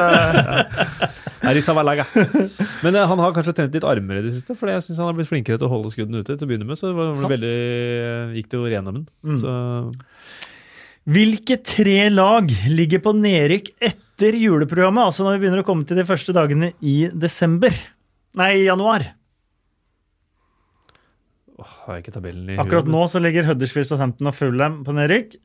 ja. 1.96 2.06
Men 2.82 2.96
eh, 2.96 3.06
han 3.10 3.22
har 3.22 3.34
kanskje 3.36 3.54
trent 3.58 3.76
litt 3.78 3.86
armer 3.88 4.22
i 4.22 4.26
det 4.26 4.34
siste, 4.36 4.56
for 4.58 4.72
jeg 4.72 4.84
syns 4.86 5.02
han 5.02 5.10
har 5.10 5.18
blitt 5.18 5.30
flinkere 5.30 5.60
til 5.62 5.68
å 5.68 5.74
holde 5.74 5.94
skuddene 5.94 6.24
ute 6.24 6.34
til 6.34 6.48
å 6.48 6.50
begynne 6.50 6.68
med. 6.70 6.80
Så 6.80 6.90
det 6.90 6.98
var 6.98 7.34
veldig, 7.36 7.56
gikk 8.40 8.50
det 8.52 8.60
jo 8.60 8.72
gjennom 8.74 9.00
den. 9.00 9.08
Mm. 9.26 9.40
Så 9.42 9.56
Hvilke 11.06 11.60
tre 11.62 12.08
lag 12.10 12.50
ligger 12.66 13.04
på 13.06 13.14
nedrykk 13.14 13.76
etter 13.78 14.38
juleprogrammet? 14.42 15.12
Altså 15.12 15.26
når 15.26 15.36
vi 15.36 15.44
begynner 15.44 15.62
å 15.62 15.68
komme 15.68 15.86
til 15.86 16.00
de 16.00 16.08
første 16.08 16.34
dagene 16.34 16.72
i 16.82 16.96
desember. 17.14 17.76
Nei, 18.40 18.66
januar. 18.66 19.12
Åh, 21.62 21.74
har 21.86 21.98
jeg 21.98 22.06
ikke 22.06 22.16
tabellen 22.18 22.52
i 22.54 22.58
Akkurat 22.62 22.90
nå 22.90 23.06
så 23.12 23.22
ligger 23.24 23.48
Huddersfield, 23.50 23.90
Southampton 23.90 24.32
og 24.32 24.38
Fulham 24.38 24.82
på 24.88 24.96
nedrykk. 24.96 25.38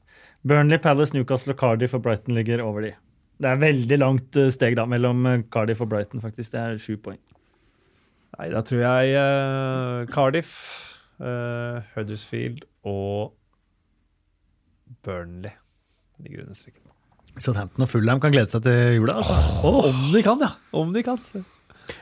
Burnley, 0.47 0.81
Palace, 0.81 1.15
Newcastle 1.17 1.55
og 1.55 1.61
Cardiff 1.61 1.95
og 1.97 2.03
Brighton 2.05 2.37
ligger 2.39 2.63
over 2.65 2.87
de. 2.87 2.95
Det 3.41 3.49
er 3.49 3.61
veldig 3.61 3.99
langt 4.01 4.37
eh, 4.41 4.53
steg 4.53 4.77
da 4.77 4.87
mellom 4.89 5.27
eh, 5.29 5.43
Cardiff 5.53 5.83
og 5.85 5.91
Brighton, 5.93 6.23
faktisk. 6.25 6.53
Det 6.55 6.61
er 6.61 6.81
sju 6.81 6.97
poeng. 7.01 7.21
Nei, 8.39 8.49
da 8.55 8.63
tror 8.65 8.81
jeg 8.81 9.17
uh, 9.21 10.07
Cardiff, 10.09 10.53
uh, 11.21 11.83
Huddersfield 11.97 12.63
og 12.89 13.35
Burnley 15.05 15.53
ligger 16.23 16.47
under 16.47 16.57
streken. 16.57 16.85
Southampton 17.41 17.85
og 17.85 17.91
Fulham 17.91 18.21
kan 18.23 18.33
glede 18.33 18.53
seg 18.53 18.65
til 18.65 19.01
jula. 19.01 19.19
altså. 19.21 19.37
Om 19.67 20.07
de 20.15 20.23
kan, 20.25 20.41
ja! 20.41 20.55
Om 20.77 20.95
de 20.95 21.05
kan. 21.05 21.21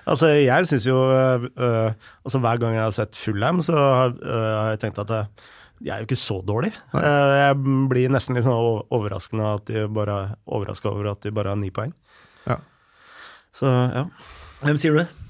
Altså, 0.09 0.33
jeg 0.37 0.67
syns 0.69 0.87
jo 0.89 0.97
øh, 1.13 1.93
altså 2.25 2.41
Hver 2.43 2.61
gang 2.63 2.75
jeg 2.77 2.83
har 2.83 2.95
sett 2.97 3.17
Fulham, 3.17 3.61
så 3.65 3.77
har 3.77 4.15
øh, 4.17 4.71
jeg 4.71 4.83
tenkt 4.85 4.99
at 5.03 5.11
øh, 5.11 5.25
de 5.79 5.91
er 5.91 6.01
jo 6.01 6.09
ikke 6.09 6.19
så 6.19 6.41
dårlig. 6.43 6.73
Eh, 6.95 7.35
jeg 7.39 7.57
blir 7.91 8.11
nesten 8.11 8.35
litt 8.35 8.47
sånn 8.47 8.83
overraskende 8.91 9.47
at 9.47 9.69
de 9.71 9.85
bare 9.95 10.17
overraska 10.47 10.91
over 10.91 11.13
at 11.13 11.23
de 11.23 11.31
bare 11.35 11.55
har 11.55 11.61
ni 11.61 11.71
poeng. 11.75 11.95
Så 13.55 13.67
ja. 13.67 14.05
Hvem 14.61 14.77
sier 14.79 14.95
du? 14.95 15.23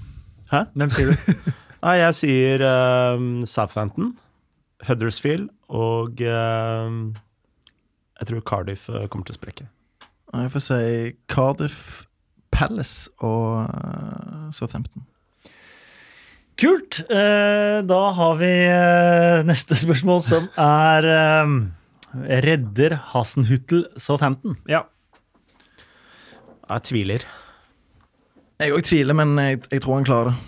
Hæ? 0.51 0.65
Hvem 0.75 0.91
sier 0.93 1.09
du? 1.09 1.37
Nei, 1.85 1.95
jeg 2.01 2.17
sier 2.17 2.63
uh, 2.65 3.21
Southampton, 3.47 4.11
Huddersfield 4.85 5.47
og 5.71 6.19
uh, 6.19 6.91
jeg 8.19 8.29
tror 8.29 8.43
Cardiff 8.51 8.89
kommer 9.07 9.29
til 9.29 9.37
å 9.37 9.39
sprekke. 9.39 9.69
Jeg 10.35 10.51
får 10.53 10.65
si 10.65 10.81
Cardiff, 11.31 11.79
Palace 12.59 13.07
og 13.23 13.69
eh, 13.71 14.51
Southampton. 14.55 15.05
Kult. 16.59 16.99
Eh, 17.07 17.79
da 17.87 17.99
har 18.17 18.37
vi 18.41 18.51
eh, 18.67 19.39
neste 19.47 19.77
spørsmål, 19.79 20.23
som 20.25 20.49
er 20.59 21.07
Redder 22.43 22.97
Hasenhuttel 23.13 23.85
Southampton? 24.01 24.57
Ja. 24.67 24.83
Jeg 26.69 26.87
tviler. 26.89 27.25
Jeg 28.59 28.75
òg 28.75 28.83
tviler, 28.83 29.15
men 29.15 29.37
jeg, 29.39 29.61
jeg 29.71 29.85
tror 29.85 30.01
han 30.01 30.09
klarer 30.09 30.33
det. 30.33 30.45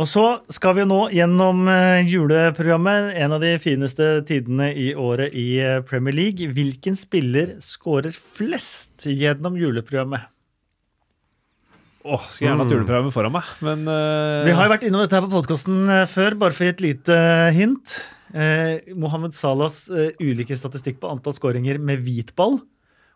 Og 0.00 0.08
så 0.08 0.24
skal 0.50 0.74
vi 0.80 0.86
nå 0.88 0.98
gjennom 1.14 1.68
juleprogrammet, 2.08 3.12
en 3.22 3.36
av 3.36 3.42
de 3.44 3.52
fineste 3.62 4.08
tidene 4.26 4.70
i 4.74 4.88
året 4.98 5.36
i 5.36 5.46
Premier 5.86 6.16
League. 6.16 6.48
Hvilken 6.56 6.96
spiller 6.98 7.54
skårer 7.62 8.16
flest 8.16 9.04
gjennom 9.06 9.60
juleprogrammet? 9.60 10.32
Åh, 12.02 12.22
skulle 12.32 12.48
gjerne 12.50 12.64
hatt 12.64 12.72
juleprogrammet 12.74 13.14
foran 13.14 13.30
meg, 13.36 13.46
men 13.62 13.84
uh... 13.86 14.42
Vi 14.46 14.50
har 14.56 14.64
jo 14.66 14.72
vært 14.72 14.82
innom 14.88 15.02
dette 15.04 15.14
her 15.14 15.22
på 15.22 15.30
podkasten 15.36 15.76
før, 16.10 16.34
bare 16.40 16.50
for 16.56 16.64
å 16.64 16.66
gi 16.66 16.72
et 16.74 16.80
lite 16.82 17.14
hint. 17.54 17.86
Eh, 18.34 18.80
Mohammed 18.98 19.32
Salahs 19.36 19.84
eh, 19.92 20.10
ulike 20.24 20.56
statistikk 20.58 20.96
på 21.02 21.10
antall 21.12 21.34
skåringer 21.36 21.78
med 21.78 22.00
hvit 22.02 22.32
ball, 22.38 22.56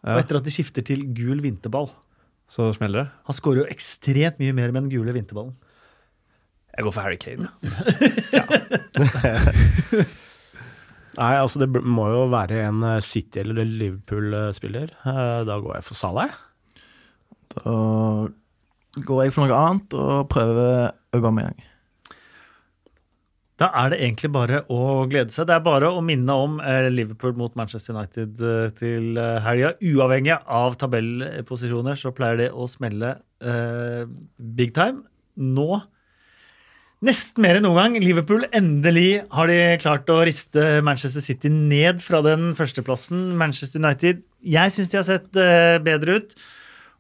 og 0.07 0.21
etter 0.21 0.37
at 0.39 0.47
de 0.47 0.53
skifter 0.55 0.83
til 0.87 1.03
gul 1.17 1.41
vinterball. 1.43 1.89
så 2.53 2.69
smeller 2.77 2.99
det. 3.03 3.09
Han 3.27 3.35
skårer 3.41 3.59
jo 3.65 3.71
ekstremt 3.75 4.39
mye 4.39 4.55
mer 4.55 4.71
med 4.71 4.83
den 4.87 4.93
gule 4.93 5.13
vinterballen. 5.17 5.57
Jeg 6.77 6.85
går 6.87 6.93
for 6.95 7.03
Harry 7.09 7.19
Kane. 7.19 7.49
Nei, 11.17 11.33
altså 11.41 11.63
det 11.63 11.69
må 11.81 12.11
jo 12.13 12.27
være 12.33 12.59
en 12.69 12.83
eh, 12.85 12.99
City- 13.05 13.41
eller 13.41 13.65
Liverpool-spiller. 13.65 14.91
Eh, 15.09 15.39
Da 15.49 15.57
går 15.65 15.79
jeg 15.79 15.87
for 15.89 15.97
Salah. 15.99 16.27
jeg. 16.29 16.37
Da 17.57 17.73
går 19.05 19.27
jeg 19.27 19.35
for 19.37 19.47
noe 19.47 19.63
annet 19.63 19.97
og 19.99 20.29
prøver 20.33 20.93
Aubameyang. 21.17 21.59
Da 23.57 23.71
er 23.81 23.93
det 23.93 24.03
egentlig 24.05 24.29
bare 24.35 24.59
å 24.69 25.07
glede 25.09 25.33
seg. 25.33 25.47
Det 25.49 25.55
er 25.57 25.65
bare 25.65 25.89
å 25.89 26.03
minne 26.05 26.35
om 26.37 26.59
eh, 26.61 26.91
Liverpool 26.93 27.33
mot 27.41 27.55
Manchester 27.57 27.95
United 27.97 28.41
eh, 28.45 28.67
til 28.77 29.17
eh, 29.17 29.39
helga. 29.45 29.73
Uavhengig 29.81 30.37
av 30.45 30.77
tabellposisjoner 30.83 31.97
så 31.97 32.13
pleier 32.17 32.43
det 32.43 32.51
å 32.53 32.69
smelle 32.69 33.15
eh, 33.41 34.03
big 34.37 34.75
time. 34.77 35.07
Nå, 35.41 35.81
nesten 37.09 37.45
mer 37.45 37.57
enn 37.57 37.65
noen 37.65 37.81
gang, 37.81 37.97
Liverpool 38.05 38.45
endelig 38.57 39.23
har 39.33 39.49
de 39.49 39.59
klart 39.81 40.13
å 40.13 40.21
riste 40.29 40.69
Manchester 40.85 41.25
City 41.25 41.49
ned 41.53 42.05
fra 42.05 42.21
den 42.29 42.51
førsteplassen. 42.61 43.31
Manchester 43.41 43.81
United 43.81 44.21
Jeg 44.45 44.77
syns 44.77 44.93
de 44.93 45.01
har 45.01 45.09
sett 45.09 45.33
bedre 45.85 46.21
ut. 46.21 46.37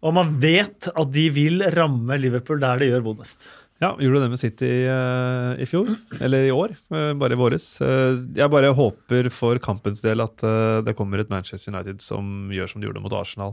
Og 0.04 0.16
man 0.16 0.34
vet 0.42 0.90
at 0.92 1.12
de 1.14 1.28
vil 1.32 1.64
ramme 1.76 2.18
Liverpool 2.20 2.60
der 2.62 2.82
det 2.82 2.90
gjør 2.92 3.06
vondest. 3.06 3.48
Ja, 3.76 3.90
gjorde 4.00 4.22
det 4.22 4.30
med 4.32 4.40
City 4.40 4.68
eh, 4.88 5.50
i 5.60 5.66
fjor, 5.68 5.90
eller 6.24 6.46
i 6.46 6.52
år, 6.54 6.72
eh, 6.96 7.10
bare 7.20 7.36
i 7.36 7.36
våres. 7.36 7.66
Eh, 7.84 8.22
jeg 8.38 8.48
bare 8.48 8.70
håper 8.72 9.28
for 9.28 9.60
kampens 9.60 10.00
del 10.00 10.24
at 10.24 10.40
det 10.86 10.94
kommer 10.96 11.20
et 11.20 11.32
Manchester 11.32 11.74
United 11.74 12.00
som 12.04 12.48
gjør 12.56 12.72
som 12.72 12.80
de 12.80 12.88
gjorde 12.88 13.04
mot 13.04 13.18
Arsenal, 13.18 13.52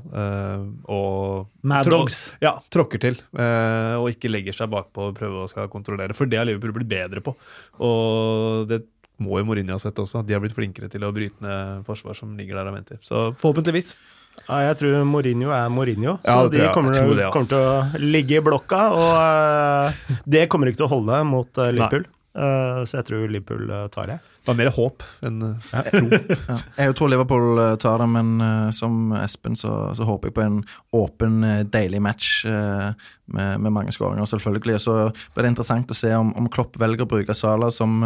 og 0.87 1.67
Mad 1.67 1.91
Dogs. 1.91 2.29
Ja, 2.43 2.55
tråkker 2.71 3.03
til, 3.03 3.19
og 3.35 4.07
ikke 4.13 4.31
legger 4.31 4.55
seg 4.55 4.71
bakpå 4.71 5.09
og 5.09 5.19
prøver 5.19 5.43
å 5.43 5.51
skal 5.51 5.71
kontrollere. 5.71 6.15
For 6.15 6.29
det 6.29 6.39
har 6.39 6.47
Liverpool 6.47 6.77
blitt 6.79 6.93
bedre 6.95 7.23
på. 7.23 7.35
Og 7.83 8.71
det 8.71 8.85
må 9.23 9.41
jo 9.41 9.47
Mourinho 9.49 9.75
ha 9.75 9.81
sett 9.81 9.99
også. 9.99 10.21
at 10.21 10.29
De 10.29 10.37
har 10.37 10.43
blitt 10.43 10.55
flinkere 10.55 10.87
til 10.91 11.03
å 11.03 11.11
bryte 11.15 11.43
ned 11.43 11.83
forsvar 11.87 12.15
som 12.17 12.31
ligger 12.39 12.61
der 12.61 12.71
og 12.71 12.79
venter. 12.79 13.03
Så 13.03 13.27
forhåpentligvis. 13.43 13.97
Ja, 14.43 14.59
jeg 14.67 14.79
tror 14.81 15.05
Mourinho 15.07 15.53
er 15.55 15.69
Mourinho, 15.71 16.17
så 16.23 16.35
ja, 16.35 16.49
de 16.51 16.65
kommer, 16.75 16.91
Jeg 16.91 17.05
tror 17.05 17.15
det, 17.15 17.23
ja. 17.23 17.31
kommer 17.31 17.49
til 17.53 17.63
å 17.63 18.03
ligge 18.03 18.41
i 18.41 18.43
blokka. 18.43 18.81
Og 18.97 19.13
uh, 19.15 20.19
det 20.27 20.49
kommer 20.51 20.69
ikke 20.69 20.81
til 20.81 20.89
å 20.89 20.93
holde 20.97 21.23
mot 21.29 21.61
uh, 21.61 21.69
Liverpool. 21.71 22.03
uh, 22.35 22.83
så 22.83 22.99
jeg 22.99 23.07
tror 23.07 23.29
Liverpool 23.31 23.71
tar 23.93 24.11
det. 24.11 24.17
Det 24.43 24.51
var 24.51 24.57
mer 24.59 24.73
håp 24.75 25.05
enn 25.23 25.37
eh, 25.47 25.85
tro. 25.93 26.07
Ja. 26.49 26.57
Jeg 26.81 26.95
tror 26.99 27.11
Liverpool 27.13 27.61
tar 27.79 28.03
det, 28.03 28.07
men 28.11 28.73
som 28.75 29.13
Espen 29.15 29.55
så, 29.55 29.71
så 29.95 30.03
håper 30.03 30.27
jeg 30.27 30.35
på 30.35 30.43
en 30.43 30.57
åpen, 30.99 31.37
deilig 31.71 32.01
match 32.03 32.33
med, 32.43 33.61
med 33.63 33.71
mange 33.71 33.95
skåringer, 33.95 34.27
selvfølgelig. 34.27 34.75
Og 34.81 34.83
så 34.83 34.97
blir 35.31 35.47
det 35.47 35.53
interessant 35.53 35.95
å 35.95 35.95
se 35.95 36.11
om, 36.17 36.33
om 36.35 36.51
Klopp 36.51 36.75
velger 36.81 37.07
å 37.07 37.11
bruke 37.15 37.37
Salah 37.39 37.71
som, 37.71 38.03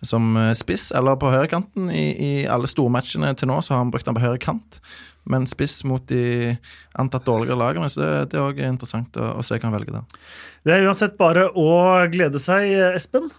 som 0.00 0.32
spiss 0.56 0.88
eller 0.96 1.20
på 1.20 1.28
høyrekanten. 1.28 1.92
I, 1.92 2.06
I 2.08 2.32
alle 2.48 2.70
stormatchene 2.70 3.34
til 3.36 3.52
nå 3.52 3.60
så 3.60 3.76
har 3.76 3.84
han 3.84 3.92
brukt 3.92 4.08
han 4.08 4.16
på 4.16 4.24
høyre 4.24 4.40
kant, 4.40 4.80
men 5.28 5.46
spiss 5.50 5.82
mot 5.84 6.04
de 6.08 6.56
antatt 6.98 7.26
dårligere 7.28 7.58
lagene. 7.60 7.90
Så 7.92 8.00
det, 8.02 8.10
det 8.32 8.40
er 8.40 8.46
òg 8.46 8.62
interessant 8.64 9.20
å, 9.20 9.34
å 9.40 9.44
se 9.46 9.58
hva 9.58 9.68
han 9.68 9.76
velger 9.76 9.98
der. 9.98 10.24
Det 10.66 10.74
er 10.76 10.88
uansett 10.88 11.18
bare 11.20 11.48
å 11.52 11.68
glede 12.12 12.40
seg, 12.42 12.72
Espen. 12.94 13.30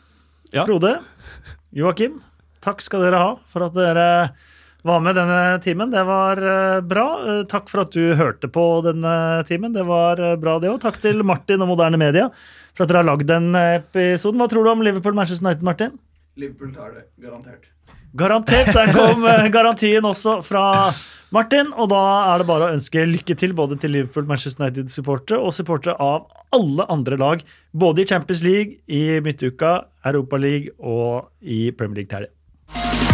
Ja. 0.52 0.66
Frode. 0.68 0.98
Joakim. 1.76 2.20
Takk 2.62 2.84
skal 2.84 3.06
dere 3.08 3.20
ha 3.22 3.36
for 3.50 3.66
at 3.66 3.76
dere 3.78 4.08
var 4.86 5.02
med 5.02 5.16
denne 5.18 5.60
timen. 5.64 5.92
Det 5.94 6.04
var 6.08 6.42
eh, 6.42 6.82
bra. 6.86 7.06
Eh, 7.22 7.44
Takk 7.50 7.70
for 7.72 7.84
at 7.84 7.94
du 7.94 8.14
hørte 8.18 8.50
på 8.52 8.66
denne 8.86 9.14
timen. 9.50 9.74
Det 9.74 9.86
var 9.88 10.22
eh, 10.22 10.38
bra, 10.42 10.58
det 10.62 10.72
òg. 10.72 10.82
Takk 10.84 11.02
til 11.04 11.22
Martin 11.28 11.62
og 11.64 11.72
Moderne 11.74 12.00
Media 12.02 12.30
for 12.74 12.86
at 12.86 12.92
dere 12.92 13.04
har 13.04 13.10
lagd 13.12 13.28
den 13.30 13.52
episoden. 13.58 14.42
Hva 14.42 14.50
tror 14.52 14.66
du 14.66 14.72
om 14.74 14.84
Liverpool-Manchester 14.86 15.46
United, 15.46 15.66
Martin? 15.68 15.98
Liverpool 16.40 16.74
tar 16.74 16.96
det, 16.96 17.06
garantert. 17.22 17.68
Garantert. 18.18 18.74
Der 18.76 18.92
kom 18.96 19.26
eh, 19.26 19.48
garantien 19.54 20.06
også 20.08 20.40
fra 20.46 20.66
Martin. 21.32 21.72
Og 21.80 21.92
da 21.94 22.02
er 22.34 22.42
det 22.42 22.50
bare 22.50 22.68
å 22.68 22.76
ønske 22.76 23.06
lykke 23.08 23.38
til 23.40 23.56
både 23.58 23.80
til 23.82 23.96
Liverpool, 23.96 24.28
Manchester 24.30 24.66
United-supportere 24.66 25.40
og 25.40 25.56
supportere 25.56 25.96
av 26.02 26.28
alle 26.56 26.88
andre 26.92 27.20
lag. 27.22 27.46
Både 27.72 28.04
i 28.04 28.10
Champions 28.12 28.44
League, 28.46 28.82
i 28.92 29.22
midtuka, 29.24 29.82
Europa 30.06 30.42
League 30.42 30.76
og 30.80 31.32
i 31.42 31.70
Premier 31.72 32.04
League 32.04 32.12
til. 32.12 33.11